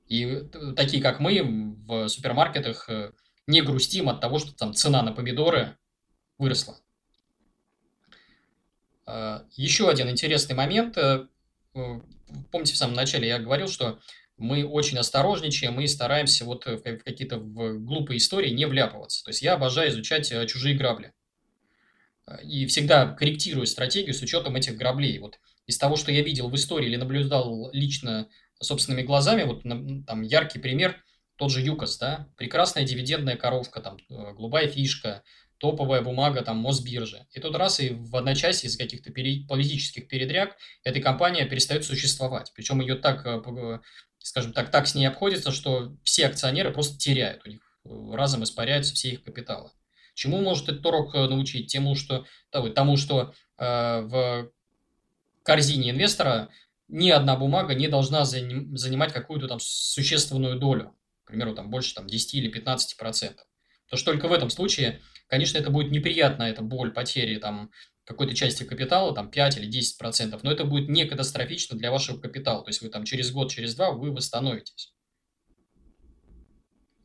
И 0.07 0.23
э, 0.25 0.73
такие, 0.75 1.03
как 1.03 1.19
мы, 1.19 1.75
в 1.85 2.07
супермаркетах 2.07 2.89
э, 2.89 3.11
не 3.47 3.61
грустим 3.61 4.07
от 4.07 4.21
того, 4.21 4.39
что 4.39 4.55
там 4.55 4.73
цена 4.73 5.01
на 5.01 5.11
помидоры 5.11 5.77
выросла. 6.37 6.77
Еще 9.55 9.89
один 9.89 10.09
интересный 10.09 10.53
момент. 10.53 10.97
Э, 12.29 12.33
помните, 12.51 12.73
в 12.73 12.77
самом 12.77 12.95
начале 12.95 13.27
я 13.27 13.39
говорил, 13.39 13.67
что 13.67 13.99
мы 14.37 14.65
очень 14.65 14.97
осторожничаем, 14.97 15.73
мы 15.73 15.87
стараемся 15.87 16.45
вот 16.45 16.65
в 16.65 16.79
какие-то 16.79 17.37
глупые 17.37 18.17
истории 18.17 18.51
не 18.51 18.65
вляпываться. 18.65 19.23
То 19.23 19.29
есть 19.29 19.41
я 19.41 19.53
обожаю 19.53 19.89
изучать 19.89 20.29
чужие 20.47 20.75
грабли. 20.77 21.13
И 22.43 22.67
всегда 22.67 23.13
корректирую 23.13 23.65
стратегию 23.65 24.13
с 24.13 24.21
учетом 24.21 24.55
этих 24.55 24.77
граблей. 24.77 25.17
Вот 25.17 25.39
из 25.65 25.77
того, 25.77 25.95
что 25.95 26.11
я 26.11 26.21
видел 26.21 26.49
в 26.49 26.55
истории 26.55 26.87
или 26.87 26.97
наблюдал 26.97 27.71
лично 27.71 28.29
собственными 28.59 29.03
глазами, 29.03 29.43
вот 29.43 29.63
там 30.05 30.21
яркий 30.21 30.59
пример, 30.59 31.03
тот 31.37 31.51
же 31.51 31.61
ЮКОС, 31.61 31.97
да, 31.99 32.27
прекрасная 32.35 32.83
дивидендная 32.83 33.37
коровка, 33.37 33.79
там, 33.79 33.97
э, 34.09 34.33
голубая 34.33 34.67
фишка, 34.67 35.23
топовая 35.59 36.01
бумага, 36.01 36.41
там, 36.41 36.57
Мосбиржи. 36.57 37.25
И 37.31 37.39
тут 37.39 37.55
раз 37.55 37.79
и 37.79 37.89
в 37.89 38.15
одночасье 38.15 38.69
из 38.69 38.77
каких-то 38.77 39.11
пере... 39.11 39.45
политических 39.47 40.07
передряг 40.07 40.55
эта 40.83 40.99
компания 40.99 41.45
перестает 41.45 41.85
существовать. 41.85 42.51
Причем 42.55 42.81
ее 42.81 42.95
так, 42.95 43.25
э, 43.25 43.79
скажем 44.19 44.53
так, 44.53 44.71
так 44.71 44.87
с 44.87 44.95
ней 44.95 45.05
обходится, 45.05 45.51
что 45.51 45.95
все 46.03 46.27
акционеры 46.27 46.71
просто 46.71 46.97
теряют 46.97 47.45
у 47.45 47.49
них, 47.49 47.61
э, 47.85 47.89
разом 48.13 48.43
испаряются 48.43 48.93
все 48.93 49.09
их 49.11 49.23
капиталы. 49.23 49.71
Чему 50.13 50.41
может 50.41 50.69
этот 50.69 50.85
урок 50.85 51.13
научить? 51.13 51.71
Тему, 51.71 51.95
что, 51.95 52.25
тому, 52.49 52.97
что 52.97 53.33
э, 53.57 54.01
в 54.01 54.51
корзине 55.43 55.91
инвестора 55.91 56.49
ни 56.87 57.09
одна 57.09 57.35
бумага 57.35 57.73
не 57.75 57.87
должна 57.87 58.25
занимать 58.25 59.13
какую-то 59.13 59.47
там 59.47 59.59
существенную 59.59 60.57
долю, 60.57 60.95
к 61.23 61.27
примеру, 61.27 61.53
там 61.53 61.69
больше 61.69 61.93
там, 61.93 62.07
10 62.07 62.33
или 62.35 62.47
15 62.47 62.97
процентов. 62.97 63.45
То 63.89 63.97
что 63.97 64.11
только 64.11 64.27
в 64.27 64.33
этом 64.33 64.49
случае, 64.49 65.01
конечно, 65.27 65.57
это 65.57 65.69
будет 65.69 65.91
неприятно, 65.91 66.43
эта 66.43 66.61
боль 66.61 66.91
потери 66.91 67.37
там, 67.37 67.71
какой-то 68.07 68.33
части 68.33 68.63
капитала, 68.63 69.13
там 69.13 69.29
5 69.29 69.57
или 69.57 69.65
10 69.65 69.97
процентов, 69.97 70.43
но 70.43 70.51
это 70.51 70.63
будет 70.63 70.89
не 70.89 71.05
катастрофично 71.05 71.77
для 71.77 71.91
вашего 71.91 72.19
капитала. 72.19 72.63
То 72.63 72.69
есть 72.69 72.81
вы 72.81 72.89
там 72.89 73.03
через 73.03 73.31
год, 73.31 73.51
через 73.51 73.75
два 73.75 73.91
вы 73.91 74.11
восстановитесь. 74.11 74.93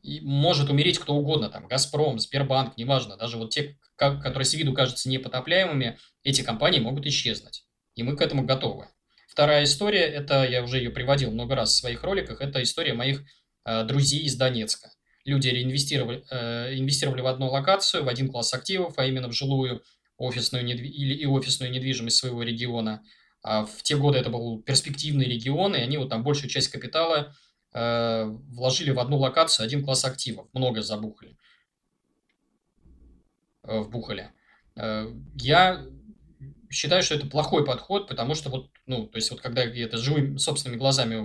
И 0.01 0.19
может 0.21 0.69
умереть 0.69 0.99
кто 0.99 1.13
угодно, 1.15 1.49
там, 1.49 1.67
Газпром, 1.67 2.19
Сбербанк, 2.19 2.77
неважно, 2.77 3.17
даже 3.17 3.37
вот 3.37 3.51
те, 3.51 3.77
которые 3.95 4.45
с 4.45 4.53
виду 4.53 4.73
кажутся 4.73 5.09
непотопляемыми, 5.09 5.97
эти 6.23 6.41
компании 6.41 6.79
могут 6.79 7.05
исчезнуть. 7.05 7.65
И 7.95 8.03
мы 8.03 8.15
к 8.17 8.21
этому 8.21 8.45
готовы. 8.45 8.87
Вторая 9.27 9.63
история, 9.63 10.03
это 10.03 10.43
я 10.43 10.63
уже 10.63 10.77
ее 10.77 10.89
приводил 10.89 11.31
много 11.31 11.55
раз 11.55 11.71
в 11.71 11.77
своих 11.77 12.03
роликах, 12.03 12.39
это 12.39 12.61
история 12.61 12.93
моих 12.93 13.23
э, 13.65 13.83
друзей 13.83 14.23
из 14.23 14.35
Донецка. 14.35 14.91
Люди 15.25 15.49
инвестировали, 15.49 16.23
э, 16.29 16.75
инвестировали 16.75 17.21
в 17.21 17.27
одну 17.27 17.47
локацию, 17.47 18.03
в 18.03 18.09
один 18.09 18.29
класс 18.29 18.53
активов, 18.53 18.93
а 18.97 19.05
именно 19.05 19.29
в 19.29 19.33
жилую 19.33 19.83
офисную 20.17 20.65
недви- 20.65 20.89
или 20.89 21.13
и 21.13 21.25
офисную 21.25 21.71
недвижимость 21.71 22.17
своего 22.17 22.43
региона. 22.43 23.03
А 23.41 23.65
в 23.65 23.83
те 23.83 23.97
годы 23.97 24.19
это 24.19 24.29
был 24.29 24.61
перспективный 24.61 25.25
регион, 25.25 25.75
и 25.75 25.79
они 25.79 25.97
вот 25.97 26.09
там 26.09 26.23
большую 26.23 26.49
часть 26.49 26.69
капитала 26.69 27.35
э, 27.73 28.25
вложили 28.25 28.91
в 28.91 28.99
одну 28.99 29.17
локацию, 29.17 29.65
один 29.65 29.83
класс 29.83 30.05
активов, 30.05 30.47
много 30.53 30.81
забухали, 30.81 31.37
э, 33.63 33.79
вбухали. 33.79 34.31
Э, 34.75 35.07
я 35.35 35.85
считаю, 36.69 37.03
что 37.03 37.15
это 37.15 37.27
плохой 37.27 37.65
подход, 37.65 38.07
потому 38.07 38.35
что 38.35 38.49
вот, 38.49 38.69
ну, 38.85 39.07
то 39.07 39.17
есть 39.17 39.31
вот 39.31 39.41
когда 39.41 39.63
я 39.63 39.85
это 39.85 39.97
живыми 39.97 40.37
собственными 40.37 40.79
глазами 40.79 41.15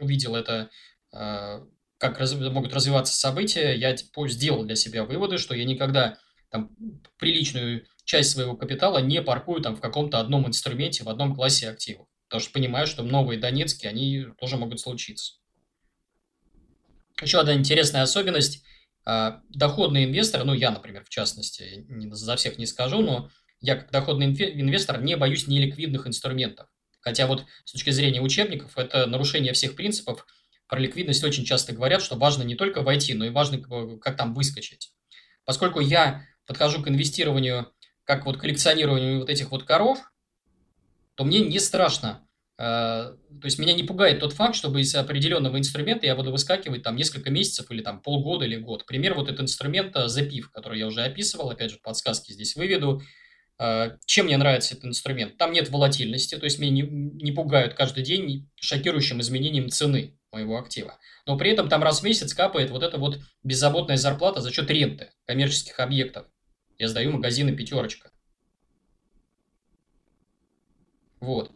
увидел 0.00 0.34
это, 0.34 0.70
э, 1.12 1.64
как 1.98 2.18
раз, 2.18 2.34
могут 2.34 2.74
развиваться 2.74 3.14
события, 3.14 3.74
я 3.74 3.94
типа, 3.94 4.28
сделал 4.28 4.64
для 4.64 4.76
себя 4.76 5.04
выводы, 5.04 5.38
что 5.38 5.54
я 5.54 5.64
никогда 5.64 6.18
там 6.50 6.70
приличную 7.18 7.86
часть 8.04 8.32
своего 8.32 8.56
капитала 8.56 8.98
не 8.98 9.20
паркую 9.22 9.60
там 9.60 9.76
в 9.76 9.80
каком-то 9.80 10.20
одном 10.20 10.46
инструменте, 10.46 11.04
в 11.04 11.08
одном 11.08 11.34
классе 11.34 11.68
активов. 11.68 12.06
Потому 12.28 12.40
что 12.40 12.52
понимаю, 12.52 12.86
что 12.86 13.02
новые 13.02 13.38
донецкие, 13.38 13.90
они 13.90 14.26
тоже 14.38 14.56
могут 14.56 14.80
случиться. 14.80 15.34
Еще 17.20 17.40
одна 17.40 17.54
интересная 17.54 18.02
особенность. 18.02 18.62
Э, 19.06 19.40
доходные 19.48 20.06
инвесторы, 20.06 20.44
ну 20.44 20.52
я, 20.52 20.70
например, 20.70 21.04
в 21.04 21.08
частности, 21.08 21.86
за 22.12 22.36
всех 22.36 22.58
не 22.58 22.66
скажу, 22.66 23.00
но 23.00 23.30
я 23.60 23.76
как 23.76 23.90
доходный 23.90 24.26
инвестор 24.26 25.00
не 25.00 25.16
боюсь 25.16 25.46
неликвидных 25.46 26.06
инструментов. 26.06 26.68
Хотя 27.00 27.26
вот 27.26 27.44
с 27.64 27.72
точки 27.72 27.90
зрения 27.90 28.20
учебников 28.20 28.76
это 28.76 29.06
нарушение 29.06 29.52
всех 29.52 29.76
принципов. 29.76 30.26
Про 30.68 30.80
ликвидность 30.80 31.22
очень 31.22 31.44
часто 31.44 31.72
говорят, 31.72 32.02
что 32.02 32.16
важно 32.16 32.42
не 32.42 32.56
только 32.56 32.82
войти, 32.82 33.14
но 33.14 33.24
и 33.24 33.30
важно, 33.30 33.60
как 33.98 34.16
там 34.16 34.34
выскочить. 34.34 34.92
Поскольку 35.44 35.80
я 35.80 36.24
подхожу 36.46 36.82
к 36.82 36.88
инвестированию, 36.88 37.72
как 38.04 38.26
вот 38.26 38.38
коллекционированию 38.38 39.20
вот 39.20 39.30
этих 39.30 39.50
вот 39.50 39.64
коров, 39.64 39.98
то 41.14 41.24
мне 41.24 41.40
не 41.40 41.58
страшно. 41.60 42.26
Э, 42.58 43.14
то 43.40 43.44
есть 43.44 43.58
меня 43.58 43.74
не 43.74 43.84
пугает 43.84 44.20
тот 44.20 44.32
факт, 44.32 44.54
чтобы 44.54 44.80
из 44.80 44.94
определенного 44.94 45.58
инструмента 45.58 46.06
я 46.06 46.16
буду 46.16 46.32
выскакивать 46.32 46.82
там 46.82 46.96
несколько 46.96 47.30
месяцев 47.30 47.70
или 47.70 47.82
там 47.82 48.00
полгода 48.00 48.44
или 48.44 48.56
год. 48.56 48.86
Пример 48.86 49.14
вот 49.14 49.28
этот 49.28 49.42
инструмент 49.42 49.94
запив, 50.06 50.50
который 50.50 50.78
я 50.78 50.86
уже 50.86 51.02
описывал, 51.02 51.50
опять 51.50 51.70
же 51.70 51.78
подсказки 51.82 52.32
здесь 52.32 52.56
выведу. 52.56 53.02
А, 53.58 53.96
чем 54.04 54.26
мне 54.26 54.36
нравится 54.36 54.74
этот 54.74 54.86
инструмент? 54.86 55.36
Там 55.36 55.52
нет 55.52 55.70
волатильности, 55.70 56.36
то 56.36 56.44
есть 56.44 56.58
меня 56.58 56.70
не, 56.70 56.82
не 56.82 57.32
пугают 57.32 57.74
каждый 57.74 58.04
день 58.04 58.48
шокирующим 58.56 59.20
изменением 59.20 59.70
цены 59.70 60.15
моего 60.36 60.58
актива. 60.58 60.98
Но 61.26 61.36
при 61.36 61.50
этом 61.50 61.68
там 61.68 61.82
раз 61.82 62.00
в 62.00 62.02
месяц 62.04 62.34
капает 62.34 62.70
вот 62.70 62.82
эта 62.82 62.98
вот 62.98 63.20
беззаботная 63.42 63.96
зарплата 63.96 64.40
за 64.40 64.52
счет 64.52 64.70
ренты 64.70 65.10
коммерческих 65.26 65.80
объектов. 65.80 66.26
Я 66.78 66.88
сдаю 66.88 67.12
магазины 67.12 67.56
«Пятерочка». 67.56 68.10
Вот. 71.20 71.50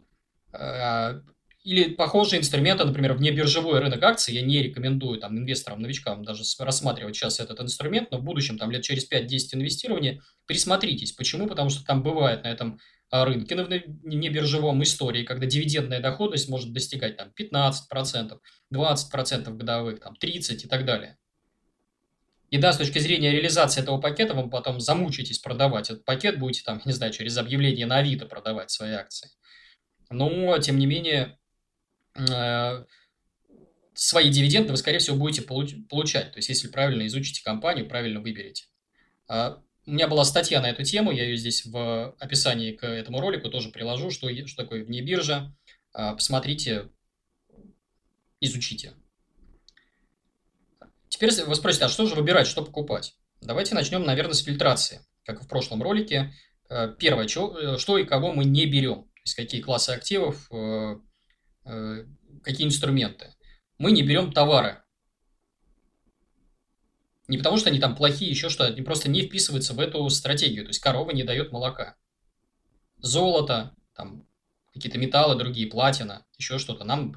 А, 0.51 1.21
или 1.63 1.93
похожие 1.93 2.39
инструменты, 2.39 2.83
например, 2.83 3.13
внебиржевой 3.13 3.79
рынок 3.79 4.01
акций, 4.01 4.33
я 4.33 4.41
не 4.41 4.63
рекомендую 4.63 5.19
там 5.19 5.37
инвесторам, 5.37 5.81
новичкам 5.81 6.25
даже 6.25 6.43
рассматривать 6.59 7.15
сейчас 7.15 7.39
этот 7.39 7.61
инструмент, 7.61 8.09
но 8.11 8.17
в 8.17 8.23
будущем, 8.23 8.57
там 8.57 8.71
лет 8.71 8.81
через 8.81 9.09
5-10 9.09 9.27
инвестирования, 9.53 10.21
присмотритесь. 10.47 11.11
Почему? 11.11 11.47
Потому 11.47 11.69
что 11.69 11.85
там 11.85 12.01
бывает 12.01 12.43
на 12.43 12.47
этом 12.47 12.79
рынке, 13.11 13.55
на 13.55 13.67
небиржевом 14.03 14.81
истории, 14.83 15.23
когда 15.23 15.45
дивидендная 15.45 15.99
доходность 15.99 16.49
может 16.49 16.73
достигать 16.73 17.17
там 17.17 17.31
15%, 17.37 18.39
20% 18.73 19.57
годовых, 19.57 19.99
там 19.99 20.15
30% 20.21 20.63
и 20.63 20.67
так 20.67 20.85
далее. 20.85 21.17
И 22.49 22.57
да, 22.57 22.73
с 22.73 22.77
точки 22.77 22.99
зрения 22.99 23.31
реализации 23.31 23.81
этого 23.81 23.99
пакета, 23.99 24.33
вы 24.33 24.49
потом 24.49 24.79
замучитесь 24.79 25.39
продавать 25.39 25.89
этот 25.89 26.05
пакет, 26.05 26.39
будете 26.39 26.63
там, 26.63 26.81
не 26.85 26.91
знаю, 26.91 27.13
через 27.13 27.37
объявление 27.37 27.85
на 27.85 27.97
Авито 27.97 28.25
продавать 28.25 28.71
свои 28.71 28.91
акции. 28.91 29.29
Но, 30.09 30.57
тем 30.57 30.77
не 30.77 30.85
менее, 30.85 31.37
Э, 32.15 32.85
свои 33.93 34.29
дивиденды 34.29 34.71
вы, 34.71 34.77
скорее 34.77 34.99
всего, 34.99 35.17
будете 35.17 35.41
получать. 35.43 36.31
То 36.31 36.37
есть, 36.37 36.49
если 36.49 36.67
правильно 36.67 37.05
изучите 37.07 37.43
компанию, 37.43 37.87
правильно 37.87 38.19
выберете. 38.19 38.65
А, 39.85 39.89
у 39.89 39.93
меня 39.93 40.07
была 40.07 40.23
статья 40.23 40.61
на 40.61 40.69
эту 40.69 40.83
тему, 40.83 41.11
я 41.11 41.23
ее 41.23 41.37
здесь 41.37 41.65
в 41.65 42.15
описании 42.19 42.73
к 42.73 42.85
этому 42.85 43.19
ролику 43.19 43.49
тоже 43.49 43.69
приложу, 43.69 44.11
что, 44.11 44.29
что 44.47 44.63
такое 44.63 44.83
вне 44.83 45.01
биржа. 45.01 45.55
А, 45.93 46.13
посмотрите, 46.13 46.89
изучите. 48.39 48.93
Теперь 51.09 51.31
вы 51.43 51.55
спросите, 51.55 51.85
а 51.85 51.89
что 51.89 52.05
же 52.05 52.15
выбирать, 52.15 52.47
что 52.47 52.63
покупать? 52.63 53.15
Давайте 53.41 53.75
начнем, 53.75 54.03
наверное, 54.03 54.33
с 54.33 54.43
фильтрации. 54.43 55.01
Как 55.23 55.41
и 55.41 55.43
в 55.43 55.47
прошлом 55.47 55.83
ролике. 55.83 56.33
Э, 56.69 56.95
первое, 56.97 57.27
что, 57.27 57.57
э, 57.57 57.77
что 57.77 57.97
и 57.97 58.05
кого 58.05 58.33
мы 58.33 58.45
не 58.45 58.65
берем. 58.65 59.03
То 59.03 59.21
есть, 59.23 59.35
какие 59.35 59.61
классы 59.61 59.91
активов 59.91 60.49
Э, 61.65 62.05
какие 62.43 62.65
инструменты. 62.65 63.35
Мы 63.77 63.91
не 63.91 64.03
берем 64.03 64.33
товары. 64.33 64.81
Не 67.31 67.37
потому, 67.37 67.55
что 67.55 67.69
они 67.69 67.79
там 67.79 67.95
плохие, 67.95 68.29
еще 68.29 68.49
что, 68.49 68.65
они 68.65 68.81
просто 68.81 69.09
не 69.09 69.21
вписываются 69.21 69.73
в 69.73 69.79
эту 69.79 70.09
стратегию. 70.09 70.65
То 70.65 70.71
есть 70.71 70.81
корова 70.81 71.11
не 71.11 71.23
дает 71.23 71.53
молока. 71.53 71.95
Золото, 72.97 73.73
там 73.95 74.27
какие-то 74.73 74.97
металлы 74.97 75.35
другие, 75.35 75.67
платина, 75.67 76.25
еще 76.37 76.57
что-то 76.57 76.83
нам 76.83 77.15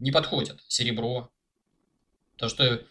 не 0.00 0.10
подходят. 0.10 0.60
Серебро. 0.66 1.30
То, 2.34 2.48
что, 2.48 2.82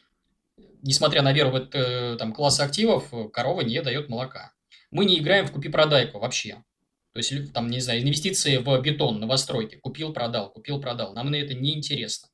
несмотря 0.81 1.21
на 1.23 1.33
веру 1.33 1.51
в 1.51 1.55
этот 1.57 1.75
э, 1.75 2.15
там, 2.17 2.31
класс 2.31 2.61
активов, 2.61 3.11
корова 3.33 3.59
не 3.59 3.81
дает 3.81 4.07
молока. 4.07 4.53
Мы 4.91 5.03
не 5.03 5.19
играем 5.19 5.47
в 5.47 5.51
купи-продайку 5.51 6.19
вообще. 6.19 6.63
То 7.11 7.17
есть, 7.17 7.51
там, 7.51 7.67
не 7.67 7.81
знаю, 7.81 8.01
инвестиции 8.01 8.55
в 8.55 8.79
бетон, 8.79 9.19
новостройки. 9.19 9.75
Купил, 9.75 10.13
продал, 10.13 10.49
купил, 10.49 10.79
продал. 10.79 11.13
Нам 11.15 11.31
на 11.31 11.35
это 11.35 11.53
не 11.53 11.75
интересно. 11.75 12.29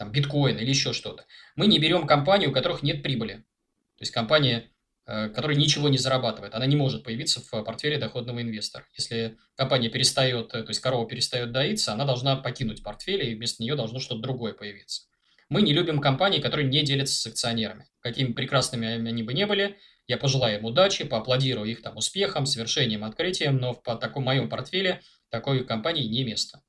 Там 0.00 0.12
биткоин 0.12 0.56
или 0.56 0.70
еще 0.70 0.94
что-то. 0.94 1.26
Мы 1.56 1.66
не 1.66 1.78
берем 1.78 2.06
компании, 2.06 2.46
у 2.46 2.52
которых 2.52 2.82
нет 2.82 3.02
прибыли. 3.02 3.34
То 3.34 4.00
есть 4.00 4.12
компания, 4.12 4.70
которая 5.04 5.58
ничего 5.58 5.90
не 5.90 5.98
зарабатывает, 5.98 6.54
она 6.54 6.64
не 6.64 6.74
может 6.74 7.04
появиться 7.04 7.42
в 7.42 7.62
портфеле 7.64 7.98
доходного 7.98 8.40
инвестора. 8.40 8.86
Если 8.96 9.36
компания 9.56 9.90
перестает, 9.90 10.48
то 10.48 10.64
есть 10.66 10.80
корова 10.80 11.06
перестает 11.06 11.52
доиться, 11.52 11.92
она 11.92 12.06
должна 12.06 12.36
покинуть 12.36 12.82
портфель, 12.82 13.28
и 13.28 13.34
вместо 13.34 13.62
нее 13.62 13.76
должно 13.76 13.98
что-то 13.98 14.22
другое 14.22 14.54
появиться. 14.54 15.02
Мы 15.50 15.60
не 15.60 15.74
любим 15.74 16.00
компании, 16.00 16.40
которые 16.40 16.66
не 16.66 16.82
делятся 16.82 17.20
с 17.20 17.26
акционерами. 17.26 17.86
Какими 18.00 18.32
прекрасными 18.32 18.88
они 18.88 19.22
бы 19.22 19.34
не 19.34 19.44
были, 19.44 19.76
я 20.06 20.16
пожелаю 20.16 20.60
им 20.60 20.64
удачи, 20.64 21.04
поаплодирую 21.04 21.70
их 21.70 21.82
там 21.82 21.98
успехам, 21.98 22.46
совершением, 22.46 23.04
открытием, 23.04 23.58
но 23.58 23.74
в 23.74 23.96
таком 23.98 24.24
моем 24.24 24.48
портфеле 24.48 25.02
такой 25.28 25.62
компании 25.66 26.04
не 26.04 26.24
место. 26.24 26.62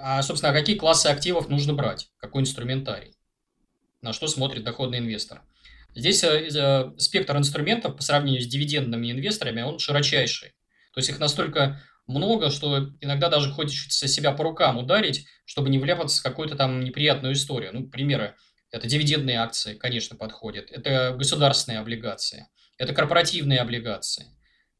А, 0.00 0.22
собственно, 0.22 0.52
а 0.52 0.54
какие 0.54 0.76
классы 0.76 1.06
активов 1.06 1.48
нужно 1.48 1.74
брать? 1.74 2.10
Какой 2.18 2.42
инструментарий? 2.42 3.14
На 4.02 4.12
что 4.12 4.26
смотрит 4.26 4.64
доходный 4.64 4.98
инвестор? 4.98 5.42
Здесь 5.94 6.24
э, 6.24 6.48
э, 6.48 6.92
спектр 6.98 7.36
инструментов 7.36 7.96
по 7.96 8.02
сравнению 8.02 8.42
с 8.42 8.46
дивидендными 8.46 9.10
инвесторами, 9.10 9.62
он 9.62 9.78
широчайший. 9.78 10.50
То 10.92 10.98
есть 10.98 11.08
их 11.08 11.18
настолько 11.18 11.80
много, 12.06 12.50
что 12.50 12.90
иногда 13.00 13.28
даже 13.28 13.50
хочется 13.52 14.08
себя 14.08 14.32
по 14.32 14.44
рукам 14.44 14.78
ударить, 14.78 15.26
чтобы 15.44 15.70
не 15.70 15.78
вляпаться 15.78 16.20
в 16.20 16.22
какую-то 16.22 16.56
там 16.56 16.80
неприятную 16.80 17.34
историю. 17.34 17.70
Ну, 17.72 17.88
примеры. 17.88 18.34
Это 18.70 18.88
дивидендные 18.88 19.38
акции, 19.38 19.74
конечно, 19.74 20.16
подходят. 20.16 20.70
Это 20.70 21.14
государственные 21.16 21.78
облигации. 21.78 22.48
Это 22.76 22.92
корпоративные 22.92 23.60
облигации. 23.60 24.26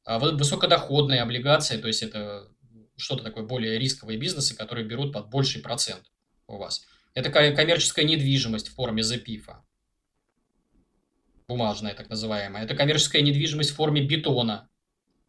А 0.05 0.19
высокодоходные 0.19 1.23
облигации, 1.23 1.79
то 1.79 1.87
есть 1.87 2.03
это 2.03 2.49
что-то 2.97 3.25
такое 3.25 3.45
более 3.45 3.79
рисковые 3.79 4.19
бизнесы, 4.19 4.57
которые 4.57 4.87
берут 4.87 5.13
под 5.13 5.31
больший 5.31 5.63
процент 5.63 6.11
у 6.47 6.57
вас. 6.57 6.87
Это 7.15 7.31
коммерческая 7.31 8.05
недвижимость 8.05 8.69
в 8.69 8.75
форме 8.75 9.03
запифа. 9.03 9.65
Бумажная, 11.47 11.95
так 11.95 12.09
называемая. 12.09 12.65
Это 12.65 12.75
коммерческая 12.75 13.23
недвижимость 13.23 13.71
в 13.71 13.75
форме 13.77 14.03
бетона 14.03 14.69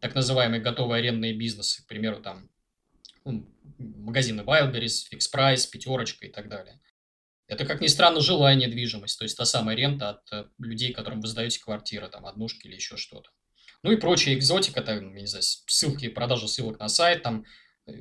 так 0.05 0.13
называемые 0.13 0.61
готовые 0.61 0.99
арендные 0.99 1.33
бизнесы, 1.33 1.83
к 1.83 1.87
примеру, 1.87 2.21
там 2.21 2.47
ну, 3.23 3.49
магазины 3.79 4.41
Wildberries, 4.41 5.11
Fix 5.11 5.21
Price, 5.33 5.67
Пятерочка 5.71 6.27
и 6.27 6.31
так 6.31 6.47
далее. 6.47 6.79
Это, 7.47 7.65
как 7.65 7.81
ни 7.81 7.87
странно, 7.87 8.21
жилая 8.21 8.55
недвижимость, 8.55 9.17
то 9.17 9.23
есть 9.23 9.37
та 9.37 9.45
самая 9.45 9.75
рента 9.75 10.09
от 10.09 10.31
э, 10.31 10.45
людей, 10.59 10.93
которым 10.93 11.21
вы 11.21 11.27
сдаете 11.27 11.59
квартиры, 11.59 12.07
там, 12.07 12.25
однушки 12.25 12.67
или 12.67 12.75
еще 12.75 12.97
что-то. 12.97 13.31
Ну 13.83 13.91
и 13.91 13.97
прочая 13.97 14.35
экзотика, 14.35 14.81
там, 14.81 15.13
не 15.15 15.27
знаю, 15.27 15.43
ссылки, 15.43 16.09
продажа 16.09 16.47
ссылок 16.47 16.79
на 16.79 16.87
сайт, 16.87 17.23
там, 17.23 17.45
э, 17.87 17.93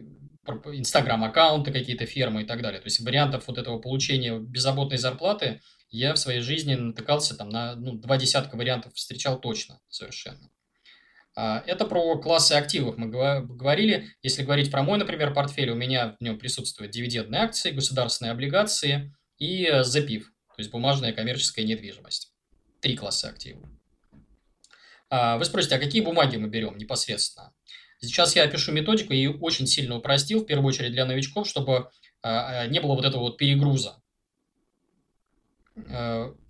инстаграм-аккаунты 0.47 1.73
какие-то, 1.73 2.07
фермы 2.07 2.43
и 2.43 2.47
так 2.47 2.63
далее. 2.63 2.81
То 2.81 2.87
есть 2.87 3.01
вариантов 3.01 3.45
вот 3.47 3.59
этого 3.59 3.79
получения 3.79 4.39
беззаботной 4.39 4.99
зарплаты 4.99 5.61
я 5.91 6.15
в 6.15 6.19
своей 6.19 6.41
жизни 6.41 6.75
натыкался 6.75 7.37
там 7.37 7.49
на 7.49 7.77
ну, 7.77 7.93
два 7.93 8.17
десятка 8.17 8.57
вариантов, 8.57 8.95
встречал 8.95 9.41
точно 9.41 9.81
совершенно. 9.89 10.51
А, 11.37 11.63
это 11.67 11.85
про 11.85 12.19
классы 12.19 12.53
активов 12.53 12.97
мы 12.97 13.09
говорили. 13.09 14.09
Если 14.23 14.43
говорить 14.43 14.71
про 14.71 14.83
мой, 14.83 14.99
например, 14.99 15.33
портфель, 15.33 15.71
у 15.71 15.75
меня 15.75 16.17
в 16.19 16.23
нем 16.23 16.39
присутствуют 16.39 16.93
дивидендные 16.93 17.43
акции, 17.43 17.71
государственные 17.71 18.33
облигации 18.33 19.15
и 19.39 19.71
ЗПИФ, 19.83 20.27
то 20.27 20.59
есть 20.59 20.71
бумажная 20.71 21.13
коммерческая 21.13 21.65
недвижимость. 21.65 22.33
Три 22.81 22.97
класса 22.97 23.29
активов. 23.29 23.69
А, 25.15 25.39
вы 25.39 25.45
спросите, 25.45 25.77
а 25.77 25.79
какие 25.79 26.01
бумаги 26.03 26.37
мы 26.37 26.49
берем 26.49 26.77
непосредственно? 26.77 27.53
Сейчас 28.01 28.35
я 28.37 28.45
опишу 28.45 28.73
методику 28.73 29.13
и 29.13 29.27
очень 29.27 29.67
сильно 29.67 29.97
упростил, 29.97 30.41
в 30.41 30.47
первую 30.47 30.69
очередь 30.69 30.93
для 30.93 31.05
новичков, 31.05 31.49
чтобы 31.49 31.91
а, 32.23 32.67
не 32.67 32.81
было 32.81 32.95
вот 32.95 33.05
этого 33.05 33.23
вот 33.23 33.37
перегруза. 33.37 34.01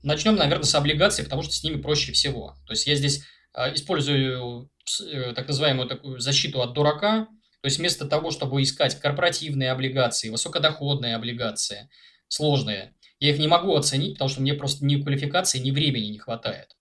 Начнем, 0.02 0.36
наверное, 0.36 0.64
с 0.64 0.74
облигаций, 0.74 1.24
потому 1.24 1.42
что 1.42 1.52
с 1.52 1.64
ними 1.64 1.80
проще 1.80 2.12
всего. 2.12 2.56
То 2.66 2.72
есть 2.74 2.86
я 2.86 2.94
здесь 2.94 3.24
использую 3.72 4.68
Э, 5.00 5.32
так 5.34 5.48
называемую 5.48 5.88
такую 5.88 6.20
защиту 6.20 6.60
от 6.60 6.74
дурака, 6.74 7.26
то 7.62 7.66
есть 7.66 7.78
вместо 7.78 8.06
того, 8.06 8.30
чтобы 8.30 8.62
искать 8.62 9.00
корпоративные 9.00 9.70
облигации, 9.70 10.28
высокодоходные 10.28 11.16
облигации, 11.16 11.88
сложные, 12.28 12.94
я 13.18 13.30
их 13.30 13.38
не 13.38 13.48
могу 13.48 13.74
оценить, 13.74 14.14
потому 14.14 14.28
что 14.28 14.42
мне 14.42 14.52
просто 14.52 14.84
ни 14.84 15.00
квалификации, 15.00 15.58
ни 15.58 15.70
времени 15.70 16.06
не 16.08 16.18
хватает. 16.18 16.73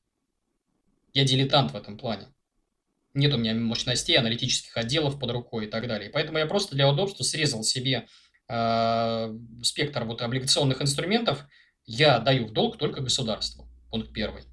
Я 1.13 1.25
дилетант 1.25 1.71
в 1.71 1.75
этом 1.75 1.97
плане. 1.97 2.27
Нет 3.13 3.33
у 3.33 3.37
меня 3.37 3.53
мощностей, 3.53 4.17
аналитических 4.17 4.75
отделов 4.75 5.19
под 5.19 5.31
рукой 5.31 5.65
и 5.65 5.69
так 5.69 5.87
далее. 5.87 6.09
Поэтому 6.09 6.39
я 6.39 6.47
просто 6.47 6.75
для 6.75 6.89
удобства 6.89 7.23
срезал 7.23 7.63
себе 7.63 8.07
э, 8.49 9.37
спектр 9.61 10.03
вот 10.03 10.21
облигационных 10.21 10.81
инструментов. 10.81 11.45
Я 11.85 12.19
даю 12.19 12.47
в 12.47 12.53
долг 12.53 12.77
только 12.77 13.01
государству. 13.01 13.67
Пункт 13.91 14.11
первый. 14.13 14.43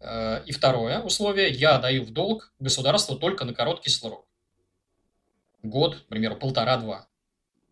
Э, 0.00 0.42
и 0.44 0.52
второе 0.52 1.00
условие, 1.00 1.48
я 1.48 1.78
даю 1.78 2.04
в 2.04 2.10
долг 2.10 2.52
государству 2.58 3.16
только 3.16 3.46
на 3.46 3.54
короткий 3.54 3.90
срок. 3.90 4.26
Год, 5.62 5.96
к 5.96 6.06
примеру, 6.08 6.36
полтора-два. 6.36 7.09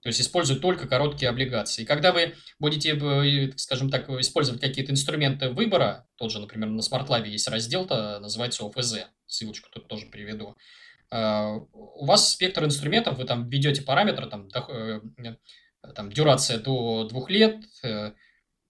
То 0.00 0.08
есть 0.08 0.20
использую 0.20 0.61
только 0.61 0.87
короткие 0.87 1.28
облигации. 1.28 1.82
И 1.82 1.84
когда 1.84 2.12
вы 2.12 2.34
будете, 2.58 2.96
э, 2.96 3.52
скажем 3.56 3.90
так, 3.90 4.08
использовать 4.11 4.61
какие-то 4.61 4.92
инструменты 4.92 5.50
выбора, 5.50 6.06
тот 6.16 6.30
же, 6.30 6.38
например, 6.40 6.68
на 6.68 6.80
SmartLab 6.80 7.26
есть 7.26 7.48
раздел, 7.48 7.84
-то, 7.87 8.18
называется 8.20 8.64
ОФЗ, 8.64 9.06
ссылочку 9.26 9.68
тут 9.70 9.88
тоже 9.88 10.06
приведу. 10.06 10.56
Э, 11.11 11.58
у 11.72 12.04
вас 12.04 12.32
спектр 12.32 12.64
инструментов, 12.64 13.18
вы 13.18 13.24
там 13.24 13.48
введете 13.48 13.82
параметры, 13.82 14.28
там, 14.28 14.48
там 15.94 16.12
дюрация 16.12 16.58
до 16.58 17.04
двух 17.08 17.30
лет, 17.30 17.56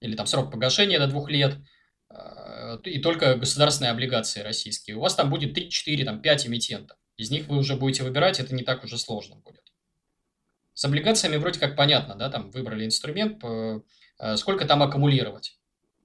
или 0.00 0.14
там 0.14 0.26
срок 0.26 0.50
погашения 0.50 0.98
до 0.98 1.06
двух 1.06 1.30
лет– 1.30 1.56
Э, 2.10 2.78
и 2.84 2.98
только 3.00 3.36
государственные 3.36 3.92
облигации 3.92 4.40
российские. 4.40 4.96
У 4.96 5.00
вас 5.00 5.14
там 5.14 5.30
будет 5.30 5.54
3, 5.54 5.70
4, 5.70 6.04
там 6.04 6.20
5 6.20 6.46
эмитентов. 6.46 6.96
Из 7.16 7.30
них 7.30 7.48
вы 7.48 7.58
уже 7.58 7.76
будете 7.76 8.04
выбирать, 8.04 8.40
это 8.40 8.54
не 8.54 8.62
так 8.62 8.84
уже 8.84 8.98
сложно 8.98 9.36
будет. 9.36 9.62
С 10.78 10.84
облигациями 10.84 11.34
вроде 11.38 11.58
как 11.58 11.74
понятно, 11.74 12.14
да, 12.14 12.30
там 12.30 12.52
выбрали 12.52 12.86
инструмент, 12.86 13.42
э, 13.42 13.80
сколько 14.36 14.64
там 14.64 14.80
аккумулировать 14.80 15.58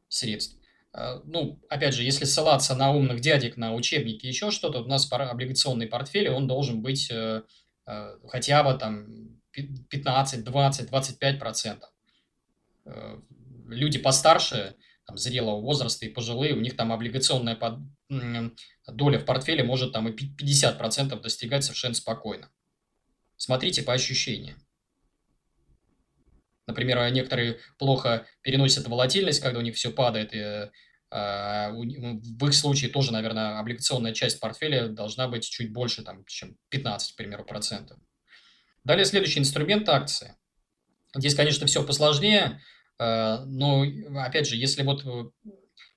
средств. 0.08 0.58
Э, 0.96 1.20
ну, 1.26 1.62
опять 1.70 1.94
же, 1.94 2.02
если 2.02 2.26
ссылаться 2.26 2.74
на 2.74 2.92
умных 2.92 3.20
дядек, 3.20 3.56
на 3.56 3.76
учебники, 3.76 4.26
еще 4.26 4.50
что-то, 4.50 4.82
у 4.82 4.88
нас 4.88 5.08
облигационный 5.12 5.86
портфель, 5.86 6.30
он 6.30 6.48
должен 6.48 6.82
быть 6.82 7.14
хотя 8.28 8.64
бы 8.64 8.74
там 8.74 9.40
15, 9.52 10.44
20, 10.44 10.90
25 10.90 11.40
процентов. 11.40 11.92
Люди 13.68 14.00
постарше, 14.00 14.76
там, 15.06 15.18
зрелого 15.18 15.62
возраста 15.62 16.08
и 16.08 16.10
пожилые, 16.10 16.56
у 16.56 16.62
них 16.62 16.76
там 16.76 16.92
облигационная 16.92 17.56
под... 17.56 17.78
доля 18.88 19.20
в 19.20 19.26
портфеле 19.26 19.64
может 19.64 19.92
там 19.92 20.08
и 20.08 20.14
50% 20.14 21.22
достигать 21.22 21.64
совершенно 21.64 21.94
спокойно. 21.94 22.50
Смотрите 23.44 23.84
по 23.84 23.92
ощущениям. 23.92 24.56
Например, 26.66 27.12
некоторые 27.12 27.60
плохо 27.78 28.26
переносят 28.42 28.88
волатильность, 28.88 29.42
когда 29.42 29.60
у 29.60 29.62
них 29.62 29.76
все 29.76 29.92
падает, 29.92 30.34
и 30.34 30.72
а, 31.12 31.74
ну, 31.74 32.22
в 32.22 32.48
их 32.48 32.54
случае 32.54 32.90
тоже, 32.90 33.12
наверное, 33.12 33.60
облигационная 33.60 34.14
часть 34.14 34.40
портфеля 34.40 34.88
должна 34.88 35.28
быть 35.28 35.44
чуть 35.44 35.74
больше, 35.74 36.04
там, 36.04 36.24
чем 36.24 36.56
15, 36.70 37.12
к 37.12 37.16
примеру, 37.18 37.44
процентов. 37.44 38.00
Далее 38.86 39.04
следующий 39.04 39.42
инструмент– 39.42 39.90
акции. 39.90 40.38
Здесь, 41.14 41.36
конечно, 41.36 41.68
все 41.68 41.86
посложнее. 41.86 42.62
Э, 42.98 43.40
но, 43.44 43.84
опять 44.24 44.48
же, 44.48 44.56
если 44.56 44.84
вот 44.84 45.06
э, 45.06 45.50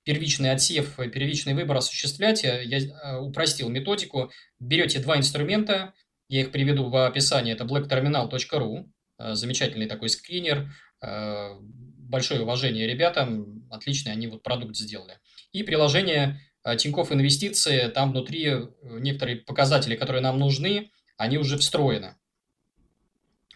первичный 0.03 0.51
отсев, 0.51 0.99
э, 0.99 1.07
первичный 1.07 1.53
выбор 1.53 1.77
осуществлять, 1.77 2.43
я 2.43 3.21
упростил 3.21 3.69
методику. 3.69 4.33
Берете 4.59 4.99
два 4.99 5.17
инструмента, 5.17 5.93
я 6.29 6.41
их 6.41 6.51
приведу 6.51 6.89
в 6.89 7.07
описании, 7.07 7.53
это 7.53 7.63
blackterminal.ru, 7.63 8.89
замечательный 9.33 9.87
такой 9.87 10.09
скринер, 10.09 10.71
большое 11.01 12.41
уважение 12.41 12.87
ребятам, 12.87 13.67
отличный 13.71 14.11
они 14.11 14.27
вот 14.27 14.43
продукт 14.43 14.75
сделали. 14.75 15.19
И 15.51 15.63
приложение 15.63 16.39
Тинькофф 16.77 17.11
Инвестиции, 17.11 17.87
там 17.87 18.11
внутри 18.11 18.53
некоторые 18.83 19.37
показатели, 19.37 19.95
которые 19.95 20.21
нам 20.21 20.37
нужны, 20.37 20.91
они 21.17 21.37
уже 21.37 21.57
встроены. 21.57 22.15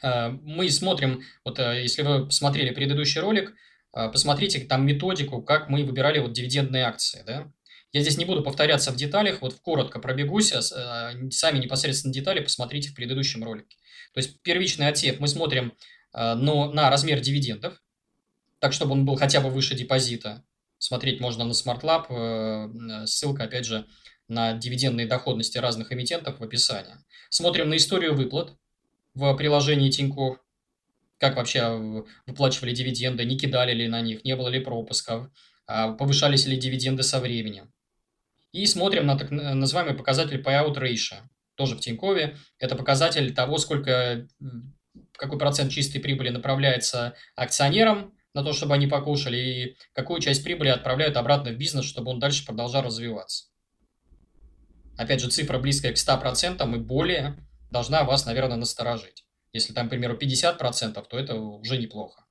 Э, 0.02 0.30
мы 0.30 0.70
смотрим, 0.70 1.24
вот 1.46 1.60
э, 1.60 1.82
если 1.82 2.02
вы 2.02 2.26
посмотрели 2.26 2.72
предыдущий 2.72 3.22
ролик, 3.22 3.54
э, 3.96 4.10
посмотрите 4.10 4.60
там 4.62 4.86
методику, 4.86 5.42
как 5.42 5.70
мы 5.70 5.84
выбирали 5.84 6.20
вот 6.20 6.34
дивидендные 6.34 6.86
акции, 6.86 7.24
да. 7.26 7.52
Я 7.94 8.02
здесь 8.02 8.18
не 8.18 8.26
буду 8.26 8.42
повторяться 8.44 8.92
в 8.92 8.96
деталях, 8.96 9.42
вот 9.42 9.56
коротко 9.56 10.00
пробегусь, 10.00 10.54
а 10.54 11.12
сами 11.30 11.60
непосредственно 11.60 12.14
детали 12.14 12.40
посмотрите 12.40 12.90
в 12.90 12.96
предыдущем 12.96 13.44
ролике. 13.44 13.78
То 14.14 14.20
есть 14.20 14.42
первичный 14.42 14.88
отсев 14.88 15.20
мы 15.20 15.28
смотрим 15.28 15.74
но 16.14 16.72
на 16.72 16.90
размер 16.90 17.20
дивидендов, 17.22 17.82
так 18.60 18.74
чтобы 18.74 18.94
он 18.94 19.06
был 19.06 19.16
хотя 19.16 19.42
бы 19.42 19.50
выше 19.50 19.76
депозита. 19.76 20.44
Смотреть 20.78 21.20
можно 21.20 21.46
на 21.46 21.52
SmartLab, 21.52 23.06
ссылка 23.06 23.44
опять 23.44 23.66
же 23.66 23.86
на 24.28 24.54
дивидендные 24.54 25.08
доходности 25.08 25.58
разных 25.58 25.92
эмитентов 25.92 26.40
в 26.40 26.44
описании. 26.44 26.96
Смотрим 27.30 27.70
на 27.70 27.78
историю 27.78 28.16
выплат, 28.16 28.56
в 29.14 29.34
приложении 29.36 29.90
Тинькофф, 29.90 30.38
как 31.18 31.36
вообще 31.36 32.14
выплачивали 32.26 32.74
дивиденды, 32.74 33.26
не 33.26 33.38
кидали 33.38 33.74
ли 33.74 33.88
на 33.88 34.02
них, 34.02 34.24
не 34.24 34.36
было 34.36 34.48
ли 34.48 34.60
пропусков, 34.60 35.28
повышались 35.66 36.46
ли 36.46 36.58
дивиденды 36.58 37.04
со 37.04 37.20
временем. 37.20 37.72
И 38.52 38.66
смотрим 38.66 39.06
на 39.06 39.18
так 39.18 39.32
называемый 39.32 39.96
показатель 39.96 40.42
payout 40.42 40.76
ratio, 40.76 41.22
тоже 41.56 41.76
в 41.76 41.80
Тинькове. 41.80 42.38
Это 42.60 42.76
показатель 42.76 43.34
того, 43.34 43.58
сколько, 43.58 44.28
какой 45.14 45.40
процент 45.40 45.72
чистой 45.72 46.00
прибыли 46.00 46.30
направляется 46.30 47.16
акционерам 47.36 48.14
на 48.34 48.44
то, 48.44 48.54
чтобы 48.54 48.74
они 48.76 48.88
покушали, 48.88 49.38
и 49.38 49.78
какую 49.94 50.22
часть 50.22 50.44
прибыли 50.44 50.70
отправляют 50.70 51.18
обратно 51.18 51.52
в 51.52 51.58
бизнес, 51.58 51.86
чтобы 51.86 52.12
он 52.12 52.20
дальше 52.20 52.46
продолжал 52.46 52.84
развиваться. 52.84 53.46
Опять 54.98 55.22
же, 55.22 55.30
цифра 55.30 55.58
близкая 55.58 55.94
к 55.94 55.96
100% 55.96 56.76
и 56.76 56.80
более 56.80 57.38
должна 57.72 58.04
вас, 58.04 58.26
наверное, 58.26 58.58
насторожить. 58.58 59.26
Если 59.54 59.74
там, 59.74 59.88
к 59.88 59.90
примеру, 59.90 60.18
50%, 60.18 61.06
то 61.10 61.20
это 61.20 61.36
уже 61.36 61.78
неплохо. 61.78 62.26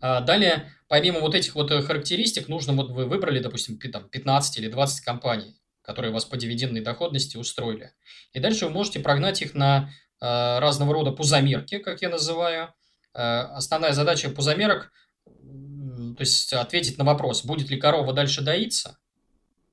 А 0.00 0.20
далее, 0.20 0.72
помимо 0.88 1.20
вот 1.20 1.34
этих 1.34 1.54
вот 1.54 1.70
характеристик, 1.70 2.48
нужно, 2.48 2.72
вот 2.74 2.90
вы 2.90 3.06
выбрали, 3.06 3.38
допустим, 3.38 3.78
там 3.78 4.08
15 4.08 4.58
или 4.58 4.68
20 4.68 5.04
компаний, 5.04 5.56
которые 5.82 6.12
вас 6.12 6.24
по 6.24 6.36
дивидендной 6.36 6.80
доходности 6.80 7.36
устроили. 7.36 7.92
И 8.32 8.40
дальше 8.40 8.66
вы 8.66 8.72
можете 8.72 9.00
прогнать 9.00 9.42
их 9.42 9.54
на 9.54 9.90
э, 10.20 10.58
разного 10.58 10.92
рода 10.92 11.12
пузомерки, 11.12 11.78
как 11.78 12.02
я 12.02 12.08
называю. 12.08 12.74
Э, 13.14 13.40
основная 13.54 13.92
задача 13.92 14.30
пузомерок, 14.30 14.92
то 15.24 16.20
есть 16.20 16.52
ответить 16.52 16.98
на 16.98 17.04
вопрос, 17.04 17.44
будет 17.44 17.70
ли 17.70 17.78
корова 17.78 18.12
дальше 18.12 18.42
доиться, 18.42 18.98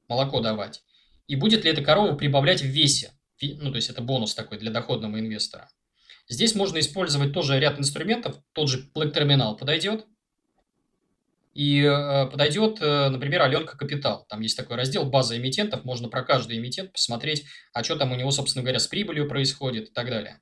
молоко 0.07 0.39
давать, 0.39 0.83
и 1.27 1.35
будет 1.35 1.63
ли 1.63 1.71
эта 1.71 1.81
корова 1.81 2.15
прибавлять 2.15 2.61
в 2.61 2.67
весе. 2.67 3.11
Ну, 3.41 3.71
то 3.71 3.75
есть 3.75 3.89
это 3.89 4.01
бонус 4.01 4.35
такой 4.35 4.57
для 4.57 4.71
доходного 4.71 5.19
инвестора. 5.19 5.69
Здесь 6.29 6.55
можно 6.55 6.79
использовать 6.79 7.33
тоже 7.33 7.59
ряд 7.59 7.77
инструментов, 7.77 8.37
тот 8.53 8.69
же 8.69 8.89
Terminal 8.95 9.57
подойдет, 9.57 10.05
и 11.53 11.83
э, 11.83 12.25
подойдет, 12.31 12.79
э, 12.81 13.09
например, 13.09 13.43
Аленка 13.43 13.77
Капитал. 13.77 14.25
Там 14.27 14.41
есть 14.41 14.57
такой 14.57 14.75
раздел 14.75 15.05
база 15.05 15.37
эмитентов, 15.37 15.85
можно 15.85 16.09
про 16.09 16.23
каждый 16.23 16.57
эмитент 16.57 16.91
посмотреть, 16.91 17.45
а 17.73 17.83
что 17.83 17.95
там 17.95 18.11
у 18.11 18.15
него, 18.15 18.31
собственно 18.31 18.63
говоря, 18.63 18.79
с 18.79 18.87
прибылью 18.87 19.29
происходит 19.29 19.89
и 19.89 19.93
так 19.93 20.09
далее. 20.09 20.41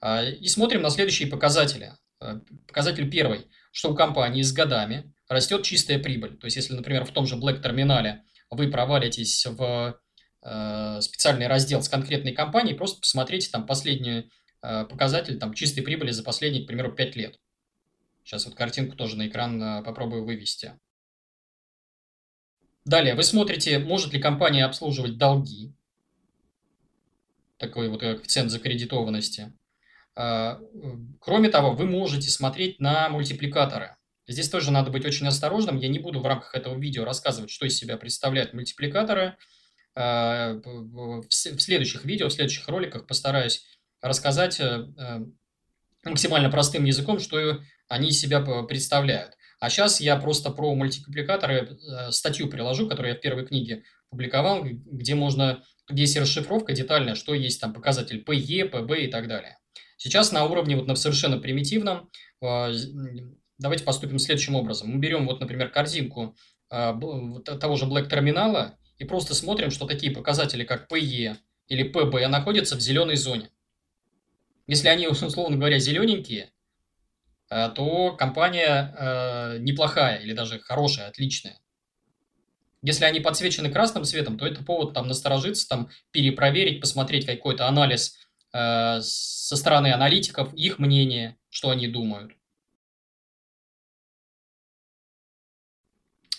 А, 0.00 0.24
и 0.24 0.48
смотрим 0.48 0.82
на 0.82 0.90
следующие 0.90 1.28
показатели. 1.28 1.92
Э, 2.20 2.40
показатель 2.66 3.08
первый, 3.08 3.46
что 3.70 3.92
у 3.92 3.94
компании 3.94 4.42
с 4.42 4.52
годами 4.52 5.14
растет 5.28 5.62
чистая 5.62 6.00
прибыль. 6.00 6.36
То 6.36 6.46
есть, 6.46 6.56
если, 6.56 6.74
например, 6.74 7.04
в 7.04 7.12
том 7.12 7.26
же 7.26 7.36
Black 7.36 7.62
терминале 7.62 8.22
вы 8.50 8.70
провалитесь 8.70 9.46
в 9.46 9.98
специальный 11.00 11.46
раздел 11.46 11.82
с 11.82 11.88
конкретной 11.88 12.32
компанией, 12.32 12.76
просто 12.76 13.00
посмотрите 13.00 13.48
там 13.50 13.66
последний 13.66 14.30
показатель 14.60 15.38
там, 15.38 15.54
чистой 15.54 15.80
прибыли 15.80 16.10
за 16.10 16.22
последние, 16.22 16.64
к 16.64 16.66
примеру, 16.66 16.92
5 16.92 17.16
лет. 17.16 17.38
Сейчас 18.24 18.46
вот 18.46 18.54
картинку 18.54 18.96
тоже 18.96 19.16
на 19.16 19.28
экран 19.28 19.62
э, 19.62 19.82
попробую 19.82 20.24
вывести. 20.24 20.78
Далее, 22.84 23.14
вы 23.14 23.22
смотрите, 23.22 23.78
может 23.78 24.12
ли 24.12 24.20
компания 24.20 24.64
обслуживать 24.64 25.16
долги. 25.16 25.74
Такой 27.56 27.88
вот 27.88 28.00
коэффициент 28.00 28.50
закредитованности. 28.50 29.56
А, 30.16 30.60
кроме 31.20 31.48
того, 31.48 31.72
вы 31.72 31.86
можете 31.86 32.28
смотреть 32.30 32.80
на 32.80 33.08
мультипликаторы. 33.08 33.96
Здесь 34.26 34.50
тоже 34.50 34.70
надо 34.70 34.90
быть 34.90 35.04
очень 35.04 35.26
осторожным. 35.26 35.78
Я 35.78 35.88
не 35.88 35.98
буду 35.98 36.20
в 36.20 36.26
рамках 36.26 36.54
этого 36.54 36.78
видео 36.78 37.04
рассказывать, 37.04 37.50
что 37.50 37.66
из 37.66 37.76
себя 37.76 37.96
представляют 37.96 38.52
мультипликаторы. 38.52 39.36
В 39.94 41.30
следующих 41.30 42.04
видео, 42.04 42.28
в 42.28 42.32
следующих 42.32 42.66
роликах 42.68 43.06
постараюсь 43.06 43.64
рассказать 44.02 44.58
э, 44.60 44.86
э, 44.98 45.20
максимально 46.04 46.50
простым 46.50 46.84
языком, 46.84 47.20
что 47.20 47.60
они 47.88 48.10
себя 48.10 48.40
представляют. 48.40 49.36
А 49.60 49.70
сейчас 49.70 50.00
я 50.00 50.16
просто 50.16 50.50
про 50.50 50.74
мультипликаторы 50.74 51.54
э, 51.54 52.10
статью 52.10 52.48
приложу, 52.48 52.88
которую 52.88 53.12
я 53.12 53.18
в 53.18 53.22
первой 53.22 53.46
книге 53.46 53.84
публиковал, 54.10 54.62
где 54.64 55.14
можно, 55.14 55.62
где 55.88 56.02
есть 56.02 56.16
расшифровка 56.16 56.72
детальная, 56.72 57.14
что 57.14 57.34
есть 57.34 57.60
там 57.60 57.72
показатель 57.72 58.22
PE, 58.22 58.70
PB 58.70 59.04
и 59.04 59.06
так 59.08 59.26
далее. 59.26 59.58
Сейчас 59.96 60.32
на 60.32 60.44
уровне 60.44 60.76
вот 60.76 60.86
на 60.86 60.96
совершенно 60.96 61.38
примитивном 61.38 62.10
э, 62.42 62.72
давайте 63.58 63.84
поступим 63.84 64.18
следующим 64.18 64.54
образом. 64.54 64.90
Мы 64.90 64.98
берем 64.98 65.26
вот, 65.26 65.40
например, 65.40 65.70
корзинку 65.70 66.36
э, 66.70 66.92
того 67.60 67.76
же 67.76 67.86
Black 67.86 68.08
терминала 68.08 68.76
и 68.98 69.04
просто 69.04 69.34
смотрим, 69.34 69.70
что 69.70 69.86
такие 69.86 70.12
показатели, 70.12 70.64
как 70.64 70.92
PE 70.92 71.36
или 71.68 71.92
PB, 71.92 72.26
находятся 72.28 72.76
в 72.76 72.80
зеленой 72.80 73.16
зоне. 73.16 73.50
Если 74.66 74.88
они, 74.88 75.08
условно 75.08 75.56
говоря, 75.56 75.78
зелененькие, 75.78 76.50
то 77.68 78.16
компания 78.16 78.92
э, 78.98 79.58
неплохая 79.60 80.18
или 80.18 80.32
даже 80.32 80.58
хорошая, 80.58 81.06
отличная. 81.06 81.60
Если 82.82 83.04
они 83.04 83.20
подсвечены 83.20 83.70
красным 83.70 84.04
цветом, 84.04 84.36
то 84.36 84.44
это 84.44 84.64
повод 84.64 84.92
там 84.92 85.06
насторожиться, 85.06 85.68
там 85.68 85.88
перепроверить, 86.10 86.80
посмотреть 86.80 87.26
какой-то 87.26 87.68
анализ 87.68 88.18
э, 88.52 89.00
со 89.00 89.56
стороны 89.56 89.92
аналитиков, 89.92 90.52
их 90.54 90.80
мнение, 90.80 91.36
что 91.48 91.70
они 91.70 91.86
думают. 91.86 92.32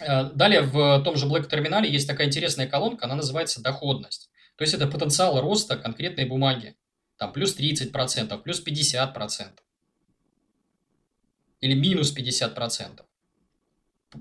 Э, 0.02 0.26
далее 0.32 0.64
в 0.64 1.02
том 1.04 1.16
же 1.16 1.28
Black 1.28 1.48
терминале 1.48 1.90
есть 1.90 2.10
такая 2.10 2.28
интересная 2.28 2.68
колонка, 2.68 3.06
она 3.06 3.16
называется 3.16 3.64
доходность. 3.64 4.30
То 4.58 4.64
есть 4.64 4.74
это 4.74 4.88
потенциал 4.88 5.40
роста 5.40 5.78
конкретной 5.78 6.26
бумаги. 6.26 6.76
Там 7.16 7.32
плюс 7.32 7.58
30%, 7.58 8.38
плюс 8.42 8.62
50% 8.62 9.65
или 11.66 11.74
минус 11.74 12.16
50%. 12.16 13.02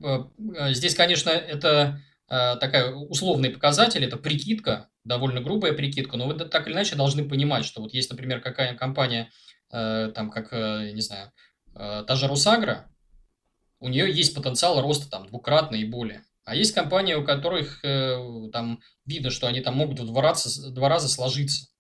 Э, 0.03 0.25
э, 0.57 0.73
здесь, 0.73 0.95
конечно, 0.95 1.29
это 1.29 2.01
э, 2.29 2.57
такая 2.57 2.93
условный 2.93 3.51
показатель, 3.51 4.03
это 4.03 4.17
прикидка, 4.17 4.89
довольно 5.05 5.43
грубая 5.43 5.75
прикидка, 5.75 6.17
но 6.17 6.27
вы 6.27 6.35
так 6.35 6.67
или 6.67 6.75
иначе 6.75 6.97
должны 6.97 7.29
понимать, 7.29 7.67
что 7.67 7.83
вот 7.83 7.93
есть, 7.93 8.11
например, 8.11 8.41
какая 8.41 8.75
компания, 8.75 9.31
там, 9.71 10.31
как, 10.31 10.53
не 10.53 11.01
знаю, 11.01 11.33
та 11.75 12.15
же 12.15 12.29
Русагра, 12.29 12.89
у 13.81 13.89
нее 13.89 14.09
есть 14.09 14.33
потенциал 14.33 14.81
роста 14.81 15.11
там 15.11 15.27
двукратно 15.27 15.75
и 15.75 15.85
более. 15.85 16.23
А 16.45 16.55
есть 16.55 16.75
компании, 16.75 17.15
у 17.15 17.25
которых 17.25 17.83
там 17.83 18.79
видно, 19.05 19.31
что 19.31 19.49
они 19.49 19.61
там 19.63 19.75
могут 19.75 19.99
в 19.99 20.07
два 20.07 20.23
раза, 20.23 20.71
два 20.71 20.89
раза 20.89 21.09
сложиться. 21.09 21.74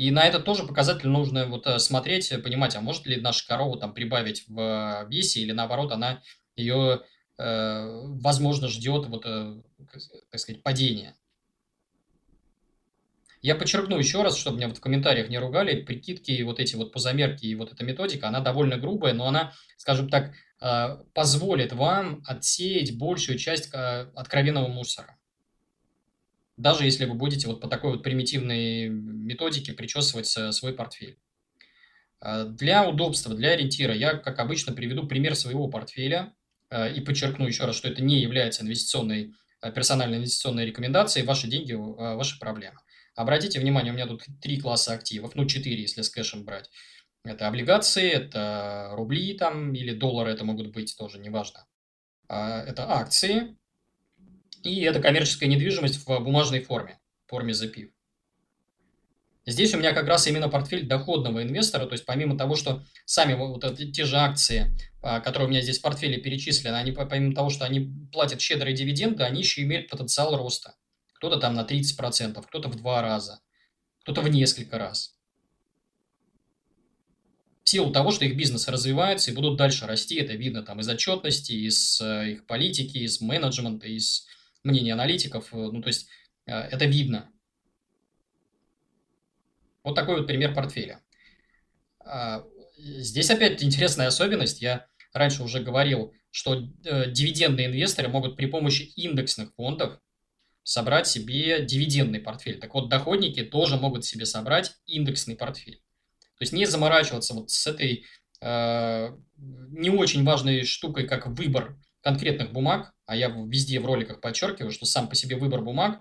И 0.00 0.10
на 0.10 0.26
это 0.26 0.40
тоже 0.40 0.66
показатель 0.66 1.08
нужно 1.08 1.44
вот 1.44 1.66
э, 1.66 1.78
смотреть, 1.78 2.32
понимать, 2.42 2.74
а 2.74 2.80
может 2.80 3.04
ли 3.04 3.20
наша 3.20 3.46
корова 3.46 3.78
там 3.78 3.92
прибавить 3.92 4.48
в 4.48 5.06
весе 5.10 5.40
или 5.40 5.52
наоборот 5.52 5.92
она 5.92 6.22
ее, 6.56 7.02
э, 7.36 7.86
возможно, 8.18 8.68
ждет 8.68 9.08
вот, 9.08 9.26
э, 9.26 9.60
так 10.30 10.40
сказать, 10.40 10.62
падения. 10.62 11.18
Я 13.42 13.54
подчеркну 13.54 13.98
еще 13.98 14.22
раз, 14.22 14.38
чтобы 14.38 14.56
меня 14.56 14.68
вот 14.68 14.78
в 14.78 14.80
комментариях 14.80 15.28
не 15.28 15.36
ругали, 15.36 15.82
прикидки, 15.82 16.42
вот 16.44 16.60
эти 16.60 16.76
вот 16.76 16.94
позамерки 16.94 17.44
и 17.44 17.54
вот 17.54 17.70
эта 17.70 17.84
методика, 17.84 18.28
она 18.28 18.40
довольно 18.40 18.78
грубая, 18.78 19.12
но 19.12 19.26
она, 19.26 19.52
скажем 19.76 20.08
так, 20.08 20.32
э, 20.62 20.96
позволит 21.12 21.74
вам 21.74 22.22
отсеять 22.26 22.96
большую 22.96 23.36
часть 23.36 23.70
откровенного 23.74 24.68
мусора 24.68 25.19
даже 26.60 26.84
если 26.84 27.06
вы 27.06 27.14
будете 27.14 27.46
вот 27.48 27.60
по 27.60 27.68
такой 27.68 27.92
вот 27.92 28.02
примитивной 28.02 28.88
методике 28.88 29.72
причесывать 29.72 30.26
свой 30.26 30.74
портфель. 30.74 31.18
А, 32.20 32.44
для 32.44 32.88
удобства, 32.88 33.34
для 33.34 33.50
ориентира 33.50 33.94
я, 33.94 34.14
как 34.14 34.38
обычно, 34.38 34.72
приведу 34.72 35.06
пример 35.06 35.34
своего 35.34 35.68
портфеля 35.68 36.34
а, 36.68 36.88
и 36.88 37.00
подчеркну 37.00 37.46
еще 37.46 37.64
раз, 37.64 37.76
что 37.76 37.88
это 37.88 38.02
не 38.02 38.20
является 38.20 38.62
инвестиционной, 38.62 39.32
а, 39.60 39.70
персональной 39.70 40.18
инвестиционной 40.18 40.66
рекомендацией. 40.66 41.26
Ваши 41.26 41.48
деньги– 41.48 41.72
ваша 41.74 42.38
проблема. 42.38 42.82
Обратите 43.16 43.58
внимание, 43.58 43.92
у 43.92 43.96
меня 43.96 44.06
тут 44.06 44.24
три 44.40 44.60
класса 44.60 44.92
активов, 44.92 45.34
ну, 45.34 45.46
четыре, 45.46 45.82
если 45.82 46.02
с 46.02 46.10
кэшем 46.10 46.44
брать. 46.44 46.70
Это 47.24 47.48
облигации, 47.48 48.08
это 48.08 48.90
рубли 48.92 49.34
там 49.34 49.74
или 49.74 49.92
доллары, 49.92 50.30
это 50.30 50.44
могут 50.44 50.68
быть 50.68 50.94
тоже, 50.96 51.18
неважно. 51.18 51.66
Это 52.28 52.88
акции, 52.88 53.58
и 54.62 54.80
это 54.82 55.00
коммерческая 55.00 55.48
недвижимость 55.48 56.04
в 56.06 56.20
бумажной 56.20 56.60
форме, 56.60 56.98
в 57.26 57.30
форме 57.30 57.54
запив. 57.54 57.90
Здесь 59.46 59.74
у 59.74 59.78
меня 59.78 59.92
как 59.92 60.06
раз 60.06 60.26
именно 60.26 60.48
портфель 60.48 60.86
доходного 60.86 61.42
инвестора, 61.42 61.86
то 61.86 61.92
есть 61.92 62.04
помимо 62.04 62.36
того, 62.36 62.56
что 62.56 62.84
сами 63.06 63.34
вот 63.34 63.64
эти, 63.64 63.90
те 63.90 64.04
же 64.04 64.16
акции, 64.16 64.76
а, 65.02 65.20
которые 65.20 65.48
у 65.48 65.50
меня 65.50 65.62
здесь 65.62 65.78
в 65.78 65.82
портфеле 65.82 66.18
перечислены, 66.18 66.76
они 66.76 66.92
помимо 66.92 67.34
того, 67.34 67.48
что 67.48 67.64
они 67.64 67.90
платят 68.12 68.40
щедрые 68.40 68.76
дивиденды, 68.76 69.24
они 69.24 69.40
еще 69.40 69.62
имеют 69.62 69.88
потенциал 69.88 70.36
роста. 70.36 70.74
Кто-то 71.14 71.38
там 71.38 71.54
на 71.54 71.64
30%, 71.64 72.42
кто-то 72.46 72.68
в 72.68 72.76
два 72.76 73.00
раза, 73.02 73.40
кто-то 74.02 74.20
в 74.20 74.28
несколько 74.28 74.78
раз. 74.78 75.16
В 77.64 77.68
силу 77.70 77.92
того, 77.92 78.10
что 78.10 78.24
их 78.24 78.36
бизнес 78.36 78.68
развивается 78.68 79.30
и 79.30 79.34
будут 79.34 79.56
дальше 79.56 79.86
расти, 79.86 80.16
это 80.16 80.34
видно 80.34 80.62
там 80.62 80.80
из 80.80 80.88
отчетности, 80.88 81.52
из 81.52 82.00
э, 82.00 82.32
их 82.32 82.46
политики, 82.46 82.98
из 82.98 83.20
менеджмента, 83.20 83.86
из 83.86 84.26
мнение 84.62 84.94
аналитиков. 84.94 85.52
Э, 85.52 85.56
ну, 85.56 85.80
то 85.82 85.88
есть 85.88 86.08
э, 86.46 86.52
это 86.52 86.84
видно. 86.86 87.30
Вот 89.82 89.94
такой 89.94 90.18
вот 90.18 90.26
пример 90.26 90.54
портфеля. 90.54 91.02
А, 92.00 92.44
здесь 92.76 93.30
опять 93.30 93.62
интересная 93.62 94.08
особенность. 94.08 94.60
Я 94.60 94.86
раньше 95.12 95.42
уже 95.42 95.60
говорил, 95.60 96.12
что 96.30 96.54
э, 96.84 97.10
дивидендные 97.10 97.66
инвесторы 97.66 98.08
могут 98.08 98.36
при 98.36 98.46
помощи 98.46 98.82
индексных 98.96 99.54
фондов 99.54 99.98
собрать 100.62 101.06
себе 101.06 101.64
дивидендный 101.64 102.20
портфель. 102.20 102.60
Так 102.60 102.74
вот, 102.74 102.88
доходники 102.88 103.42
тоже 103.42 103.76
могут 103.76 104.04
себе 104.04 104.26
собрать 104.26 104.72
индексный 104.86 105.36
портфель. 105.36 105.82
То 106.38 106.42
есть 106.42 106.52
не 106.52 106.66
заморачиваться 106.66 107.34
вот 107.34 107.50
с 107.50 107.66
этой 107.66 108.06
э, 108.40 109.16
не 109.36 109.90
очень 109.90 110.24
важной 110.24 110.64
штукой, 110.64 111.06
как 111.06 111.26
выбор 111.26 111.78
конкретных 112.02 112.52
бумаг, 112.52 112.92
а 113.06 113.16
я 113.16 113.28
везде 113.28 113.80
в 113.80 113.86
роликах 113.86 114.20
подчеркиваю, 114.20 114.72
что 114.72 114.86
сам 114.86 115.08
по 115.08 115.14
себе 115.14 115.36
выбор 115.36 115.62
бумаг, 115.62 116.00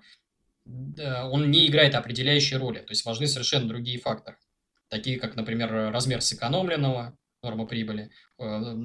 он 0.65 1.49
не 1.49 1.67
играет 1.67 1.95
определяющей 1.95 2.57
роли. 2.57 2.79
То 2.79 2.91
есть 2.91 3.05
важны 3.05 3.27
совершенно 3.27 3.67
другие 3.67 3.99
факторы, 3.99 4.37
такие 4.87 5.19
как, 5.19 5.35
например, 5.35 5.91
размер 5.91 6.21
сэкономленного, 6.21 7.17
норма 7.41 7.65
прибыли, 7.65 8.11
э, 8.37 8.75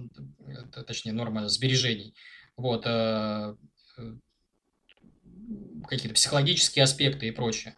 точнее, 0.86 1.12
норма 1.12 1.48
сбережений. 1.48 2.14
Вот, 2.56 2.84
э, 2.86 3.56
какие-то 5.88 6.14
психологические 6.14 6.84
аспекты 6.84 7.26
и 7.28 7.32
прочее. 7.32 7.76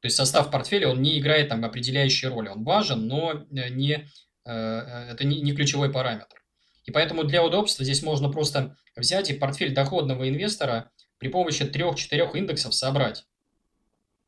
То 0.00 0.06
есть 0.06 0.16
состав 0.16 0.50
портфеля, 0.50 0.88
он 0.88 1.02
не 1.02 1.18
играет 1.18 1.48
там 1.48 1.64
определяющей 1.64 2.28
роли. 2.28 2.48
Он 2.48 2.62
важен, 2.62 3.06
но 3.06 3.32
э, 3.32 3.68
не, 3.70 4.08
э, 4.44 4.52
это 4.52 5.24
не 5.24 5.52
ключевой 5.54 5.90
параметр. 5.90 6.44
И 6.88 6.90
поэтому 6.90 7.22
для 7.22 7.44
удобства 7.44 7.84
здесь 7.84 8.02
можно 8.02 8.30
просто 8.30 8.74
взять 8.96 9.28
и 9.28 9.34
портфель 9.34 9.74
доходного 9.74 10.26
инвестора 10.26 10.90
при 11.18 11.28
помощи 11.28 11.66
трех-четырех 11.66 12.34
индексов 12.34 12.74
собрать. 12.74 13.26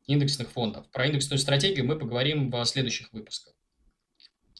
Индексных 0.05 0.51
фондов. 0.51 0.87
Про 0.91 1.07
индексную 1.07 1.39
стратегию 1.39 1.87
мы 1.87 1.97
поговорим 1.97 2.51
в 2.51 2.63
следующих 2.65 3.11
выпусках. 3.13 3.55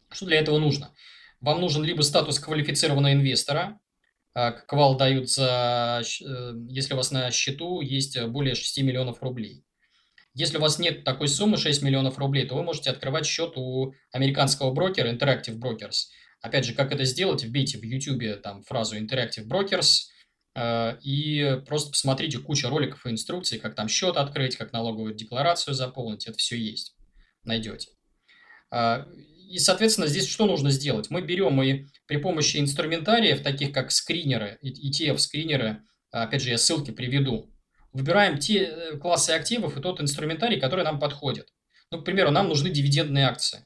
Что 0.10 0.26
для 0.26 0.40
этого 0.40 0.58
нужно? 0.58 0.96
Вам 1.42 1.62
нужен 1.62 1.84
либо 1.84 2.02
статус 2.02 2.40
квалифицированного 2.40 3.14
инвестора, 3.14 3.80
а, 4.34 4.52
квал 4.52 4.98
дают 4.98 5.30
за, 5.30 6.02
э, 6.02 6.54
если 6.70 6.96
у 6.96 6.98
вас 6.98 7.12
на 7.12 7.30
счету 7.30 7.82
есть 7.82 8.20
более 8.20 8.56
6 8.56 8.82
миллионов 8.82 9.22
рублей. 9.22 9.64
Если 10.34 10.58
у 10.58 10.62
вас 10.62 10.80
нет 10.80 11.04
такой 11.04 11.28
суммы 11.28 11.58
6 11.58 11.84
миллионов 11.84 12.18
рублей, 12.18 12.48
то 12.48 12.56
вы 12.56 12.64
можете 12.64 12.90
открывать 12.90 13.28
счет 13.28 13.54
у 13.58 13.94
американского 14.12 14.72
брокера 14.72 15.14
Interactive 15.14 15.60
Brokers. 15.60 16.08
Опять 16.42 16.66
же, 16.66 16.74
как 16.74 16.92
это 16.92 17.06
сделать, 17.06 17.44
вбейте 17.44 17.78
в 17.78 17.84
YouTube 17.84 18.42
там 18.42 18.64
фразу 18.64 18.98
Interactive 18.98 19.48
Brokers 19.48 20.08
э, 20.56 20.98
и 21.04 21.62
просто 21.68 21.92
посмотрите 21.92 22.40
кучу 22.40 22.68
роликов 22.68 23.06
и 23.06 23.12
инструкций, 23.12 23.60
как 23.60 23.76
там 23.76 23.88
счет 23.88 24.18
открыть, 24.18 24.56
как 24.56 24.74
налоговую 24.74 25.14
декларацию 25.14 25.74
заполнить, 25.74 26.28
это 26.28 26.38
все 26.38 26.58
есть, 26.58 26.96
найдете. 27.44 27.90
А, 28.72 29.08
и, 29.52 29.60
соответственно, 29.60 30.08
здесь 30.08 30.28
что 30.28 30.46
нужно 30.46 30.72
сделать? 30.72 31.10
Мы 31.10 31.22
берем 31.22 31.62
и 31.62 31.86
при 32.08 32.18
помощи 32.18 32.58
инструментариев, 32.58 33.44
таких 33.44 33.72
как 33.72 33.92
скринеры, 33.92 34.58
ETF-скринеры, 34.64 35.82
опять 36.10 36.42
же, 36.42 36.50
я 36.50 36.58
ссылки 36.58 36.92
приведу, 36.92 37.54
выбираем 37.94 38.38
те 38.38 38.64
э, 38.64 38.98
классы 38.98 39.32
активов 39.32 39.78
и 39.78 39.82
тот 39.82 40.02
инструментарий, 40.02 40.60
который 40.60 40.86
нам 40.86 41.00
подходит. 41.00 41.50
Ну, 41.92 42.02
к 42.02 42.06
примеру, 42.06 42.32
нам 42.32 42.48
нужны 42.48 42.70
дивидендные 42.70 43.28
акции. 43.28 43.66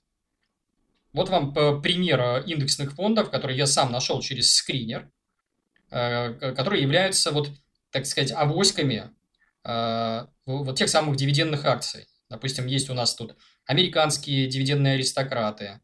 Вот 1.15 1.29
вам 1.29 1.53
пример 1.81 2.19
э, 2.19 2.43
индексных 2.45 2.93
фондов, 2.93 3.31
которые 3.31 3.57
я 3.57 3.67
сам 3.67 3.91
нашел 3.91 4.21
через 4.21 4.53
скринер, 4.53 5.09
э, 5.89 6.33
которые 6.53 6.81
являются, 6.81 7.31
вот, 7.31 7.49
так 7.91 8.05
сказать, 8.05 8.31
авоськами 8.31 9.11
вот 10.45 10.77
тех 10.77 10.89
самых 10.89 11.15
дивидендных 11.15 11.65
акций. 11.65 12.05
Допустим, 12.29 12.67
есть 12.67 12.91
у 12.91 12.93
нас 12.93 13.15
тут 13.15 13.35
американские 13.65 14.45
дивидендные 14.45 14.93
аристократы, 14.93 15.81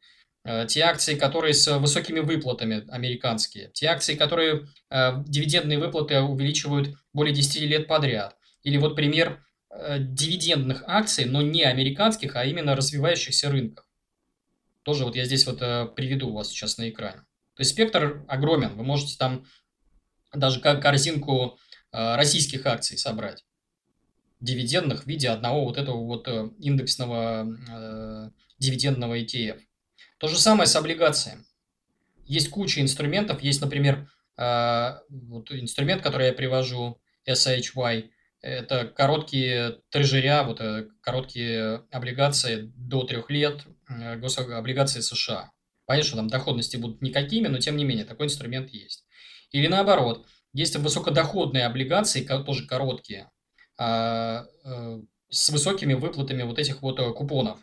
те 0.67 0.82
акции, 0.82 1.15
которые 1.15 1.55
с 1.55 1.79
высокими 1.79 2.19
выплатами 2.19 2.88
американские, 2.91 3.71
те 3.73 3.88
акции, 3.88 4.13
которые 4.13 4.67
дивидендные 4.91 5.79
выплаты 5.79 6.19
увеличивают 6.21 6.95
более 7.11 7.34
10 7.34 7.61
лет 7.61 7.88
подряд. 7.88 8.36
Или 8.63 8.77
вот 8.77 8.95
пример 8.95 9.43
э, 9.69 9.97
дивидендных 9.99 10.84
акций, 10.86 11.25
но 11.25 11.41
не 11.41 11.63
американских, 11.63 12.36
а 12.36 12.45
именно 12.45 12.75
развивающихся 12.75 13.49
рынков. 13.49 13.86
Тоже 14.84 15.05
вот 15.05 15.15
я 15.15 15.25
здесь 15.25 15.45
вот 15.45 15.61
э, 15.61 15.88
приведу 15.95 16.29
у 16.29 16.34
вас 16.34 16.49
сейчас 16.49 16.77
на 16.77 16.89
экране. 16.89 17.21
То 17.55 17.61
есть 17.61 17.71
спектр 17.71 18.23
огромен. 18.27 18.75
Вы 18.75 18.84
можете 18.84 19.17
там 19.17 19.45
даже 20.34 20.59
как 20.59 20.82
корзинку 20.82 21.59
э, 21.91 22.15
российских 22.15 22.65
акций 22.65 22.97
собрать. 22.97 23.45
Дивидендных 24.39 25.03
в 25.03 25.07
виде 25.07 25.29
одного 25.29 25.65
вот 25.65 25.77
этого 25.77 26.03
вот 26.03 26.27
индексного 26.59 27.47
э, 27.69 28.29
дивидендного 28.57 29.19
ETF. 29.19 29.59
То 30.17 30.27
же 30.27 30.38
самое 30.38 30.67
с 30.67 30.75
облигациями. 30.75 31.43
Есть 32.25 32.49
куча 32.49 32.82
инструментов. 32.82 33.41
Есть, 33.41 33.61
например, 33.61 34.09
э, 34.38 34.99
вот 35.09 35.51
инструмент, 35.51 36.01
который 36.01 36.27
я 36.27 36.34
привожу, 36.34 36.99
SHY. 37.27 38.09
Это 38.41 38.86
короткие 38.86 39.82
трежеря, 39.89 40.43
вот 40.43 40.61
э, 40.61 40.88
короткие 41.01 41.84
облигации 41.91 42.71
до 42.75 43.03
трех 43.03 43.29
лет, 43.29 43.63
э, 43.65 43.71
гособлигации 44.17 45.01
США. 45.01 45.51
Понятно, 45.85 46.07
что 46.07 46.17
там 46.17 46.27
доходности 46.27 46.77
будут 46.77 47.01
никакими, 47.01 47.47
но 47.47 47.59
тем 47.59 47.75
не 47.77 47.83
менее 47.83 48.05
такой 48.05 48.27
инструмент 48.27 48.69
есть. 48.69 49.05
Или 49.51 49.67
наоборот, 49.67 50.27
есть 50.53 50.75
высокодоходные 50.75 51.65
облигации, 51.65 52.23
тоже 52.23 52.65
короткие, 52.65 53.29
а, 53.77 54.45
э, 54.63 55.01
с 55.29 55.49
высокими 55.49 55.93
выплатами 55.93 56.43
вот 56.43 56.59
этих 56.59 56.81
вот 56.81 56.99
купонов. 57.15 57.59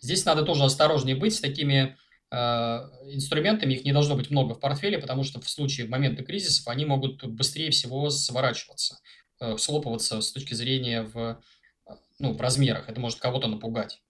Здесь 0.00 0.24
надо 0.24 0.42
тоже 0.44 0.64
осторожнее 0.64 1.16
быть 1.16 1.34
с 1.34 1.40
такими 1.40 1.96
инструментами, 2.30 3.72
их 3.72 3.86
не 3.86 3.92
должно 3.92 4.14
быть 4.14 4.28
много 4.28 4.52
в 4.52 4.60
портфеле, 4.60 4.98
потому 4.98 5.24
что 5.24 5.40
в 5.40 5.48
случае 5.48 5.86
в 5.86 5.90
моменты 5.90 6.22
кризисов 6.22 6.68
они 6.68 6.84
могут 6.84 7.24
быстрее 7.24 7.70
всего 7.70 8.10
сворачиваться. 8.10 8.98
Э, 9.40 9.56
слопываться 9.56 10.20
с 10.20 10.32
точки 10.32 10.54
зрения 10.54 11.02
в, 11.02 11.40
э, 11.86 11.92
ну, 12.18 12.32
в 12.32 12.40
размерах. 12.40 12.88
Это 12.88 12.98
может 13.00 13.20
кого-то 13.20 13.46
напугать. 13.46 14.02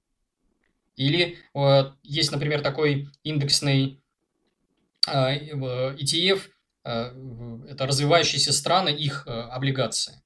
Или 0.98 1.38
э, 1.54 1.92
есть, 2.02 2.32
например, 2.32 2.60
такой 2.60 3.08
индексный 3.22 4.02
ETF, 5.06 6.42
это 6.84 7.86
развивающиеся 7.86 8.52
страны, 8.52 8.90
их 8.90 9.26
облигации, 9.26 10.22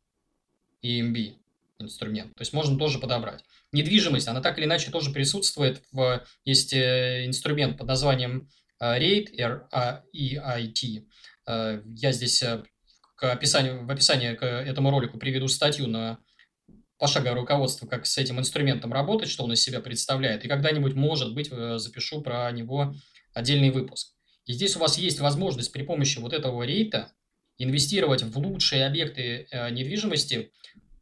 EMB 0.83 1.37
инструмент. 1.79 2.35
То 2.35 2.43
есть 2.43 2.53
можно 2.53 2.77
тоже 2.77 2.99
подобрать. 2.99 3.45
Недвижимость, 3.71 4.27
она 4.27 4.41
так 4.41 4.59
или 4.59 4.65
иначе 4.65 4.91
тоже 4.91 5.13
присутствует. 5.13 5.83
В, 5.93 6.25
есть 6.45 6.75
инструмент 6.75 7.79
под 7.79 7.87
названием 7.87 8.49
REIT, 8.81 9.37
R-E-I-T. 9.39 11.05
Я 11.47 12.13
здесь 12.13 12.45
к 13.15 13.33
описанию, 13.33 13.87
в 13.87 13.91
описании 13.91 14.35
к 14.35 14.45
этому 14.45 14.91
ролику 14.91 15.19
приведу 15.19 15.47
статью 15.47 15.87
на 15.87 16.19
пошаговое 17.03 17.35
руководство, 17.35 17.89
как 17.89 18.07
с 18.07 18.17
этим 18.17 18.39
инструментом 18.39 18.93
работать, 18.93 19.29
что 19.29 19.43
он 19.43 19.53
из 19.53 19.61
себя 19.61 19.81
представляет. 19.81 20.45
И 20.45 20.49
когда-нибудь, 20.49 20.95
может 20.95 21.35
быть, 21.35 21.49
э, 21.51 21.79
запишу 21.79 22.23
про 22.23 22.49
него 22.53 22.95
отдельный 23.35 23.71
выпуск. 23.71 24.15
И 24.47 24.53
здесь 24.53 24.77
у 24.77 24.79
вас 24.79 24.99
есть 24.99 25.19
возможность 25.19 25.73
при 25.73 25.83
помощи 25.83 26.21
вот 26.21 26.33
этого 26.33 26.63
рейта 26.63 27.11
инвестировать 27.59 28.23
в 28.23 28.39
лучшие 28.39 28.87
объекты 28.87 29.49
э, 29.51 29.71
недвижимости 29.71 30.53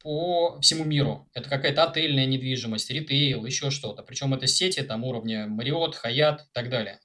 по 0.02 0.58
всему 0.62 0.84
миру. 0.84 1.28
Это 1.34 1.50
какая-то 1.50 1.84
отельная 1.84 2.24
недвижимость, 2.24 2.90
ритейл, 2.90 3.44
еще 3.44 3.70
что-то. 3.70 4.02
Причем 4.02 4.32
это 4.32 4.46
сети 4.46 4.82
там 4.82 5.04
уровня 5.04 5.48
Marriott, 5.48 5.96
Hyatt 6.02 6.38
и 6.38 6.52
так 6.54 6.70
далее. 6.70 7.00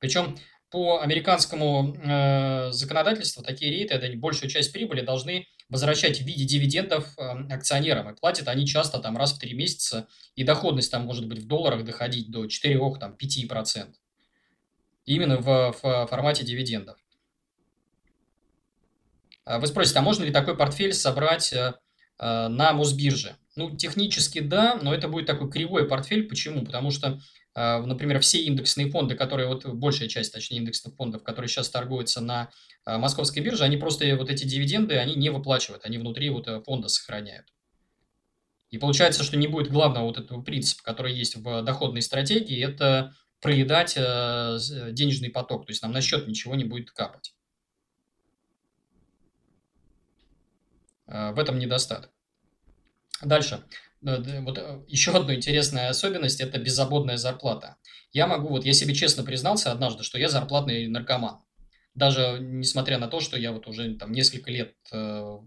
Причем 0.00 0.36
по 0.70 1.00
американскому 1.02 1.94
э, 2.02 2.72
законодательству 2.72 3.44
такие 3.44 3.70
рейты, 3.70 3.94
это 3.94 4.12
большую 4.18 4.50
часть 4.50 4.72
прибыли 4.72 5.02
должны 5.02 5.46
возвращать 5.68 6.20
в 6.20 6.24
виде 6.24 6.44
дивидендов 6.44 7.18
э, 7.18 7.22
акционерам. 7.52 8.10
И 8.10 8.16
платят 8.16 8.48
они 8.48 8.66
часто 8.66 8.98
там 8.98 9.16
раз 9.16 9.32
в 9.32 9.38
три 9.38 9.54
месяца, 9.54 10.08
и 10.36 10.44
доходность 10.44 10.90
там 10.90 11.04
может 11.04 11.26
быть 11.26 11.40
в 11.40 11.46
долларах 11.46 11.84
доходить 11.84 12.30
до 12.30 12.44
4-5%. 12.44 13.94
Именно 15.06 15.38
в, 15.38 15.76
в 15.82 16.06
формате 16.06 16.44
дивидендов. 16.44 16.98
А 19.44 19.58
вы 19.58 19.66
спросите, 19.66 19.98
а 19.98 20.02
можно 20.02 20.24
ли 20.24 20.32
такой 20.32 20.56
портфель 20.56 20.94
собрать 20.94 21.52
э, 21.52 21.74
э, 22.18 22.48
на 22.48 22.72
Мосбирже? 22.72 23.36
Ну, 23.56 23.76
технически 23.76 24.40
да, 24.40 24.78
но 24.80 24.94
это 24.94 25.08
будет 25.08 25.26
такой 25.26 25.50
кривой 25.50 25.86
портфель. 25.86 26.26
Почему? 26.26 26.64
Потому 26.64 26.90
что 26.90 27.20
например, 27.54 28.20
все 28.20 28.42
индексные 28.42 28.90
фонды, 28.90 29.14
которые, 29.14 29.48
вот 29.48 29.64
большая 29.66 30.08
часть, 30.08 30.32
точнее, 30.32 30.58
индексных 30.58 30.94
фондов, 30.96 31.22
которые 31.22 31.48
сейчас 31.48 31.70
торгуются 31.70 32.20
на 32.20 32.50
а, 32.84 32.98
московской 32.98 33.42
бирже, 33.42 33.64
они 33.64 33.76
просто 33.76 34.16
вот 34.16 34.28
эти 34.28 34.44
дивиденды, 34.44 34.96
они 34.96 35.14
не 35.14 35.30
выплачивают, 35.30 35.84
они 35.84 35.98
внутри 35.98 36.30
вот 36.30 36.48
э, 36.48 36.60
фонда 36.62 36.88
сохраняют. 36.88 37.46
И 38.70 38.78
получается, 38.78 39.22
что 39.22 39.36
не 39.36 39.46
будет 39.46 39.70
главного 39.70 40.04
вот 40.04 40.18
этого 40.18 40.42
принципа, 40.42 40.82
который 40.82 41.14
есть 41.14 41.36
в 41.36 41.62
доходной 41.62 42.02
стратегии, 42.02 42.60
это 42.60 43.14
проедать 43.40 43.94
э, 43.96 44.58
денежный 44.90 45.30
поток, 45.30 45.66
то 45.66 45.70
есть 45.70 45.82
нам 45.82 45.92
на 45.92 46.00
счет 46.00 46.26
ничего 46.26 46.56
не 46.56 46.64
будет 46.64 46.90
капать. 46.90 47.34
А, 51.06 51.32
в 51.32 51.38
этом 51.38 51.58
недостаток. 51.58 52.10
Дальше. 53.22 53.62
Э, 54.06 54.40
вот 54.40 54.58
э, 54.58 54.82
еще 54.86 55.12
одна 55.12 55.34
интересная 55.34 55.88
особенность– 55.88 56.40
это 56.40 56.58
беззаботная 56.58 57.16
зарплата. 57.16 57.76
Я 58.12 58.26
могу, 58.26 58.48
вот 58.48 58.64
я 58.64 58.72
себе 58.72 58.94
честно 58.94 59.24
признался 59.24 59.72
однажды, 59.72 60.04
что 60.04 60.18
я 60.18 60.28
зарплатный 60.28 60.86
наркоман. 60.88 61.40
даже 61.94 62.38
несмотря 62.40 62.98
на 62.98 63.08
то, 63.08 63.20
что 63.20 63.36
я 63.38 63.52
вот 63.52 63.66
уже 63.68 63.94
там 63.94 64.12
несколько 64.12 64.50
лет 64.50 64.74
э, 64.92 64.96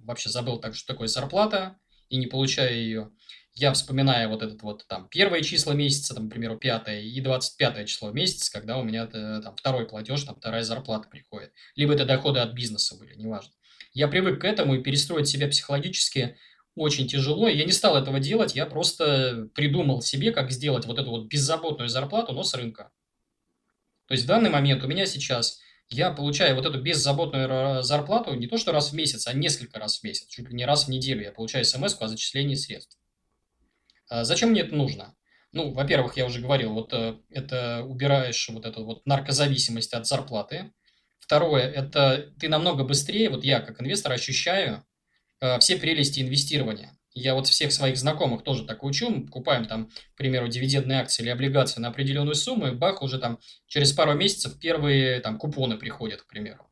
вообще 0.03 0.29
забыл, 0.29 0.59
так, 0.59 0.75
что 0.75 0.93
такое 0.93 1.07
зарплата, 1.07 1.77
и 2.09 2.17
не 2.17 2.27
получаю 2.27 2.75
ее, 2.75 3.11
я 3.53 3.73
вспоминаю 3.73 4.29
вот 4.29 4.43
этот 4.43 4.61
вот 4.61 4.85
там 4.87 5.09
первое 5.09 5.41
число 5.41 5.73
месяца, 5.73 6.13
там, 6.13 6.29
к 6.29 6.31
примеру, 6.31 6.57
пятое 6.57 7.01
и 7.01 7.19
25 7.21 7.87
число 7.87 8.11
месяца, 8.11 8.51
когда 8.51 8.77
у 8.77 8.83
меня 8.83 9.09
э, 9.11 9.41
там 9.43 9.55
второй 9.55 9.87
платеж, 9.87 10.23
там 10.23 10.35
вторая 10.35 10.63
зарплата 10.63 11.09
приходит. 11.09 11.51
Либо 11.75 11.93
это 11.93 12.05
доходы 12.05 12.39
от 12.39 12.53
бизнеса 12.53 12.95
были, 12.97 13.15
неважно. 13.15 13.51
Я 13.93 14.07
привык 14.07 14.41
к 14.41 14.45
этому 14.45 14.75
и 14.75 14.83
перестроить 14.83 15.27
себя 15.27 15.47
психологически 15.47 16.37
очень 16.77 17.07
тяжело. 17.07 17.47
Я 17.47 17.65
не 17.65 17.71
стал 17.71 17.97
этого 17.97 18.19
делать, 18.19 18.55
я 18.55 18.65
просто 18.65 19.49
придумал 19.55 20.01
себе, 20.01 20.31
как 20.31 20.51
сделать 20.51 20.85
вот 20.85 20.99
эту 20.99 21.09
вот 21.09 21.27
беззаботную 21.27 21.89
зарплату, 21.89 22.33
но 22.33 22.43
с 22.43 22.53
рынка. 22.53 22.91
То 24.07 24.13
есть 24.13 24.23
в 24.23 24.27
данный 24.27 24.49
момент 24.49 24.83
у 24.83 24.87
меня 24.87 25.05
сейчас 25.05 25.59
я 25.89 26.11
получаю 26.11 26.55
вот 26.55 26.65
эту 26.65 26.81
беззаботную 26.81 27.83
зарплату 27.83 28.33
не 28.35 28.47
то 28.47 28.57
что 28.57 28.71
раз 28.71 28.91
в 28.91 28.95
месяц, 28.95 29.27
а 29.27 29.33
несколько 29.33 29.79
раз 29.79 29.99
в 29.99 30.03
месяц, 30.03 30.27
чуть 30.27 30.49
ли 30.49 30.55
не 30.55 30.65
раз 30.65 30.85
в 30.85 30.89
неделю 30.89 31.23
я 31.23 31.31
получаю 31.31 31.65
смс 31.65 31.95
о 31.99 32.07
зачислении 32.07 32.55
средств. 32.55 32.97
А 34.09 34.23
зачем 34.23 34.51
мне 34.51 34.61
это 34.61 34.75
нужно? 34.75 35.15
Ну, 35.53 35.73
во-первых, 35.73 36.17
я 36.17 36.25
уже 36.25 36.41
говорил, 36.41 36.73
вот 36.73 36.93
э, 36.93 37.17
это 37.29 37.83
убираешь 37.83 38.49
вот 38.49 38.65
эту 38.65 38.85
вот 38.85 39.05
наркозависимость 39.05 39.93
от 39.93 40.05
зарплаты. 40.05 40.71
Второе, 41.19 41.63
это 41.63 42.33
ты 42.39 42.47
намного 42.47 42.83
быстрее, 42.83 43.29
вот 43.29 43.43
я 43.43 43.59
как 43.59 43.81
инвестор 43.81 44.11
ощущаю 44.11 44.85
все 45.59 45.77
прелести 45.77 46.21
инвестирования. 46.21 46.97
Я 47.13 47.33
вот 47.33 47.47
всех 47.47 47.71
своих 47.71 47.97
знакомых 47.97 48.43
тоже 48.43 48.65
так 48.65 48.83
учу. 48.83 49.09
Мы 49.09 49.25
покупаем 49.25 49.65
там, 49.65 49.89
к 50.13 50.17
примеру, 50.17 50.47
дивидендные 50.47 50.99
акции 50.99 51.23
или 51.23 51.29
облигации 51.29 51.81
на 51.81 51.87
определенную 51.87 52.35
сумму, 52.35 52.67
и 52.67 52.71
бах, 52.71 53.01
уже 53.01 53.17
там 53.17 53.39
через 53.65 53.91
пару 53.91 54.13
месяцев 54.13 54.59
первые 54.59 55.19
там 55.19 55.39
купоны 55.39 55.77
приходят, 55.77 56.21
к 56.21 56.27
примеру. 56.27 56.67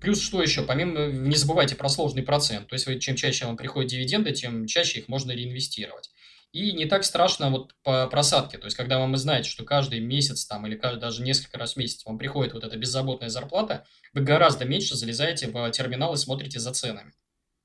Плюс 0.00 0.20
что 0.20 0.42
еще? 0.42 0.62
Помимо, 0.62 1.06
не 1.06 1.36
забывайте 1.36 1.76
про 1.76 1.88
сложный 1.88 2.22
процент. 2.22 2.68
То 2.68 2.74
есть, 2.74 3.00
чем 3.00 3.16
чаще 3.16 3.46
вам 3.46 3.56
приходят 3.56 3.90
дивиденды, 3.90 4.32
тем 4.32 4.66
чаще 4.66 5.00
их 5.00 5.08
можно 5.08 5.32
реинвестировать. 5.32 6.10
И 6.54 6.72
не 6.72 6.86
так 6.86 7.04
страшно 7.04 7.50
вот 7.50 7.74
по 7.82 8.06
просадке. 8.06 8.56
То 8.56 8.64
есть, 8.64 8.76
когда 8.76 8.98
вам 8.98 9.12
вы 9.12 9.18
знаете, 9.18 9.50
что 9.50 9.64
каждый 9.64 10.00
месяц 10.00 10.46
там, 10.46 10.66
или 10.66 10.76
даже 10.76 11.22
несколько 11.22 11.58
раз 11.58 11.74
в 11.74 11.76
месяц 11.76 12.06
вам 12.06 12.16
приходит 12.16 12.54
вот 12.54 12.64
эта 12.64 12.78
беззаботная 12.78 13.28
зарплата, 13.28 13.84
вы 14.14 14.22
гораздо 14.22 14.64
меньше 14.64 14.96
залезаете 14.96 15.48
в 15.48 15.70
терминал 15.72 16.14
и 16.14 16.16
смотрите 16.16 16.58
за 16.58 16.72
ценами 16.72 17.12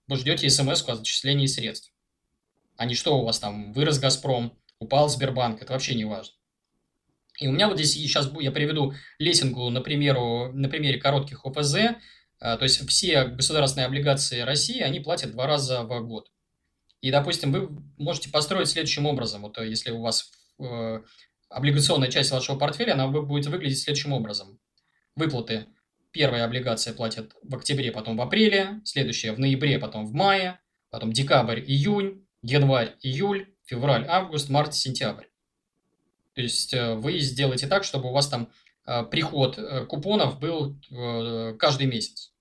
вы 0.10 0.18
ждете 0.18 0.50
смс 0.50 0.84
о 0.90 0.96
зачислении 0.96 1.46
средств. 1.46 1.94
А 2.78 2.86
не 2.86 2.96
что 2.96 3.20
у 3.20 3.26
вас 3.26 3.40
там, 3.40 3.72
вырос 3.74 4.00
Газпром, 4.00 4.58
упал 4.80 5.08
Сбербанк, 5.08 5.62
это 5.62 5.74
вообще 5.74 5.94
не 5.94 6.06
важно. 6.06 6.34
И 7.40 7.48
у 7.48 7.52
меня 7.52 7.68
вот 7.68 7.78
здесь 7.78 7.94
сейчас 7.94 8.30
я 8.40 8.52
приведу 8.52 8.94
лесингу 9.20 9.70
на, 9.70 9.82
примеру, 9.82 10.52
на 10.52 10.68
примере 10.68 11.00
коротких 11.00 11.46
ОФЗ. 11.46 11.76
А, 12.40 12.58
то 12.58 12.64
есть 12.64 12.86
все 12.90 13.26
государственные 13.26 13.86
облигации 13.86 14.42
России, 14.42 14.82
они 14.82 15.00
платят 15.00 15.32
два 15.32 15.46
раза 15.46 15.84
в 15.84 16.08
год. 16.08 16.32
И, 17.02 17.12
допустим, 17.12 17.52
вы 17.52 17.70
можете 17.98 18.30
построить 18.30 18.70
следующим 18.70 19.06
образом. 19.06 19.44
Вот 19.44 19.58
э, 19.58 19.68
если 19.68 19.92
у 19.92 20.02
вас 20.02 20.32
э, 20.60 21.02
облигационная 21.50 22.10
часть 22.10 22.32
вашего 22.32 22.58
портфеля, 22.58 22.94
она 22.94 23.08
будет 23.08 23.48
выглядеть 23.48 23.80
следующим 23.80 24.14
образом. 24.14 24.60
Выплаты 25.16 25.68
Первая 26.12 26.44
облигация 26.44 26.94
платят 26.94 27.36
в 27.44 27.56
октябре, 27.56 27.92
потом 27.92 28.18
в 28.18 28.22
апреле, 28.22 28.82
следующая 28.84 29.32
в 29.32 29.40
ноябре, 29.40 29.78
потом 29.78 30.08
в 30.08 30.14
мае, 30.14 30.60
потом 30.90 31.14
декабрь, 31.14 31.60
июнь, 31.60 32.26
январь, 32.42 32.96
июль, 33.02 33.54
февраль, 33.64 34.06
август, 34.08 34.50
март, 34.50 34.74
сентябрь. 34.74 35.26
То 36.34 36.42
есть 36.42 36.74
э, 36.74 36.96
вы 36.96 37.20
сделаете 37.20 37.68
так, 37.68 37.84
чтобы 37.84 38.10
у 38.10 38.12
вас 38.12 38.28
там 38.28 38.52
э, 38.88 39.04
приход 39.04 39.60
купонов 39.88 40.40
был 40.40 40.76
каждый 41.58 41.88
месяц. 41.88 42.34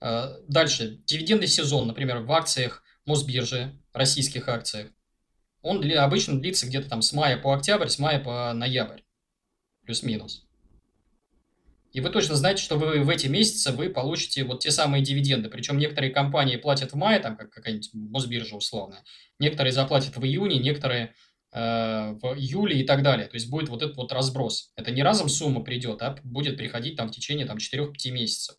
Дальше, 0.00 1.00
дивидендный 1.06 1.48
сезон, 1.48 1.86
например, 1.86 2.18
в 2.18 2.30
акциях 2.30 2.83
Мосбиржи, 3.06 3.78
российских 3.92 4.48
акциях, 4.48 4.90
он 5.62 5.80
для, 5.80 6.04
обычно 6.04 6.38
длится 6.38 6.66
где-то 6.66 6.88
там 6.88 7.02
с 7.02 7.12
мая 7.12 7.38
по 7.38 7.54
октябрь, 7.54 7.88
с 7.88 7.98
мая 7.98 8.22
по 8.22 8.52
ноябрь, 8.52 9.00
плюс-минус. 9.84 10.46
И 11.94 12.00
вы 12.00 12.10
точно 12.10 12.34
знаете, 12.34 12.60
что 12.60 12.76
вы 12.76 13.02
в 13.02 13.08
эти 13.08 13.28
месяцы 13.28 13.70
вы 13.70 13.88
получите 13.88 14.42
вот 14.42 14.60
те 14.60 14.72
самые 14.72 15.02
дивиденды. 15.02 15.48
Причем 15.48 15.78
некоторые 15.78 16.12
компании 16.12 16.56
платят 16.56 16.92
в 16.92 16.96
мае, 16.96 17.20
там 17.20 17.36
как 17.36 17.50
какая-нибудь 17.50 17.90
Мосбиржа 17.94 18.56
условно. 18.56 19.04
Некоторые 19.38 19.72
заплатят 19.72 20.16
в 20.16 20.24
июне, 20.24 20.58
некоторые 20.58 21.14
э, 21.52 21.58
в 22.20 22.34
июле 22.36 22.80
и 22.80 22.84
так 22.84 23.04
далее. 23.04 23.28
То 23.28 23.34
есть 23.34 23.48
будет 23.48 23.68
вот 23.68 23.82
этот 23.82 23.96
вот 23.96 24.12
разброс. 24.12 24.72
Это 24.74 24.90
не 24.90 25.04
разом 25.04 25.28
сумма 25.28 25.62
придет, 25.62 26.02
а 26.02 26.18
будет 26.24 26.56
приходить 26.56 26.96
там 26.96 27.08
в 27.08 27.12
течение 27.12 27.46
там 27.46 27.58
4-5 27.58 28.10
месяцев 28.10 28.56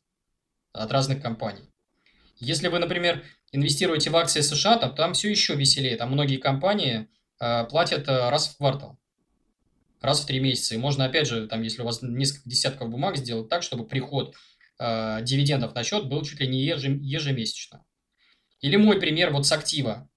от 0.71 0.89
разных 0.91 1.21
компаний. 1.21 1.69
Если 2.45 2.67
вы, 2.67 2.79
например, 2.79 3.23
инвестируете 3.51 4.11
в 4.11 4.15
акции 4.15 4.41
США, 4.41 4.77
там, 4.77 4.95
там 4.95 5.13
все 5.13 5.29
еще 5.29 5.55
веселее. 5.55 5.97
Там 5.97 6.11
многие 6.11 6.37
компании 6.37 7.07
э, 7.39 7.65
платят 7.65 8.07
э, 8.07 8.29
раз 8.29 8.49
в 8.49 8.57
квартал 8.57 8.99
раз 10.01 10.21
в 10.21 10.27
три 10.27 10.39
месяца. 10.39 10.75
И 10.75 10.77
можно, 10.77 11.05
опять 11.05 11.27
же, 11.27 11.47
там, 11.47 11.63
если 11.63 11.81
у 11.81 11.85
вас 11.85 12.03
несколько 12.03 12.47
десятков 12.47 12.91
бумаг, 12.91 13.17
сделать 13.17 13.49
так, 13.49 13.63
чтобы 13.63 13.87
приход 13.87 14.35
э, 14.79 15.19
дивидендов 15.23 15.73
на 15.73 15.83
счет 15.83 16.07
был 16.07 16.21
чуть 16.21 16.39
ли 16.39 16.47
не 16.47 16.61
ежемесячно. 16.61 17.83
Или 18.61 18.75
мой 18.75 18.99
пример 18.99 19.31
вот 19.31 19.47
с 19.47 19.51
актива, 19.51 20.07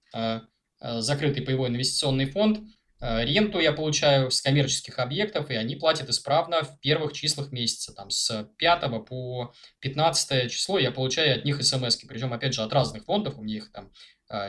закрытый 0.81 1.43
паевой 1.43 1.69
инвестиционный 1.69 2.25
фонд. 2.25 2.59
Э, 3.01 3.23
ренту 3.23 3.59
я 3.59 3.71
получаю 3.71 4.31
с 4.31 4.41
коммерческих 4.41 4.99
объектов, 4.99 5.49
и 5.49 5.55
они 5.55 5.75
платят 5.75 6.09
исправно 6.09 6.63
в 6.63 6.79
первых 6.79 7.13
числах 7.13 7.51
месяца. 7.51 7.93
Там 7.93 8.09
с 8.09 8.49
5 8.57 9.05
по 9.05 9.53
15 9.79 10.51
число 10.51 10.79
я 10.79 10.91
получаю 10.91 11.37
от 11.37 11.45
них 11.45 11.63
смс 11.63 11.97
-ки. 11.97 12.07
Причем, 12.07 12.33
опять 12.33 12.53
же, 12.53 12.63
от 12.63 12.73
разных 12.73 13.05
фондов, 13.05 13.37
у 13.37 13.41
меня 13.41 13.57
их 13.57 13.71
там 13.71 13.91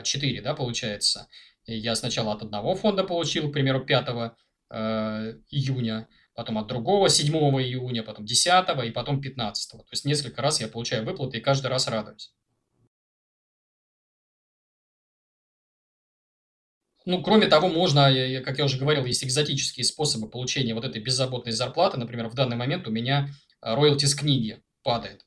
4, 0.03 0.39
э, 0.39 0.41
да, 0.41 0.53
получается. 0.53 1.27
Я 1.65 1.95
сначала 1.95 2.33
от 2.33 2.41
одного 2.41 2.75
фонда 2.75 3.03
получил, 3.03 3.49
к 3.49 3.53
примеру, 3.53 3.85
5 3.85 4.35
Э, 4.71 5.33
июня, 5.49 6.07
потом 6.33 6.57
от 6.57 6.67
другого 6.67 7.09
7 7.09 7.33
июня, 7.61 8.03
потом 8.03 8.25
10 8.25 8.85
и 8.85 8.91
потом 8.91 9.21
15. 9.21 9.71
То 9.71 9.85
есть 9.91 10.05
несколько 10.05 10.41
раз 10.41 10.61
я 10.61 10.69
получаю 10.69 11.05
выплаты 11.05 11.39
и 11.39 11.41
каждый 11.41 11.67
раз 11.67 11.89
радуюсь. 11.89 12.31
Ну, 17.05 17.23
кроме 17.23 17.47
того, 17.47 17.67
можно, 17.67 18.11
как 18.45 18.59
я 18.59 18.65
уже 18.65 18.77
говорил, 18.77 19.05
есть 19.05 19.23
экзотические 19.23 19.83
способы 19.83 20.29
получения 20.29 20.75
вот 20.75 20.85
этой 20.85 21.01
беззаботной 21.01 21.51
зарплаты. 21.51 21.97
Например, 21.97 22.27
в 22.27 22.35
данный 22.35 22.57
момент 22.57 22.87
у 22.87 22.91
меня 22.91 23.29
э, 23.61 23.73
роялти 23.73 24.05
с 24.05 24.13
книги 24.13 24.61
падает. 24.83 25.25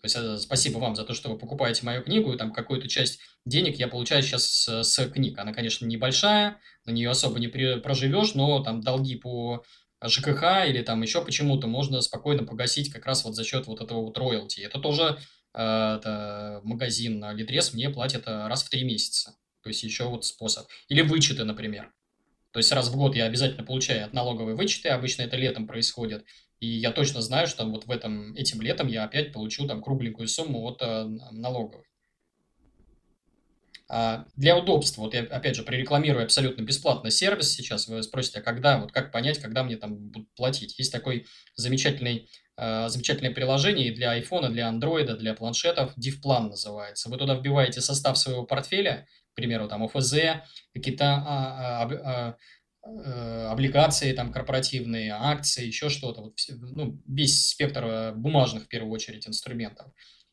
То 0.00 0.06
есть 0.06 0.16
э, 0.16 0.38
спасибо 0.38 0.78
вам 0.78 0.96
за 0.96 1.04
то, 1.04 1.12
что 1.12 1.28
вы 1.28 1.36
покупаете 1.36 1.84
мою 1.84 2.02
книгу, 2.02 2.32
и 2.32 2.38
там 2.38 2.52
какую-то 2.52 2.88
часть 2.88 3.20
денег 3.44 3.78
я 3.78 3.88
получаю 3.88 4.22
сейчас 4.22 4.46
с, 4.46 4.82
с 4.82 5.08
книг. 5.10 5.38
Она, 5.38 5.52
конечно, 5.52 5.84
небольшая, 5.84 6.58
на 6.86 6.92
нее 6.92 7.10
особо 7.10 7.38
не 7.38 7.48
при, 7.48 7.80
проживешь, 7.80 8.34
но 8.34 8.62
там 8.62 8.80
долги 8.80 9.16
по 9.16 9.62
ЖКХ 10.02 10.66
или 10.68 10.80
там 10.80 11.02
еще 11.02 11.22
почему-то 11.22 11.66
можно 11.66 12.00
спокойно 12.00 12.44
погасить 12.44 12.90
как 12.90 13.04
раз 13.04 13.24
вот 13.24 13.34
за 13.34 13.44
счет 13.44 13.66
вот 13.66 13.82
этого 13.82 14.00
вот 14.00 14.16
роялти. 14.16 14.60
Это 14.60 14.78
тоже 14.78 15.18
э, 15.52 15.60
это 15.60 16.62
магазин 16.64 17.22
Литрес 17.32 17.74
мне 17.74 17.90
платит 17.90 18.26
раз 18.26 18.62
в 18.62 18.70
три 18.70 18.84
месяца. 18.84 19.34
То 19.62 19.68
есть 19.68 19.82
еще 19.82 20.04
вот 20.04 20.24
способ. 20.24 20.66
Или 20.88 21.02
вычеты, 21.02 21.44
например. 21.44 21.92
То 22.52 22.58
есть 22.58 22.72
раз 22.72 22.88
в 22.88 22.96
год 22.96 23.14
я 23.14 23.26
обязательно 23.26 23.64
получаю 23.64 24.04
от 24.04 24.12
налоговой 24.12 24.54
вычеты, 24.54 24.88
обычно 24.88 25.22
это 25.22 25.36
летом 25.36 25.66
происходит. 25.66 26.24
И 26.58 26.66
я 26.66 26.90
точно 26.90 27.22
знаю, 27.22 27.46
что 27.46 27.64
вот 27.64 27.86
в 27.86 27.90
этом, 27.90 28.34
этим 28.34 28.60
летом 28.60 28.88
я 28.88 29.04
опять 29.04 29.32
получу 29.32 29.66
там 29.66 29.82
кругленькую 29.82 30.28
сумму 30.28 30.62
от 30.66 30.82
э, 30.82 31.04
налоговой. 31.30 31.84
А 33.92 34.26
для 34.36 34.56
удобства, 34.56 35.02
вот 35.02 35.14
я 35.14 35.22
опять 35.22 35.56
же 35.56 35.64
прорекламирую 35.64 36.22
абсолютно 36.22 36.62
бесплатно 36.62 37.10
сервис 37.10 37.50
сейчас, 37.50 37.88
вы 37.88 38.00
спросите, 38.04 38.38
а 38.38 38.42
когда, 38.42 38.78
вот 38.78 38.92
как 38.92 39.10
понять, 39.10 39.40
когда 39.40 39.64
мне 39.64 39.76
там 39.76 39.96
будут 39.96 40.32
платить. 40.34 40.78
Есть 40.78 40.92
такой 40.92 41.26
замечательный, 41.56 42.28
э, 42.56 42.88
замечательное 42.88 43.32
приложение 43.32 43.90
для 43.92 44.16
iPhone, 44.16 44.50
для 44.50 44.70
Android, 44.70 45.16
для 45.16 45.34
планшетов, 45.34 45.92
DivPlan 45.98 46.50
называется. 46.50 47.08
Вы 47.10 47.16
туда 47.16 47.34
вбиваете 47.34 47.80
состав 47.80 48.16
своего 48.16 48.44
портфеля, 48.44 49.08
к 49.32 49.34
примеру, 49.34 49.68
там 49.68 49.82
ОФЗ, 49.84 50.14
какие-то 50.72 51.04
а, 51.06 51.82
а, 51.82 51.90
а, 52.04 52.36
Э, 52.82 53.48
облигации 53.50 54.12
там 54.14 54.32
корпоративные, 54.32 55.12
акции, 55.12 55.66
еще 55.66 55.90
что-то, 55.90 56.22
вот, 56.22 56.38
ну, 56.48 56.98
весь 57.06 57.48
спектр 57.48 57.84
э, 57.84 58.12
бумажных 58.12 58.64
в 58.64 58.68
первую 58.68 58.92
очередь 58.92 59.28
инструментов. 59.28 59.86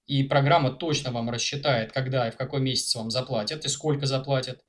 И 0.06 0.24
программа 0.24 0.72
точно 0.72 1.12
вам 1.12 1.30
рассчитает, 1.30 1.92
когда 1.92 2.26
и 2.26 2.32
в 2.32 2.38
какой 2.38 2.62
месяц 2.62 2.96
вам 2.96 3.12
заплатят, 3.12 3.66
и 3.66 3.68
сколько 3.68 4.06
заплатят, 4.06 4.62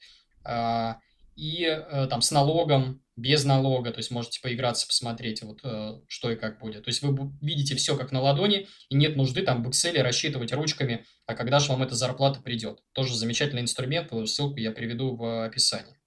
а, 0.45 0.99
и 1.37 1.62
э, 1.66 2.09
там 2.11 2.20
с 2.20 2.33
налогом, 2.33 3.01
без 3.19 3.45
налога, 3.45 3.91
то 3.91 3.99
есть 3.99 4.11
можете 4.11 4.41
поиграться, 4.41 4.87
посмотреть, 4.87 5.43
вот 5.43 5.61
что 6.07 6.31
и 6.31 6.37
как 6.37 6.61
будет. 6.61 6.85
То 6.85 6.89
есть 6.89 7.03
вы 7.03 7.33
видите 7.43 7.75
все 7.75 7.97
как 7.97 8.12
на 8.12 8.21
ладони, 8.21 8.69
и 8.89 8.95
нет 8.95 9.16
нужды 9.16 9.43
там 9.43 9.62
в 9.62 9.69
Excel 9.69 10.01
рассчитывать 10.03 10.53
ручками, 10.53 11.05
а 11.27 11.35
когда 11.35 11.59
же 11.59 11.71
вам 11.73 11.83
эта 11.83 11.97
зарплата 11.97 12.41
придет. 12.41 12.81
Тоже 12.93 13.16
замечательный 13.16 13.62
инструмент, 13.62 14.12
ссылку 14.27 14.59
я 14.59 14.71
приведу 14.71 15.16
в 15.16 15.45
описании. 15.45 15.99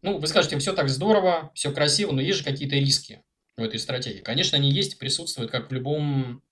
Ну, 0.00 0.18
вы 0.18 0.26
скажете, 0.26 0.58
все 0.58 0.72
так 0.72 0.88
здорово, 0.88 1.50
все 1.54 1.72
красиво, 1.72 2.12
но 2.12 2.20
есть 2.20 2.38
же 2.38 2.44
какие-то 2.44 2.76
риски. 2.76 3.22
в 3.56 3.62
этой 3.62 3.78
стратегии? 3.78 4.20
Конечно, 4.20 4.56
они 4.56 4.70
есть, 4.70 4.98
присутствуют, 4.98 5.50
как 5.50 5.70
в 5.70 5.72
любом 5.74 6.42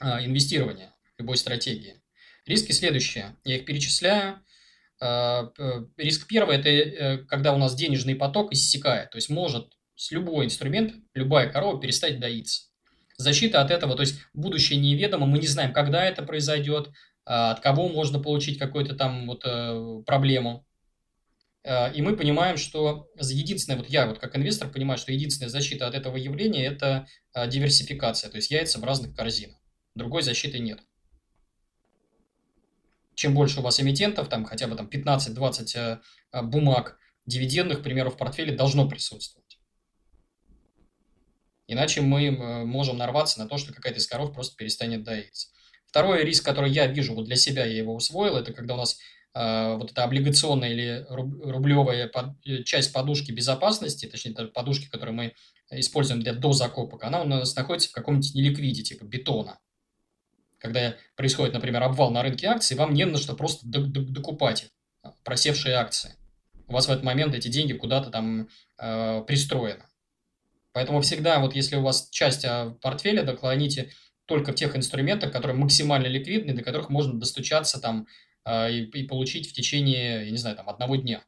а, 0.00 0.24
инвестировании, 0.24 0.90
любой 1.18 1.36
стратегии. 1.36 2.02
Риски 2.44 2.72
следующие. 2.72 3.36
Я 3.44 3.56
их 3.56 3.64
перечисляю. 3.64 4.40
А, 4.98 5.52
риск 5.96 6.26
первый– 6.26 6.56
это 6.58 6.68
э, 6.68 7.18
когда 7.26 7.54
у 7.54 7.58
нас 7.58 7.74
денежный 7.74 8.14
поток 8.14 8.52
иссякает. 8.52 9.10
То 9.10 9.16
есть 9.16 9.28
может 9.28 9.72
с 9.94 10.10
любой 10.10 10.46
инструмент, 10.46 10.94
любая 11.14 11.50
корова 11.50 11.80
перестать 11.80 12.18
доиться. 12.20 12.68
Защита 13.18 13.62
от 13.62 13.70
этого, 13.70 13.94
то 13.94 14.02
есть 14.02 14.20
будущее 14.34 14.78
неведомо, 14.78 15.26
мы 15.26 15.38
не 15.38 15.46
знаем, 15.46 15.72
когда 15.72 16.04
это 16.04 16.22
произойдет, 16.22 16.90
а, 17.24 17.52
от 17.52 17.60
кого 17.60 17.88
можно 17.88 18.18
получить 18.18 18.58
какую-то 18.58 18.94
там 18.94 19.26
вот 19.26 19.42
э, 19.44 20.02
проблему. 20.06 20.66
А, 21.64 21.88
и 21.88 22.00
мы 22.00 22.16
понимаем, 22.16 22.56
что 22.56 23.08
единственное, 23.18 23.78
вот 23.78 23.88
я 23.90 24.06
вот 24.06 24.18
как 24.18 24.36
инвестор 24.36 24.70
понимаю, 24.70 24.98
что 24.98 25.12
единственная 25.12 25.50
защита 25.50 25.86
от 25.86 25.94
этого 25.94 26.16
явления– 26.16 26.64
это 26.66 27.06
диверсификация, 27.48 28.30
то 28.30 28.36
есть 28.36 28.50
яйца 28.50 28.78
в 28.78 28.84
разных 28.84 29.14
корзинах. 29.14 29.58
Другой 29.94 30.22
защиты 30.22 30.58
нет 30.58 30.80
чем 33.16 33.34
больше 33.34 33.60
у 33.60 33.62
вас 33.62 33.80
эмитентов, 33.80 34.28
там 34.28 34.44
хотя 34.44 34.68
бы 34.68 34.76
там 34.76 34.86
15-20 34.86 35.70
э, 35.74 35.98
э, 36.32 36.42
бумаг 36.42 36.98
дивидендных, 37.24 37.80
к 37.80 37.82
примеру, 37.82 38.10
в 38.10 38.16
портфеле 38.16 38.54
должно 38.54 38.88
присутствовать. 38.88 39.58
Иначе 41.66 42.02
мы 42.02 42.26
э, 42.26 42.64
можем 42.64 42.98
нарваться 42.98 43.40
на 43.40 43.48
то, 43.48 43.56
что 43.56 43.72
какая-то 43.72 43.98
из 43.98 44.06
коров 44.06 44.34
просто 44.34 44.54
перестанет 44.56 45.02
доиться. 45.02 45.48
Второй 45.86 46.24
риск, 46.24 46.44
который 46.44 46.70
я 46.70 46.86
вижу, 46.86 47.14
вот 47.14 47.24
для 47.24 47.36
себя 47.36 47.64
я 47.64 47.78
его 47.78 47.94
усвоил, 47.94 48.36
это 48.36 48.52
когда 48.52 48.74
у 48.74 48.78
нас 48.78 48.98
вот 49.34 49.90
эта 49.90 50.02
облигационная 50.04 50.70
или 50.70 51.06
рублевая 51.10 52.10
часть 52.64 52.90
подушки 52.94 53.32
безопасности, 53.32 54.06
точнее, 54.06 54.32
подушки, 54.46 54.88
которые 54.88 55.14
мы 55.14 55.34
используем 55.72 56.22
для 56.22 56.32
дозакопок, 56.32 57.04
она 57.04 57.20
у 57.20 57.26
нас 57.26 57.54
находится 57.54 57.90
в 57.90 57.92
каком-нибудь 57.92 58.34
неликвиде, 58.34 58.82
типа 58.82 59.04
бетона 59.04 59.58
когда 60.66 60.96
происходит, 61.14 61.54
например, 61.54 61.82
обвал 61.82 62.10
на 62.10 62.22
рынке 62.22 62.48
акций, 62.48 62.76
вам 62.76 62.92
не 62.92 63.04
на 63.06 63.18
что 63.18 63.34
просто 63.34 63.66
докупать 63.66 64.68
просевшие 65.24 65.76
акции. 65.76 66.14
У 66.66 66.72
вас 66.72 66.88
в 66.88 66.90
этот 66.90 67.04
момент 67.04 67.34
эти 67.34 67.46
деньги 67.48 67.72
куда-то 67.72 68.10
там 68.10 68.48
э, 68.78 69.22
пристроены. 69.26 69.84
Поэтому 70.72 71.00
всегда, 71.00 71.38
вот 71.38 71.54
если 71.54 71.76
у 71.76 71.82
вас 71.82 72.08
часть 72.10 72.44
э, 72.44 72.74
портфеля, 72.82 73.22
доклоните 73.22 73.92
только 74.26 74.50
в 74.50 74.56
тех 74.56 74.74
инструментах, 74.74 75.30
которые 75.30 75.56
максимально 75.56 76.08
ликвидны, 76.08 76.52
до 76.52 76.62
которых 76.62 76.90
можно 76.90 77.18
достучаться 77.18 77.80
там 77.80 78.08
э, 78.44 78.72
и, 78.72 78.82
и 78.82 79.06
получить 79.06 79.48
в 79.48 79.52
течение, 79.52 80.24
я 80.24 80.30
не 80.30 80.38
знаю, 80.38 80.56
там 80.56 80.68
одного 80.68 80.96
дня. 80.96 81.22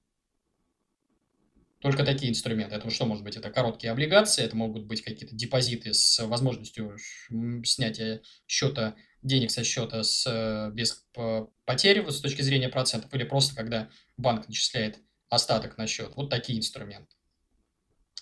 Только 1.80 2.04
такие 2.04 2.32
инструменты. 2.32 2.74
Это 2.74 2.90
что 2.90 3.06
может 3.06 3.22
быть? 3.22 3.36
Это 3.36 3.50
короткие 3.50 3.92
облигации, 3.92 4.42
это 4.44 4.56
могут 4.56 4.86
быть 4.86 5.02
какие-то 5.02 5.36
депозиты 5.36 5.94
с 5.94 6.26
возможностью 6.26 6.96
снятия 7.64 8.20
счета 8.48 8.96
денег 9.22 9.50
со 9.50 9.64
счета 9.64 10.02
с, 10.02 10.26
э, 10.26 10.70
без 10.72 11.04
потери 11.64 12.08
с 12.08 12.20
точки 12.20 12.42
зрения 12.42 12.68
процентов, 12.68 13.12
или 13.14 13.24
просто 13.24 13.54
когда 13.54 13.88
банк 14.16 14.48
начисляет 14.48 14.98
остаток 15.28 15.76
на 15.76 15.86
счет. 15.86 16.12
Вот 16.16 16.30
такие 16.30 16.58
инструменты. 16.58 17.14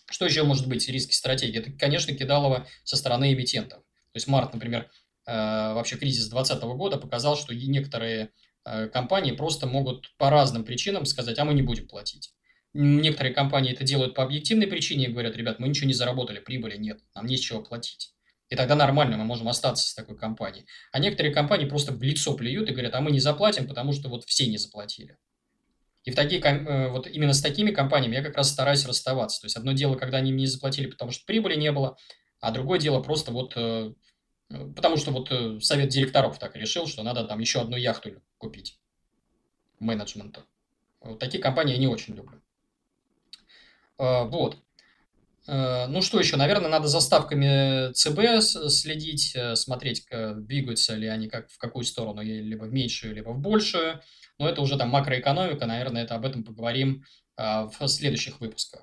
Что 0.09 0.25
еще 0.25 0.45
может 0.45 0.69
быть 0.69 0.89
риски 0.89 1.15
стратегии? 1.15 1.59
Это, 1.59 1.73
конечно, 1.73 2.15
кидалово 2.15 2.67
со 2.85 2.97
стороны 2.97 3.33
эмитентов. 3.33 3.81
То 3.81 4.17
есть 4.17 4.29
март, 4.29 4.55
например, 4.55 4.91
э, 5.27 5.33
вообще 5.75 5.97
кризис 5.97 6.29
2020 6.29 6.77
года 6.77 6.97
показал, 6.97 7.37
что 7.37 7.55
некоторые 7.55 8.31
э, 8.65 8.89
компании 8.89 9.33
просто 9.33 9.67
могут 9.67 10.17
по 10.17 10.31
разным 10.31 10.65
причинам 10.65 11.05
сказать, 11.05 11.39
а 11.39 11.45
мы 11.45 11.55
не 11.55 11.63
будем 11.63 11.89
платить. 11.89 12.33
Некоторые 12.73 13.35
компании 13.35 13.73
это 13.73 13.85
делают 13.85 14.15
по 14.15 14.23
объективной 14.23 14.67
причине 14.67 15.07
и 15.07 15.09
говорят, 15.09 15.37
ребят, 15.37 15.59
мы 15.59 15.69
ничего 15.69 15.87
не 15.87 15.95
заработали, 15.95 16.41
прибыли 16.41 16.77
нет, 16.77 17.01
нам 17.15 17.27
нечего 17.27 17.63
платить. 17.63 18.16
И 18.49 18.55
тогда 18.55 18.77
нормально, 18.77 19.17
мы 19.17 19.25
можем 19.25 19.49
остаться 19.49 19.89
с 19.89 19.95
такой 19.95 20.17
компанией. 20.17 20.67
А 20.93 20.99
некоторые 20.99 21.35
компании 21.35 21.67
просто 21.67 21.93
в 21.93 22.03
лицо 22.03 22.35
плюют 22.35 22.69
и 22.69 22.73
говорят, 22.73 22.95
а 22.95 23.01
мы 23.01 23.11
не 23.11 23.19
заплатим, 23.19 23.67
потому 23.67 23.93
что 23.93 24.09
вот 24.09 24.25
все 24.25 24.47
не 24.47 24.57
заплатили. 24.57 25.17
И 26.05 26.13
в 26.13 26.15
такие, 26.15 26.41
э, 26.41 26.89
вот 26.89 27.09
именно 27.09 27.35
с 27.35 27.43
такими 27.43 27.73
компаниями 27.73 28.15
я 28.15 28.23
как 28.23 28.37
раз 28.37 28.51
стараюсь 28.51 28.87
расставаться. 28.87 29.41
То 29.41 29.47
есть 29.47 29.57
одно 29.57 29.73
дело, 29.73 29.97
когда 29.97 30.19
они 30.19 30.31
не 30.31 30.47
заплатили, 30.47 30.87
потому 30.87 31.11
что 31.11 31.27
прибыли 31.27 31.57
не 31.57 31.73
было, 31.73 31.97
а 32.41 32.53
другое 32.53 32.79
дело 32.79 33.03
просто 33.03 33.33
вот 33.33 33.55
э, 33.57 33.93
э, 34.51 34.73
потому 34.77 34.97
что 34.97 35.11
вот 35.11 35.65
совет 35.65 35.89
директоров 35.89 36.39
так 36.39 36.55
решил, 36.55 36.87
что 36.87 37.03
надо 37.03 37.25
там 37.25 37.41
еще 37.41 37.61
одну 37.61 37.77
яхту 37.77 38.23
купить 38.39 38.79
менеджменту. 39.81 40.45
Вот 41.01 41.19
такие 41.19 41.43
компании 41.43 41.75
я 41.75 41.81
не 41.81 41.89
очень 41.89 42.15
люблю. 42.15 42.41
Вот. 43.99 44.59
Э, 45.47 45.87
ну 45.87 46.03
что 46.03 46.19
еще? 46.19 46.37
Наверное, 46.37 46.71
надо 46.71 46.89
за 46.89 47.01
ставками 47.01 47.93
ЦБ 47.93 48.43
следить, 48.71 49.33
э, 49.35 49.57
смотреть, 49.57 50.07
двигаются 50.11 50.95
ли 50.95 51.07
они 51.07 51.29
как, 51.29 51.51
в 51.51 51.59
какую 51.59 51.85
сторону, 51.85 52.23
либо 52.23 52.65
в 52.65 52.73
меньшую, 52.73 53.15
либо 53.15 53.31
в 53.31 53.41
большую. 53.41 54.01
Но 54.39 54.49
это 54.49 54.61
уже 54.61 54.77
там 54.77 54.91
макроэкономика, 54.91 55.67
наверное, 55.67 56.05
это 56.05 56.15
об 56.15 56.27
этом 56.27 56.45
поговорим 56.45 57.05
а, 57.39 57.69
в 57.69 57.89
следующих 57.89 58.41
выпусках. 58.41 58.83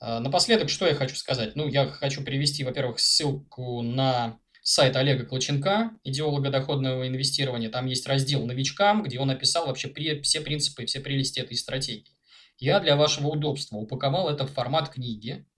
Напоследок, 0.00 0.70
что 0.70 0.86
я 0.86 0.94
хочу 0.94 1.16
сказать? 1.16 1.56
Ну, 1.56 1.68
я 1.68 1.88
хочу 1.88 2.22
привести, 2.22 2.62
во-первых, 2.64 3.00
ссылку 3.00 3.82
на 3.82 4.38
сайт 4.62 4.96
Олега 4.96 5.26
Клоченка, 5.26 5.90
идеолога 6.04 6.50
доходного 6.50 7.06
инвестирования. 7.06 7.68
Там 7.68 7.86
есть 7.86 8.06
раздел 8.06 8.46
«Новичкам», 8.46 9.02
где 9.02 9.18
он 9.18 9.28
описал 9.28 9.66
вообще 9.66 9.92
все 10.22 10.40
принципы 10.40 10.84
и 10.84 10.86
все 10.86 11.00
прелести 11.00 11.40
этой 11.40 11.56
стратегии. 11.56 12.14
Я 12.58 12.78
для 12.78 12.96
вашего 12.96 13.26
удобства 13.26 13.76
упаковал 13.76 14.30
это 14.30 14.46
в 14.46 14.52
формат 14.52 14.88
книги, 14.88 15.44
Э, 15.44 15.49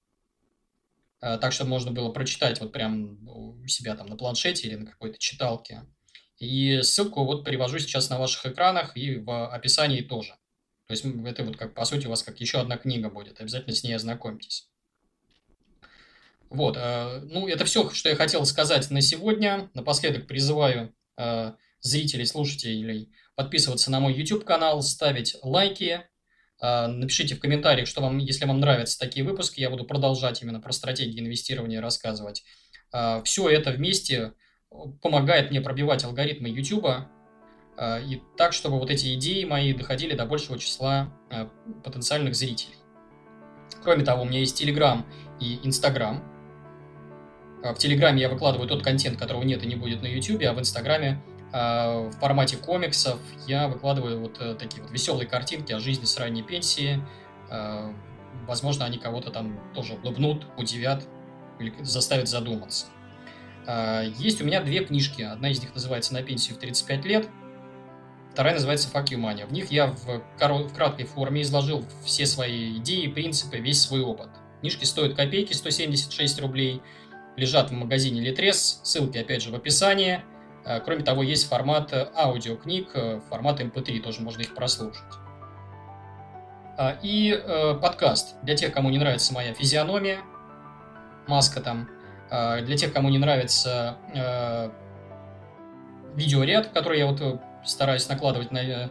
так, 1.23 1.53
чтобы 1.53 1.70
можно 1.70 1.93
было 1.93 2.11
прочитать 2.11 2.61
вот 2.61 2.73
прям 2.73 3.16
у 3.29 3.66
себя 3.68 3.95
там 3.95 4.09
на 4.09 4.16
планшете 4.16 4.66
или 4.66 4.75
на 4.75 4.91
какой-то 4.91 5.18
читалке. 5.18 5.85
И 6.39 6.83
ссылку 6.83 7.25
вот 7.25 7.45
привожу 7.45 7.79
сейчас 7.79 8.11
на 8.11 8.18
ваших 8.18 8.47
экранах 8.47 8.97
и 8.97 9.16
в 9.18 9.49
описании 9.49 10.01
тоже. 10.01 10.33
То 10.89 10.95
есть 10.95 11.05
это 11.05 11.45
вот 11.45 11.57
как, 11.57 11.75
по 11.75 11.85
сути, 11.85 12.07
у 12.07 12.11
вас 12.11 12.25
как 12.25 12.41
еще 12.41 12.59
одна 12.59 12.77
книга 12.77 13.09
будет. 13.09 13.41
Обязательно 13.41 13.75
с 13.75 13.85
ней 13.85 13.95
ознакомьтесь. 13.95 14.68
Вот, 16.51 16.77
э, 16.77 17.20
ну, 17.31 17.49
это 17.49 17.64
все, 17.64 17.89
что 17.91 18.09
я 18.09 18.16
хотел 18.16 18.45
сказать 18.45 18.91
на 18.91 19.01
сегодня. 19.01 19.70
Напоследок 19.73 20.27
призываю 20.27 20.95
э, 21.16 21.53
зрителей, 21.81 22.27
слушателей 22.27 23.11
подписываться 23.37 23.91
на 23.91 24.01
мой 24.01 24.12
YouTube-канал, 24.12 24.83
ставить 24.83 25.37
лайки, 25.43 26.05
напишите 26.62 27.34
в 27.34 27.40
комментариях, 27.40 27.88
что 27.88 28.00
вам, 28.00 28.18
если 28.18 28.44
вам 28.44 28.60
нравятся 28.60 28.96
такие 28.98 29.24
выпуски, 29.26 29.60
я 29.60 29.68
буду 29.68 29.84
продолжать 29.84 30.42
именно 30.42 30.60
про 30.60 30.72
стратегии 30.72 31.18
инвестирования 31.18 31.80
рассказывать. 31.80 32.44
А, 32.92 33.20
Все 33.22 33.48
это 33.48 33.72
вместе 33.72 34.32
э, 34.70 34.76
помогает 35.02 35.50
мне 35.50 35.60
пробивать 35.60 36.04
алгоритмы 36.04 36.48
YouTube 36.48 36.86
а, 37.76 37.98
и 37.98 38.20
так, 38.36 38.52
чтобы 38.52 38.78
вот 38.78 38.90
эти 38.90 39.12
идеи 39.14 39.42
мои 39.44 39.72
доходили 39.72 40.14
до 40.14 40.24
большего 40.24 40.58
числа 40.58 41.12
потенциальных 41.82 42.36
зрителей. 42.36 42.76
Кроме 43.82 44.04
того, 44.04 44.22
у 44.22 44.24
меня 44.24 44.38
есть 44.38 44.62
Telegram 44.62 45.04
и 45.40 45.58
Instagram. 45.64 46.22
В 47.64 47.74
Телеграме 47.74 48.20
я 48.20 48.28
выкладываю 48.28 48.68
тот 48.68 48.84
контент, 48.84 49.18
которого 49.18 49.42
нет 49.42 49.64
и 49.64 49.66
не 49.66 49.74
будет 49.74 50.02
на 50.02 50.06
YouTube, 50.06 50.42
а 50.44 50.52
в 50.52 50.60
Инстаграме 50.60 51.22
а, 51.24 51.32
в 51.53 52.12
формате 52.12 52.57
комиксов 52.57 53.20
я 53.46 53.68
выкладываю 53.68 54.20
вот 54.20 54.40
э, 54.40 54.55
такие 54.55 54.82
вот 54.82 54.90
веселые 54.90 55.28
картинки 55.28 55.72
о 55.72 55.78
жизни 55.78 56.07
с 56.07 56.16
ранней 56.16 56.42
пенсии. 56.42 57.05
А, 57.50 57.94
возможно, 58.46 58.86
они 58.86 58.98
кого-то 58.98 59.30
там 59.30 59.61
тоже 59.74 59.94
улыбнут, 59.94 60.46
удивят 60.57 61.07
или 61.59 61.74
заставят 61.82 62.28
задуматься. 62.28 62.86
А, 63.66 64.03
есть 64.03 64.40
у 64.40 64.44
меня 64.46 64.62
две 64.62 64.82
книжки. 64.82 65.20
Одна 65.20 65.50
из 65.50 65.61
них 65.61 65.74
называется 65.74 66.14
«На 66.14 66.22
пенсию 66.22 66.57
в 66.57 66.59
35 66.59 67.05
лет», 67.05 67.28
вторая 68.32 68.55
называется 68.55 68.88
«Fuck 68.88 69.09
you 69.09 69.18
money». 69.18 69.46
В 69.46 69.53
них 69.53 69.70
я 69.70 69.88
в, 69.88 70.07
в 70.07 70.74
краткой 70.74 71.05
форме 71.05 71.42
изложил 71.42 71.84
все 72.03 72.24
свои 72.24 72.78
идеи, 72.78 73.09
принципы, 73.09 73.59
весь 73.59 73.82
свой 73.82 74.00
опыт. 74.00 74.30
Книжки 74.61 74.86
стоят 74.86 75.16
копейки, 75.16 75.53
176 75.53 76.40
рублей, 76.40 76.80
лежат 77.36 77.70
в 77.70 77.74
магазине 77.74 78.22
Литрес, 78.22 78.80
ссылки 78.82 79.18
опять 79.18 79.42
же 79.42 79.50
в 79.50 79.55
описании– 79.55 80.22
кроме 80.84 81.02
того, 81.02 81.22
есть 81.22 81.48
формат 81.48 81.92
э, 81.92 82.08
аудиокниг, 82.14 82.90
э, 82.94 83.20
формат 83.28 83.60
MP3, 83.60 83.96
эм 83.96 84.02
тоже 84.02 84.20
можно 84.20 84.42
их 84.42 84.54
прослушать. 84.54 85.02
А, 86.78 86.96
и 87.02 87.32
подкаст. 87.80 88.36
Для 88.42 88.56
тех, 88.56 88.72
кому 88.72 88.90
не 88.90 88.98
нравится 88.98 89.34
моя 89.34 89.52
физиономия, 89.54 90.20
маска 91.26 91.60
там, 91.60 91.88
для 92.30 92.76
тех, 92.78 92.94
кому 92.94 93.10
не 93.10 93.18
нравится 93.18 93.98
видеоряд, 96.14 96.68
который 96.68 96.98
я 96.98 97.06
вот 97.06 97.40
стараюсь 97.64 98.08
накладывать 98.08 98.50
на 98.52 98.90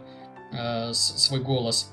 свой 0.94 1.40
голос, 1.40 1.92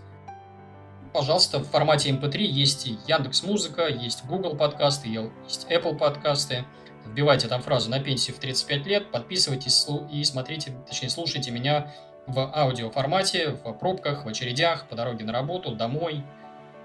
пожалуйста, 1.11 1.57
в 1.57 1.65
формате 1.65 2.11
MP3 2.11 2.35
эм 2.35 2.51
есть 2.53 2.85
Яндекс 3.07 3.41
Музыка, 3.43 3.87
есть 3.87 4.23
Google 4.25 4.55
подкасты, 4.55 5.09
есть 5.09 5.67
Apple 5.71 5.97
подкасты– 5.97 6.65
вбивайте 7.05 7.47
там 7.47 7.61
фразу 7.61 7.89
«на 7.89 7.99
пенсию 7.99 8.35
в 8.35 8.39
35 8.39 8.85
лет», 8.85 9.11
подписывайтесь 9.11 9.87
и 10.11 10.23
смотрите, 10.23 10.73
точнее, 10.87 11.09
слушайте 11.09 11.51
меня 11.51 11.93
в 12.27 12.39
аудиоформате, 12.39 13.49
в 13.49 13.73
пробках, 13.73 14.25
в 14.25 14.27
очередях, 14.27 14.87
по 14.87 14.95
дороге 14.95 15.25
на 15.25 15.33
работу, 15.33 15.75
домой, 15.75 16.23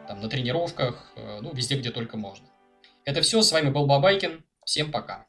там, 0.07 0.21
на 0.21 0.29
тренировках, 0.29 1.12
э, 1.17 1.41
ну, 1.41 1.53
везде, 1.53 1.77
где 1.77 1.91
только 1.91 2.17
можно. 2.17 2.47
Это 3.05 3.21
все. 3.23 3.43
С 3.43 3.53
вами 3.53 3.71
был 3.71 3.87
Бабайкин. 3.87 4.45
Всем 4.65 4.91
пока. 4.91 5.27